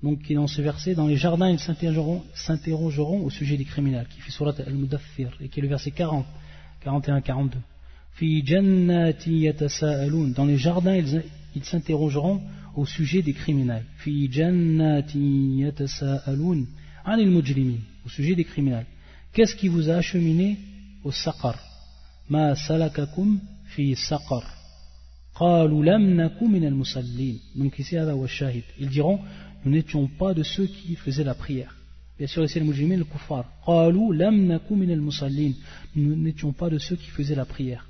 donc 0.03 0.31
dans 0.31 0.47
ce 0.47 0.61
verset, 0.61 0.93
dans 0.93 1.07
les 1.07 1.17
jardins, 1.17 1.49
ils 1.49 1.59
s'interrogeront 1.59 3.21
au 3.25 3.29
sujet 3.31 3.57
des 3.57 3.65
criminels, 3.65 4.07
qui 4.13 4.21
fait 4.21 4.31
surat 4.31 4.53
al-Mudathir, 4.65 5.35
et 5.41 5.49
qui 5.49 5.59
est 5.59 5.63
le 5.63 5.69
verset 5.69 5.89
40, 5.89 6.25
41-42. 6.85 7.53
Dans 8.19 10.45
les 10.45 10.57
jardins, 10.57 10.95
ils, 10.95 11.63
s'interrogeront 11.63 12.41
au 12.75 12.85
sujet 12.85 13.21
des 13.21 13.33
criminels. 13.33 13.85
Au 18.05 18.09
sujet 18.09 18.35
des 18.35 18.43
criminels. 18.43 18.85
Qu'est-ce 19.33 19.55
qui 19.55 19.67
vous 19.67 19.89
a 19.89 19.95
acheminé 19.95 20.57
au 21.03 21.11
saqar? 21.11 21.59
Ma 22.29 22.55
salakakum 22.55 23.39
fi 23.65 23.95
saqar. 23.95 24.43
Donc 27.55 27.79
ici, 27.79 27.95
ils 28.79 28.89
diront 28.89 29.19
nous 29.63 29.71
n'étions 29.71 30.07
pas 30.07 30.33
de 30.33 30.43
ceux 30.43 30.65
qui 30.65 30.95
faisaient 30.95 31.23
la 31.23 31.35
prière. 31.35 31.75
Bien 32.17 32.27
sûr, 32.27 32.43
ici, 32.43 32.59
le 32.59 32.65
mujrimin, 32.65 32.97
le 32.97 33.03
kuffar. 33.03 33.45
Nous 35.95 36.15
n'étions 36.15 36.53
pas 36.53 36.69
de 36.69 36.79
ceux 36.79 36.95
qui 36.95 37.09
faisaient 37.09 37.35
la 37.35 37.45
prière. 37.45 37.86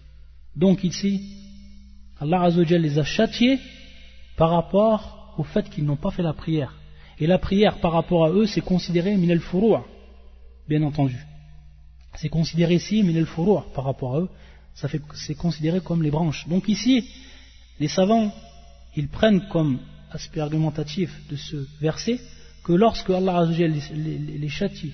Donc 0.58 0.84
ici, 0.84 1.22
Allah 2.20 2.42
Azzawajal 2.42 2.82
les 2.82 2.98
a 2.98 3.04
châtiés 3.04 3.60
par 4.38 4.50
rapport 4.50 5.36
au 5.38 5.44
fait 5.44 5.70
qu'ils 5.70 5.86
n'ont 5.86 5.98
pas 5.98 6.10
fait 6.10 6.24
la 6.24 6.34
prière. 6.34 6.74
Et 7.20 7.28
la 7.28 7.38
prière 7.38 7.80
par 7.80 7.92
rapport 7.92 8.26
à 8.26 8.32
eux, 8.32 8.48
c'est 8.48 8.62
considéré 8.62 9.16
minel 9.16 9.40
furu' 9.40 9.84
bien 10.68 10.82
entendu. 10.82 11.18
C'est 12.16 12.30
considéré 12.30 12.76
ici 12.76 13.04
minel 13.04 13.28
furu' 13.28 13.62
par 13.76 13.86
rapport 13.86 14.16
à 14.16 14.20
eux, 14.22 14.30
c'est 15.14 15.36
considéré 15.36 15.80
comme 15.80 16.02
les 16.02 16.12
branches. 16.12 16.48
Donc 16.48 16.68
ici, 16.68 17.08
les 17.80 17.88
savants, 17.88 18.34
ils 18.96 19.10
prennent 19.10 19.48
comme 19.50 19.80
aspect 20.12 20.40
argumentatif 20.40 21.12
de 21.30 21.36
ce 21.36 21.68
verset 21.80 22.20
que 22.64 22.74
lorsque 22.74 23.12
Allah 23.12 23.46
les, 23.46 23.70
les 24.44 24.50
châtie, 24.50 24.94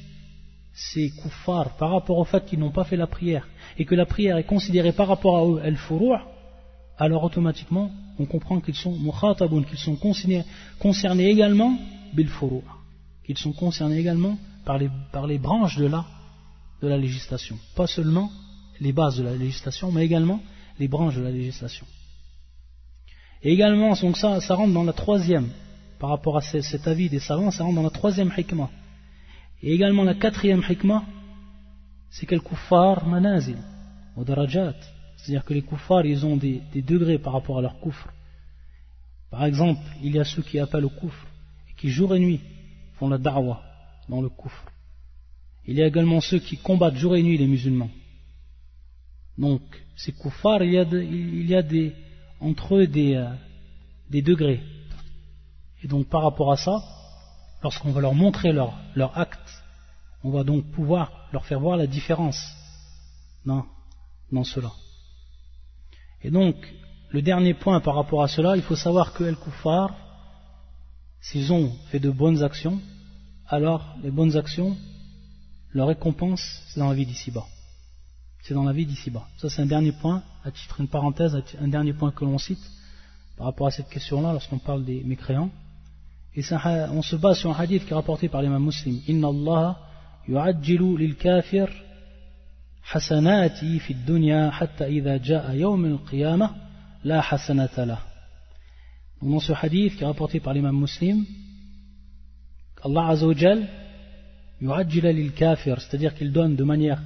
ces 0.73 1.11
kuffars, 1.11 1.77
par 1.77 1.91
rapport 1.91 2.17
au 2.17 2.25
fait 2.25 2.43
qu'ils 2.45 2.59
n'ont 2.59 2.71
pas 2.71 2.83
fait 2.83 2.97
la 2.97 3.07
prière, 3.07 3.47
et 3.77 3.85
que 3.85 3.95
la 3.95 4.05
prière 4.05 4.37
est 4.37 4.43
considérée 4.43 4.91
par 4.91 5.07
rapport 5.07 5.37
à 5.37 5.45
eux, 5.45 5.61
el 5.63 5.77
furu' 5.77 6.19
alors 6.97 7.23
automatiquement, 7.23 7.91
on 8.19 8.25
comprend 8.25 8.59
qu'ils 8.59 8.75
sont 8.75 8.97
mukhatabun, 8.97 9.63
qu'ils 9.63 9.79
sont 9.79 9.95
concernés, 9.95 11.29
également 11.29 11.77
bil 12.13 12.27
furu' 12.27 12.61
qu'ils 13.25 13.37
sont 13.37 13.53
concernés 13.53 13.97
également 13.97 14.37
par 14.65 14.77
les, 14.77 14.89
par 15.11 15.27
les 15.27 15.37
branches 15.37 15.77
de 15.77 15.87
la, 15.87 16.05
de 16.81 16.87
la 16.87 16.97
législation. 16.97 17.57
Pas 17.75 17.87
seulement 17.87 18.29
les 18.79 18.91
bases 18.91 19.17
de 19.17 19.23
la 19.23 19.35
législation, 19.35 19.91
mais 19.91 20.05
également 20.05 20.41
les 20.79 20.87
branches 20.87 21.15
de 21.15 21.21
la 21.21 21.31
législation. 21.31 21.85
Et 23.41 23.53
également, 23.53 23.93
donc 23.95 24.17
ça, 24.17 24.41
ça 24.41 24.55
rentre 24.55 24.73
dans 24.73 24.83
la 24.83 24.93
troisième, 24.93 25.49
par 25.99 26.09
rapport 26.09 26.37
à 26.37 26.41
cet 26.41 26.87
avis 26.87 27.09
des 27.09 27.19
savants, 27.19 27.51
ça 27.51 27.63
rentre 27.63 27.75
dans 27.75 27.83
la 27.83 27.89
troisième 27.89 28.31
hikmah. 28.35 28.69
Et 29.63 29.73
également 29.73 30.03
la 30.03 30.13
quatrième 30.13 30.61
hikmah, 30.69 31.05
c'est 32.09 32.25
que 32.25 32.35
le 32.35 32.41
kuffar 32.41 33.07
manazil, 33.07 33.57
ou 34.17 34.25
darajat. 34.25 34.75
C'est-à-dire 35.15 35.45
que 35.45 35.53
les 35.53 35.61
kuffars, 35.61 36.05
ils 36.05 36.25
ont 36.25 36.35
des, 36.35 36.61
degrés 36.75 37.17
par 37.17 37.31
rapport 37.31 37.57
à 37.59 37.61
leur 37.61 37.79
kufr. 37.79 38.09
Par 39.31 39.45
exemple, 39.45 39.81
il 40.03 40.13
y 40.13 40.19
a 40.19 40.25
ceux 40.25 40.43
qui 40.43 40.59
appellent 40.59 40.83
au 40.83 40.89
kufr, 40.89 41.25
et 41.69 41.73
qui 41.79 41.89
jour 41.89 42.13
et 42.13 42.19
nuit 42.19 42.41
font 42.95 43.07
la 43.07 43.17
da'wa 43.17 43.63
dans 44.09 44.21
le 44.21 44.29
kufr. 44.29 44.65
Il 45.65 45.75
y 45.75 45.81
a 45.81 45.87
également 45.87 46.19
ceux 46.19 46.39
qui 46.39 46.57
combattent 46.57 46.97
jour 46.97 47.15
et 47.15 47.23
nuit 47.23 47.37
les 47.37 47.47
musulmans. 47.47 47.89
Donc, 49.37 49.61
ces 49.95 50.11
kuffars, 50.11 50.61
il 50.63 50.73
il 50.73 51.49
y 51.49 51.55
a 51.55 51.61
des, 51.61 51.93
entre 52.41 52.75
eux 52.75 52.85
des, 52.85 53.25
des 54.09 54.21
degrés. 54.21 54.61
Et 55.81 55.87
donc 55.87 56.07
par 56.07 56.23
rapport 56.23 56.51
à 56.51 56.57
ça, 56.57 56.83
lorsqu'on 57.63 57.91
va 57.91 58.01
leur 58.01 58.13
montrer 58.13 58.51
leur, 58.51 59.17
acte, 59.17 59.63
on 60.23 60.31
va 60.31 60.43
donc 60.43 60.65
pouvoir 60.71 61.11
leur 61.31 61.45
faire 61.45 61.59
voir 61.59 61.77
la 61.77 61.87
différence 61.87 62.39
dans, 63.45 63.65
dans 64.31 64.43
cela. 64.43 64.71
Et 66.21 66.31
donc, 66.31 66.55
le 67.09 67.21
dernier 67.21 67.53
point 67.53 67.79
par 67.79 67.95
rapport 67.95 68.23
à 68.23 68.27
cela, 68.27 68.55
il 68.55 68.63
faut 68.63 68.75
savoir 68.75 69.13
que 69.13 69.23
El 69.23 69.35
Koufar, 69.35 69.95
s'ils 71.21 71.51
ont 71.53 71.71
fait 71.89 71.99
de 71.99 72.09
bonnes 72.09 72.43
actions, 72.43 72.79
alors 73.47 73.95
les 74.03 74.11
bonnes 74.11 74.35
actions, 74.35 74.75
leur 75.71 75.87
récompense, 75.87 76.41
c'est 76.67 76.79
dans 76.79 76.89
la 76.89 76.95
vie 76.95 77.05
d'ici-bas. 77.05 77.45
C'est 78.43 78.53
dans 78.53 78.63
la 78.63 78.73
vie 78.73 78.85
d'ici-bas. 78.85 79.25
Ça, 79.37 79.49
c'est 79.49 79.61
un 79.61 79.65
dernier 79.65 79.93
point, 79.93 80.21
à 80.43 80.51
titre 80.51 80.81
une 80.81 80.87
parenthèse, 80.87 81.41
un 81.61 81.67
dernier 81.67 81.93
point 81.93 82.11
que 82.11 82.25
l'on 82.25 82.37
cite 82.37 82.59
par 83.37 83.47
rapport 83.47 83.67
à 83.67 83.71
cette 83.71 83.89
question-là 83.89 84.33
lorsqu'on 84.33 84.59
parle 84.59 84.83
des 84.83 85.01
mécréants. 85.03 85.49
Et 86.35 86.41
on 86.91 87.01
se 87.03 87.15
base 87.15 87.39
sur 87.39 87.51
un 87.51 87.59
hadith 87.61 87.85
qui 87.85 87.91
est 87.91 87.95
rapporté 87.95 88.27
par 88.27 88.41
l'imam 88.41 88.63
muslim. 88.63 89.01
Inna 89.07 89.27
Allah 89.27 89.79
yu'ajjilu 90.27 90.97
lil 90.97 91.15
kafir 91.15 91.67
hasanati 92.91 93.79
fi 93.79 93.93
dunya 93.93 94.51
hatta 94.51 94.89
idha 94.89 95.21
ja'a 95.21 95.55
yawm 95.55 95.85
al-qiyamah 95.85 96.55
la 97.03 97.21
hasanata. 97.21 97.99
Dans 99.21 99.39
ce 99.39 99.53
hadith 99.53 99.95
qui 99.95 100.03
est 100.03 100.07
rapporté 100.07 100.39
par 100.39 100.53
l'imam 100.53 100.75
muslim, 100.75 101.23
Allah 102.83 103.09
Azzawajal 103.09 103.67
yu'ajjila 104.59 105.11
lil 105.11 105.33
kafir, 105.33 105.79
c'est-à-dire 105.81 106.15
qu'il 106.15 106.31
donne 106.31 106.55
de 106.55 106.63
manière 106.63 107.01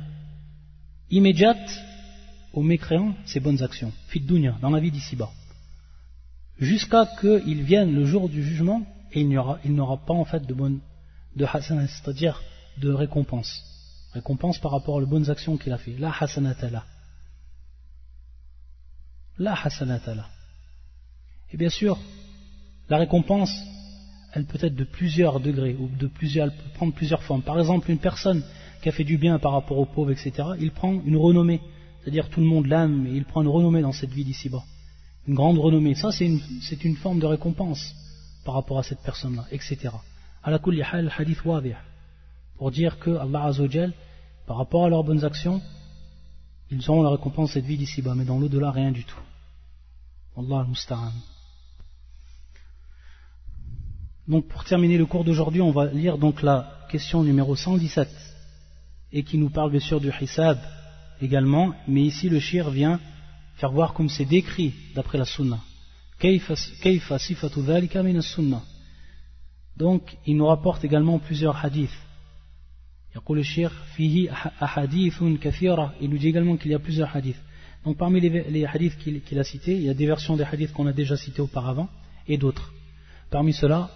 immédiate 1.11 1.69
aux 2.53 2.63
mécréants 2.63 3.13
ses 3.25 3.41
bonnes 3.41 3.61
actions, 3.61 3.91
fit 4.07 4.21
dunya, 4.21 4.55
dans 4.61 4.69
la 4.69 4.79
vie 4.79 4.91
d'ici-bas. 4.91 5.29
Jusqu'à 6.59 7.07
qu'il 7.19 7.61
vienne 7.63 7.93
le 7.93 8.05
jour 8.05 8.29
du 8.29 8.41
jugement 8.41 8.83
et 9.13 9.21
il 9.21 9.73
n'aura 9.75 9.97
pas 9.97 10.13
en 10.13 10.25
fait 10.25 10.45
de 10.45 10.53
bonne 10.53 10.79
de 11.37 11.45
c'est-à-dire 11.45 12.41
de 12.77 12.91
récompense. 12.91 13.63
Récompense 14.13 14.57
par 14.59 14.71
rapport 14.71 14.95
aux 14.95 15.05
bonnes 15.05 15.29
actions 15.29 15.57
qu'il 15.57 15.71
a 15.71 15.77
fait. 15.77 15.95
La 15.97 16.11
hasanatala. 16.11 16.83
La 19.37 19.53
hasanatala. 19.53 20.25
Et 21.51 21.57
bien 21.57 21.69
sûr, 21.69 21.97
la 22.89 22.97
récompense, 22.97 23.51
elle 24.33 24.45
peut 24.45 24.57
être 24.61 24.75
de 24.75 24.83
plusieurs 24.83 25.39
degrés, 25.39 25.75
ou 25.79 25.87
de 25.87 26.07
plusieurs, 26.07 26.47
elle 26.47 26.55
peut 26.55 26.69
prendre 26.73 26.93
plusieurs 26.93 27.23
formes. 27.23 27.43
Par 27.43 27.59
exemple, 27.59 27.91
une 27.91 27.99
personne 27.99 28.43
qui 28.81 28.89
a 28.89 28.91
fait 28.91 29.03
du 29.03 29.17
bien 29.17 29.39
par 29.39 29.51
rapport 29.51 29.77
aux 29.77 29.85
pauvres, 29.85 30.11
etc., 30.11 30.31
il 30.59 30.71
prend 30.71 30.93
une 30.93 31.17
renommée. 31.17 31.61
C'est-à-dire 32.01 32.29
tout 32.29 32.39
le 32.39 32.47
monde 32.47 32.65
l'aime 32.65 33.05
et 33.05 33.11
il 33.11 33.25
prend 33.25 33.41
une 33.41 33.47
renommée 33.49 33.81
dans 33.81 33.91
cette 33.91 34.11
vie 34.11 34.23
d'ici-bas. 34.23 34.63
Une 35.27 35.35
grande 35.35 35.59
renommée. 35.59 35.93
Ça, 35.93 36.11
c'est 36.11 36.83
une 36.83 36.95
forme 36.95 37.19
de 37.19 37.25
récompense 37.25 37.93
par 38.47 38.55
rapport 38.55 38.79
à 38.79 38.83
cette 38.83 39.01
personne-là, 39.01 39.45
etc. 39.51 39.89
la 40.45 40.59
kulli 40.59 40.81
hal 40.81 41.11
hadith 41.17 41.43
wadih 41.43 41.75
pour 42.57 42.71
dire 42.71 42.97
que 42.97 43.11
Allah 43.25 43.43
Azzawajal, 43.49 43.91
par 44.47 44.55
rapport 44.55 44.85
à 44.85 44.89
leurs 44.89 45.03
bonnes 45.03 45.25
actions, 45.25 45.61
ils 46.71 46.89
auront 46.89 47.03
la 47.03 47.09
récompense 47.09 47.49
de 47.49 47.53
cette 47.55 47.65
vie 47.65 47.77
d'ici-bas, 47.77 48.15
mais 48.15 48.23
dans 48.23 48.39
l'au-delà, 48.39 48.71
rien 48.71 48.93
du 48.93 49.03
tout. 49.03 49.19
Allah 50.37 50.59
al-Musta'an. 50.61 51.11
Donc 54.29 54.47
pour 54.47 54.63
terminer 54.63 54.97
le 54.97 55.05
cours 55.05 55.25
d'aujourd'hui, 55.25 55.61
on 55.61 55.71
va 55.71 55.87
lire 55.87 56.17
donc 56.17 56.41
la 56.41 56.57
question 56.89 57.23
numéro 57.23 57.53
117 57.53 58.07
et 59.11 59.23
qui 59.23 59.37
nous 59.37 59.49
parle 59.49 59.71
bien 59.71 59.81
sûr 59.81 59.99
du 59.99 60.09
hisab 60.21 60.57
également, 61.21 61.73
mais 61.85 62.03
ici 62.03 62.29
le 62.29 62.39
shir 62.39 62.69
vient 62.69 63.01
faire 63.57 63.73
voir 63.73 63.93
comme 63.93 64.07
c'est 64.07 64.25
décrit 64.37 64.73
d'après 64.95 65.17
la 65.17 65.25
sunna. 65.25 65.59
Donc, 69.77 70.17
il 70.25 70.35
nous 70.35 70.47
rapporte 70.47 70.83
également 70.83 71.19
plusieurs 71.19 71.63
hadiths. 71.63 71.91
Il 73.13 73.21
nous 76.09 76.17
dit 76.17 76.27
également 76.27 76.57
qu'il 76.57 76.71
y 76.71 76.73
a 76.73 76.79
plusieurs 76.79 77.15
hadiths. 77.15 77.39
Donc, 77.85 77.97
parmi 77.97 78.19
les, 78.19 78.65
hadiths 78.65 78.97
qu'il 78.97 79.39
a 79.39 79.43
cités, 79.43 79.75
il 79.75 79.83
y 79.83 79.89
a 79.89 79.93
des 79.93 80.07
versions 80.07 80.35
des 80.35 80.43
hadiths 80.43 80.73
qu'on 80.73 80.87
a 80.87 80.93
déjà 80.93 81.15
cités 81.15 81.41
auparavant 81.41 81.87
et 82.27 82.37
d'autres. 82.37 82.73
Parmi 83.29 83.53
ceux-là, 83.53 83.91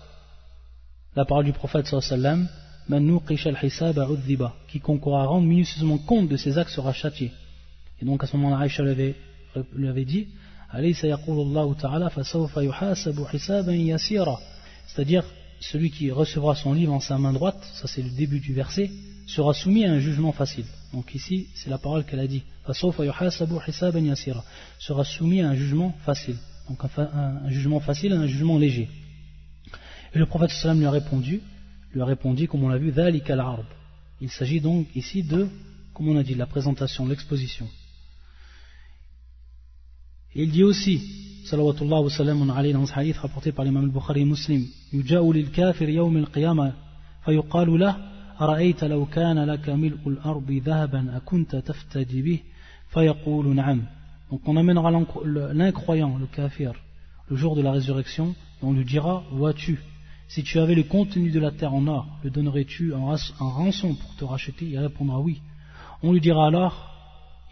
la 1.15 1.25
parole 1.25 1.45
du 1.45 1.53
prophète 1.53 1.87
sallallahu 1.87 2.47
quiconque 4.67 5.07
aura 5.07 5.25
rendre 5.25 5.47
minutieusement 5.47 5.97
compte 5.97 6.29
de 6.29 6.37
ses 6.37 6.57
actes 6.57 6.71
sera 6.71 6.93
châtié. 6.93 7.31
Et 8.01 8.05
donc 8.05 8.23
à 8.23 8.27
ce 8.27 8.37
moment-là, 8.37 8.59
Aïcha 8.59 8.83
lui 8.83 9.87
avait 9.87 10.05
dit 10.05 10.27
c'est-à-dire, 14.87 15.23
celui 15.59 15.91
qui 15.91 16.11
recevra 16.11 16.55
son 16.55 16.73
livre 16.73 16.93
en 16.93 16.99
sa 16.99 17.17
main 17.17 17.33
droite, 17.33 17.63
ça 17.73 17.87
c'est 17.87 18.01
le 18.01 18.09
début 18.09 18.39
du 18.39 18.53
verset, 18.53 18.89
sera 19.27 19.53
soumis 19.53 19.85
à 19.85 19.91
un 19.91 19.99
jugement 19.99 20.31
facile. 20.31 20.65
Donc 20.93 21.15
ici, 21.15 21.47
c'est 21.55 21.69
la 21.69 21.77
parole 21.77 22.03
qu'elle 22.03 22.19
a 22.19 22.27
dit. 22.27 22.43
Sera 24.79 25.05
soumis 25.05 25.41
à 25.41 25.49
un 25.49 25.55
jugement 25.55 25.93
facile. 26.05 26.37
Donc 26.69 26.79
un, 26.97 27.49
jugement 27.49 27.79
facile, 27.79 28.13
un 28.13 28.27
jugement 28.27 28.57
léger. 28.57 28.89
Et 30.13 30.19
le 30.19 30.25
prophète 30.25 30.51
sallam 30.51 30.79
lui 30.79 30.85
a 30.85 30.91
répondu, 30.91 31.41
lui 31.93 32.01
a 32.01 32.05
répondu, 32.05 32.47
comme 32.47 32.63
on 32.63 32.69
l'a 32.69 32.77
vu, 32.77 32.93
Il 34.19 34.29
s'agit 34.29 34.59
donc 34.59 34.87
ici 34.95 35.23
de, 35.23 35.47
comme 35.93 36.09
on 36.09 36.17
a 36.17 36.23
dit, 36.23 36.35
la 36.35 36.45
présentation, 36.45 37.07
l'exposition. 37.07 37.67
Et 40.34 40.42
il 40.42 40.50
dit 40.50 40.64
aussi, 40.64 41.00
salawatullah 41.44 42.00
wa 42.00 42.10
salam 42.10 42.50
alayhi 42.50 42.72
dans 42.72 42.86
ce 42.86 42.92
hadith 42.94 43.16
rapporté 43.16 43.52
par 43.52 43.64
l'imam 43.64 43.84
al-Bukhari 43.84 44.24
muslim, 44.24 44.66
يجاء 44.92 45.32
للكافر 45.32 45.88
يوم 45.88 46.16
القيامة 46.16 46.72
فيقال 47.24 47.78
له 47.78 47.96
أرأيت 48.40 48.84
لو 48.84 49.06
كان 49.06 49.38
لك 49.44 49.68
ملء 49.68 50.08
الأرض 50.08 50.50
ذهبا 50.50 51.16
أكنت 51.16 51.56
تفتدي 51.56 52.22
به 52.22 52.40
فيقول 52.88 53.54
نعم 53.54 53.82
Donc 54.30 54.40
on 54.46 54.56
amènera 54.56 54.90
l'incroyant, 55.52 56.18
le 56.18 56.26
kafir, 56.26 56.72
le 57.30 57.36
jour 57.36 57.54
de 57.54 57.62
la 57.62 57.70
résurrection, 57.70 58.34
et 58.60 58.64
on 58.64 58.72
lui 58.72 58.84
dira, 58.84 59.22
vois-tu, 59.30 59.78
si 60.26 60.42
tu 60.42 60.58
avais 60.58 60.74
le 60.74 60.82
contenu 60.82 61.30
de 61.30 61.38
la 61.38 61.52
terre 61.52 61.72
en 61.72 61.86
or, 61.86 62.08
le 62.24 62.30
donnerais-tu 62.30 62.92
en 62.92 63.14
rançon 63.38 63.94
pour 63.94 64.16
te 64.16 64.24
racheter 64.24 64.66
Il 64.66 64.78
répondra 64.80 65.20
oui. 65.20 65.42
On 66.02 66.12
lui 66.12 66.20
dira 66.20 66.48
alors, 66.48 66.89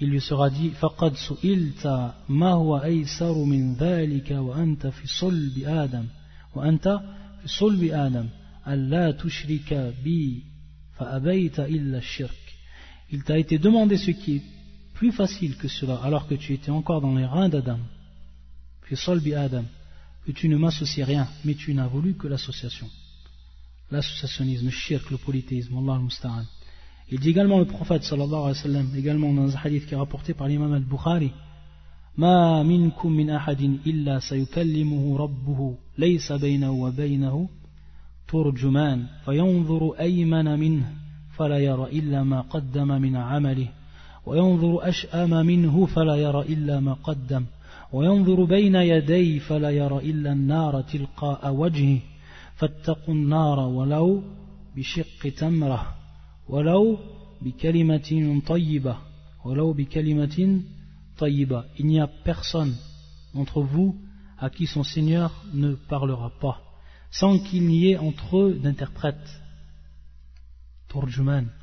il 0.01 0.09
lui 0.11 0.21
sera 0.21 0.51
dit 0.51 0.71
فقد 0.71 1.15
سئلت 1.17 2.13
ما 2.29 2.53
هو 2.53 2.77
أيسر 2.77 3.45
من 3.45 3.75
ذلك 3.75 4.31
وأنت 4.31 4.87
في 4.87 5.07
صلب 5.07 5.59
آدم 5.59 6.07
وأنت 6.55 7.01
في 7.43 7.49
صلب 7.49 7.83
آدم 7.83 8.29
ألا 8.69 9.11
تشرك 9.11 9.95
بي 10.05 10.43
فأبيت 10.97 11.61
إلا 11.61 11.99
الشرك 11.99 12.45
Il 13.13 13.23
t'a 13.23 13.39
été 13.39 13.59
demandé 13.59 13.97
ce 13.97 14.11
qui 14.11 14.37
est 14.37 14.43
plus 14.95 15.13
facile 15.13 15.57
que 15.57 15.69
cela 15.69 15.97
alors 15.97 16.27
que 16.27 16.35
tu 16.35 16.53
étais 16.55 16.71
encore 16.71 17.01
dans 17.01 17.15
les 17.15 17.27
reins 17.27 17.49
d'Adam 17.49 17.79
في 18.89 18.97
صلب 18.97 19.29
Adam 19.35 19.65
que 20.27 20.33
tu 20.33 20.49
ne 20.49 20.57
m'associes 20.57 21.05
rien 21.05 21.29
mais 21.45 21.55
tu 21.55 21.73
n'as 21.75 21.87
voulu 21.87 22.15
que 22.15 22.27
l'association 22.27 22.89
l'associationnisme, 23.91 24.65
le 24.65 24.71
shirk, 24.71 25.11
le 25.11 25.19
polythéisme 25.19 25.77
Allah 25.79 25.95
al-Musta'an 25.95 26.45
Il 27.12 27.20
dit 27.20 27.30
également 27.30 27.60
le 27.60 27.66
prophète 27.66 28.04
sallallahu 28.04 28.34
alayhi 28.34 28.58
wa 28.58 28.64
sallam, 28.64 28.88
également 28.96 29.34
dans 29.34 29.56
un 29.56 29.60
hadith 29.64 29.86
qui 29.88 29.94
est 29.94 29.98
rapporté 29.98 30.34
par 30.34 30.48
l'imam 30.48 30.74
al-Bukhari, 30.74 31.32
ما 32.20 32.64
منكم 32.64 33.12
من 33.12 33.30
أحد 33.30 33.62
إلا 33.88 34.20
سيكلمه 34.20 35.18
ربه 35.18 35.76
ليس 35.98 36.32
بينه 36.32 36.72
وبينه 36.72 37.50
ترجمان 38.28 39.06
فينظر 39.26 39.92
أيمن 40.00 40.60
منه 40.60 40.94
فلا 41.38 41.58
يرى 41.58 42.00
إلا 42.00 42.24
ما 42.24 42.42
قدم 42.42 42.88
من 42.88 43.16
عمله 43.16 43.68
وينظر 44.26 44.90
أشأم 44.90 45.46
منه 45.46 45.86
فلا 45.86 46.16
يرى 46.16 46.42
إلا 46.42 46.80
ما 46.80 46.94
قدم 46.94 47.46
وينظر 47.94 48.44
بين 48.44 48.76
يديه 48.76 49.40
فلا 49.40 49.70
يرى 49.70 49.98
إلا 49.98 50.32
النار 50.32 50.82
تلقاء 50.82 51.54
وجهه 51.54 52.00
فاتقوا 52.56 53.14
النار 53.14 53.60
ولو 53.60 54.24
بشق 54.76 55.30
تمره 55.38 55.99
il 61.78 61.86
n'y 61.86 62.00
a 62.00 62.08
personne 62.24 62.76
d'entre 63.36 63.62
vous 63.62 63.96
à 64.40 64.50
qui 64.50 64.66
son 64.66 64.84
Seigneur 64.84 65.32
ne 65.54 65.76
parlera 65.76 66.32
pas 66.42 66.64
sans 67.12 67.38
qu'il 67.38 67.68
n'y 67.68 67.92
ait 67.92 67.98
entre 67.98 68.38
eux 68.38 68.60
d'interprète. 68.62 69.42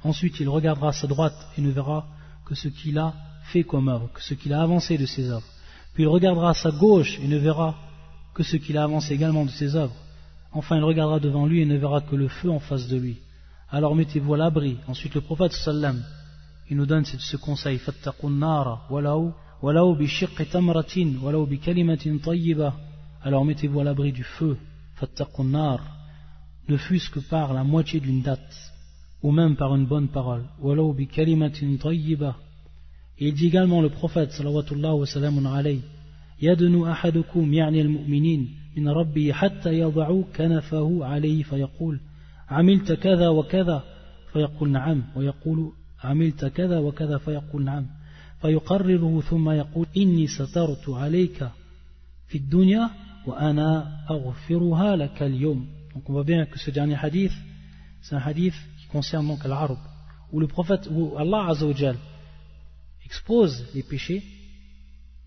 Ensuite 0.05 0.39
il 0.39 0.49
regardera 0.49 0.91
à 0.91 0.93
sa 0.93 1.09
droite 1.09 1.49
et 1.59 1.61
ne 1.61 1.71
verra 1.71 2.07
que 2.45 2.55
ce 2.55 2.69
qu'il 2.69 2.97
a 2.99 3.13
fait 3.47 3.65
comme 3.65 3.89
œuvre 3.89 4.13
que 4.13 4.23
ce 4.23 4.35
qu'il 4.35 4.53
a 4.53 4.63
avancé 4.63 4.97
de 4.99 5.07
ses 5.07 5.29
œuvres. 5.31 5.47
Puis 5.95 6.05
il 6.05 6.09
regardera 6.09 6.51
à 6.51 6.55
sa 6.55 6.71
gauche 6.71 7.19
et 7.21 7.27
ne 7.27 7.39
verra 7.39 7.75
que 8.35 8.45
ce 8.45 8.57
qu'il 8.57 8.79
a 8.79 8.85
avancé 8.85 9.15
également 9.15 9.45
de 9.45 9.51
ses 9.51 9.75
œuvres. 9.75 9.97
Enfin 10.53 10.77
il 10.77 10.85
regardera 10.85 11.19
devant 11.19 11.45
lui 11.45 11.61
et 11.61 11.67
ne 11.67 11.77
verra 11.77 12.03
que 12.03 12.15
le 12.15 12.29
feu 12.29 12.51
en 12.51 12.61
face 12.61 12.87
de 12.87 12.97
lui 12.97 13.19
alors 13.70 13.96
mettez-vous 13.96 14.34
à 14.34 14.38
l'abri. 14.38 14.78
Ensuite, 14.88 15.16
le 15.16 15.22
prophète 15.22 15.54
sallam, 15.54 16.04
il 16.70 16.78
nous 16.78 16.86
donne 16.86 17.06
ce 17.06 17.38
conseil 17.38 17.80
alors 23.24 23.46
mettez-vous 23.46 23.80
à 23.80 23.84
l'abri 23.84 24.12
du 24.12 24.24
feu 24.24 24.58
ne 26.70 26.78
fût-ce 26.78 27.10
que 27.10 27.20
par 27.20 27.54
la 27.54 27.64
moitié 27.64 28.00
d'une 28.00 28.22
date 28.22 28.56
ou 29.22 29.32
même 29.32 29.56
par 29.56 29.76
une 29.76 29.86
bonne 29.86 30.08
parole 30.08 30.44
et 33.18 33.28
il 33.28 33.34
dit 33.34 33.48
également 33.48 33.82
le 33.82 33.90
prophète 33.90 34.32
sallallahu 34.32 35.46
alayhi 35.46 35.82
يدن 36.42 36.88
أحدكم 36.88 37.54
يعني 37.54 37.82
المؤمنين 37.82 38.50
من 38.78 38.90
ربه 38.90 39.32
حتى 39.32 39.80
يضعوا 39.80 40.24
كنفه 40.36 41.06
عليه 41.06 41.44
فيقول 41.44 42.00
عملت 42.49 42.93
كذا 42.93 43.29
وكذا 43.29 43.85
فيقول 44.33 44.71
نعم 44.71 45.05
ويقول 45.17 45.73
عملت 46.05 46.45
كذا 46.45 46.79
وكذا 46.79 47.19
فيقول 47.19 47.65
نعم 47.65 47.87
فيقرره 48.41 49.21
ثم 49.21 49.51
يقول 49.51 49.87
إني 49.97 50.27
سترت 50.27 50.89
عليك 50.89 51.49
في 52.29 52.39
الدنيا 52.39 52.91
وأنا 53.27 54.01
أغفرها 54.11 54.97
لك 54.97 55.23
اليوم 55.23 55.77
Donc 55.95 56.11
on 56.11 56.13
voit 56.13 56.25
bien 56.25 56.45
que 56.45 56.59
ce 56.59 56.71
dernier 56.71 56.95
hadith, 56.95 57.33
c'est 58.03 58.15
un 58.15 58.19
hadith 58.19 58.55
qui 58.79 58.87
concerne 58.89 59.27
donc 59.27 59.43
l'arbre, 59.45 59.79
où 60.31 60.39
le 60.39 60.47
prophète, 60.47 60.87
où 60.91 61.17
Allah 61.17 61.47
Azzawajal 61.49 61.97
expose 63.07 63.65
les 63.75 63.83
péchés, 63.83 64.23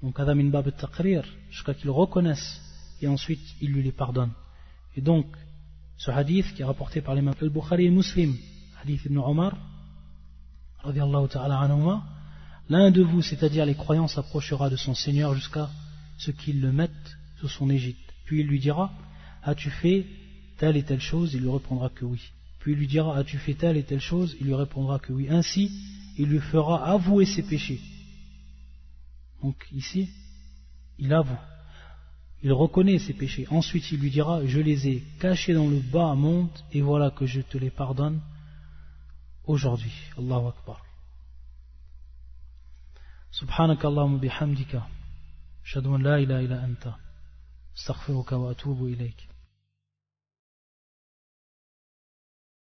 donc 0.03 0.19
Adam 0.19 0.37
in 0.37 0.49
Bab 0.49 0.69
taqrir 0.77 1.25
jusqu'à 1.49 1.73
qu'il 1.73 1.89
reconnaisse, 1.89 2.61
et 3.01 3.07
ensuite 3.07 3.41
il 3.61 3.71
lui 3.71 3.81
les 3.81 3.91
pardonne. 3.91 4.29
Et 4.95 5.01
donc, 5.01 5.25
ce 5.99 6.11
hadith 6.11 6.53
qui 6.55 6.61
est 6.61 6.65
rapporté 6.65 7.01
par 7.01 7.13
l'imam 7.13 7.35
al-Bukhari 7.39 7.85
et 7.85 7.89
Muslim, 7.91 8.35
hadith 8.81 9.03
ibn 9.05 9.17
Omar, 9.17 9.55
l'un 12.69 12.91
de 12.91 13.01
vous, 13.01 13.21
c'est-à-dire 13.21 13.65
les 13.65 13.75
croyants, 13.75 14.07
s'approchera 14.07 14.69
de 14.69 14.77
son 14.77 14.95
Seigneur 14.95 15.35
jusqu'à 15.35 15.69
ce 16.17 16.31
qu'il 16.31 16.61
le 16.61 16.71
mette 16.71 17.17
sous 17.41 17.49
son 17.49 17.69
égide. 17.69 17.97
Puis 18.23 18.39
il 18.39 18.47
lui 18.47 18.59
dira, 18.59 18.93
as-tu 19.43 19.69
fait 19.69 20.05
telle 20.57 20.77
et 20.77 20.83
telle 20.83 21.01
chose? 21.01 21.33
Il 21.33 21.41
lui 21.41 21.51
répondra 21.51 21.89
que 21.89 22.05
oui. 22.05 22.21
Puis 22.59 22.71
il 22.71 22.77
lui 22.77 22.87
dira, 22.87 23.17
as-tu 23.17 23.37
fait 23.37 23.55
telle 23.55 23.75
et 23.75 23.83
telle 23.83 23.99
chose? 23.99 24.37
Il 24.39 24.47
lui 24.47 24.55
répondra 24.55 24.99
que 24.99 25.11
oui. 25.11 25.27
Ainsi, 25.29 25.69
il 26.17 26.29
lui 26.29 26.39
fera 26.39 26.85
avouer 26.85 27.25
ses 27.25 27.43
péchés. 27.43 27.81
Donc 29.43 29.67
ici, 29.73 30.09
il 30.97 31.13
avoue. 31.13 31.37
Il 32.42 32.52
reconnaît 32.52 32.98
ses 32.98 33.14
péchés. 33.14 33.46
Ensuite, 33.50 33.90
il 33.92 34.00
lui 34.00 34.10
dira, 34.10 34.44
je 34.44 34.60
les 34.60 34.88
ai 34.88 35.02
cachés 35.18 35.54
dans 35.54 35.68
le 35.68 35.80
bas 35.80 36.14
monde, 36.14 36.50
et 36.72 36.82
voilà 36.82 37.10
que 37.10 37.24
je 37.26 37.40
te 37.40 37.56
les 37.56 37.70
pardonne 37.70 38.20
aujourd'hui. 39.46 39.92
Allahu 40.18 40.48
Akbar. 40.48 40.80
سبحانك 43.34 43.84
اللهم 43.84 44.18
بحمدك 44.18 44.82
أشهد 45.64 45.86
أن 45.86 46.02
لا 46.02 46.16
إله 46.18 46.40
إلا 46.40 46.64
أنت 46.64 46.94
استغفرك 47.76 48.32
وأتوب 48.32 48.84
إليك 48.84 49.27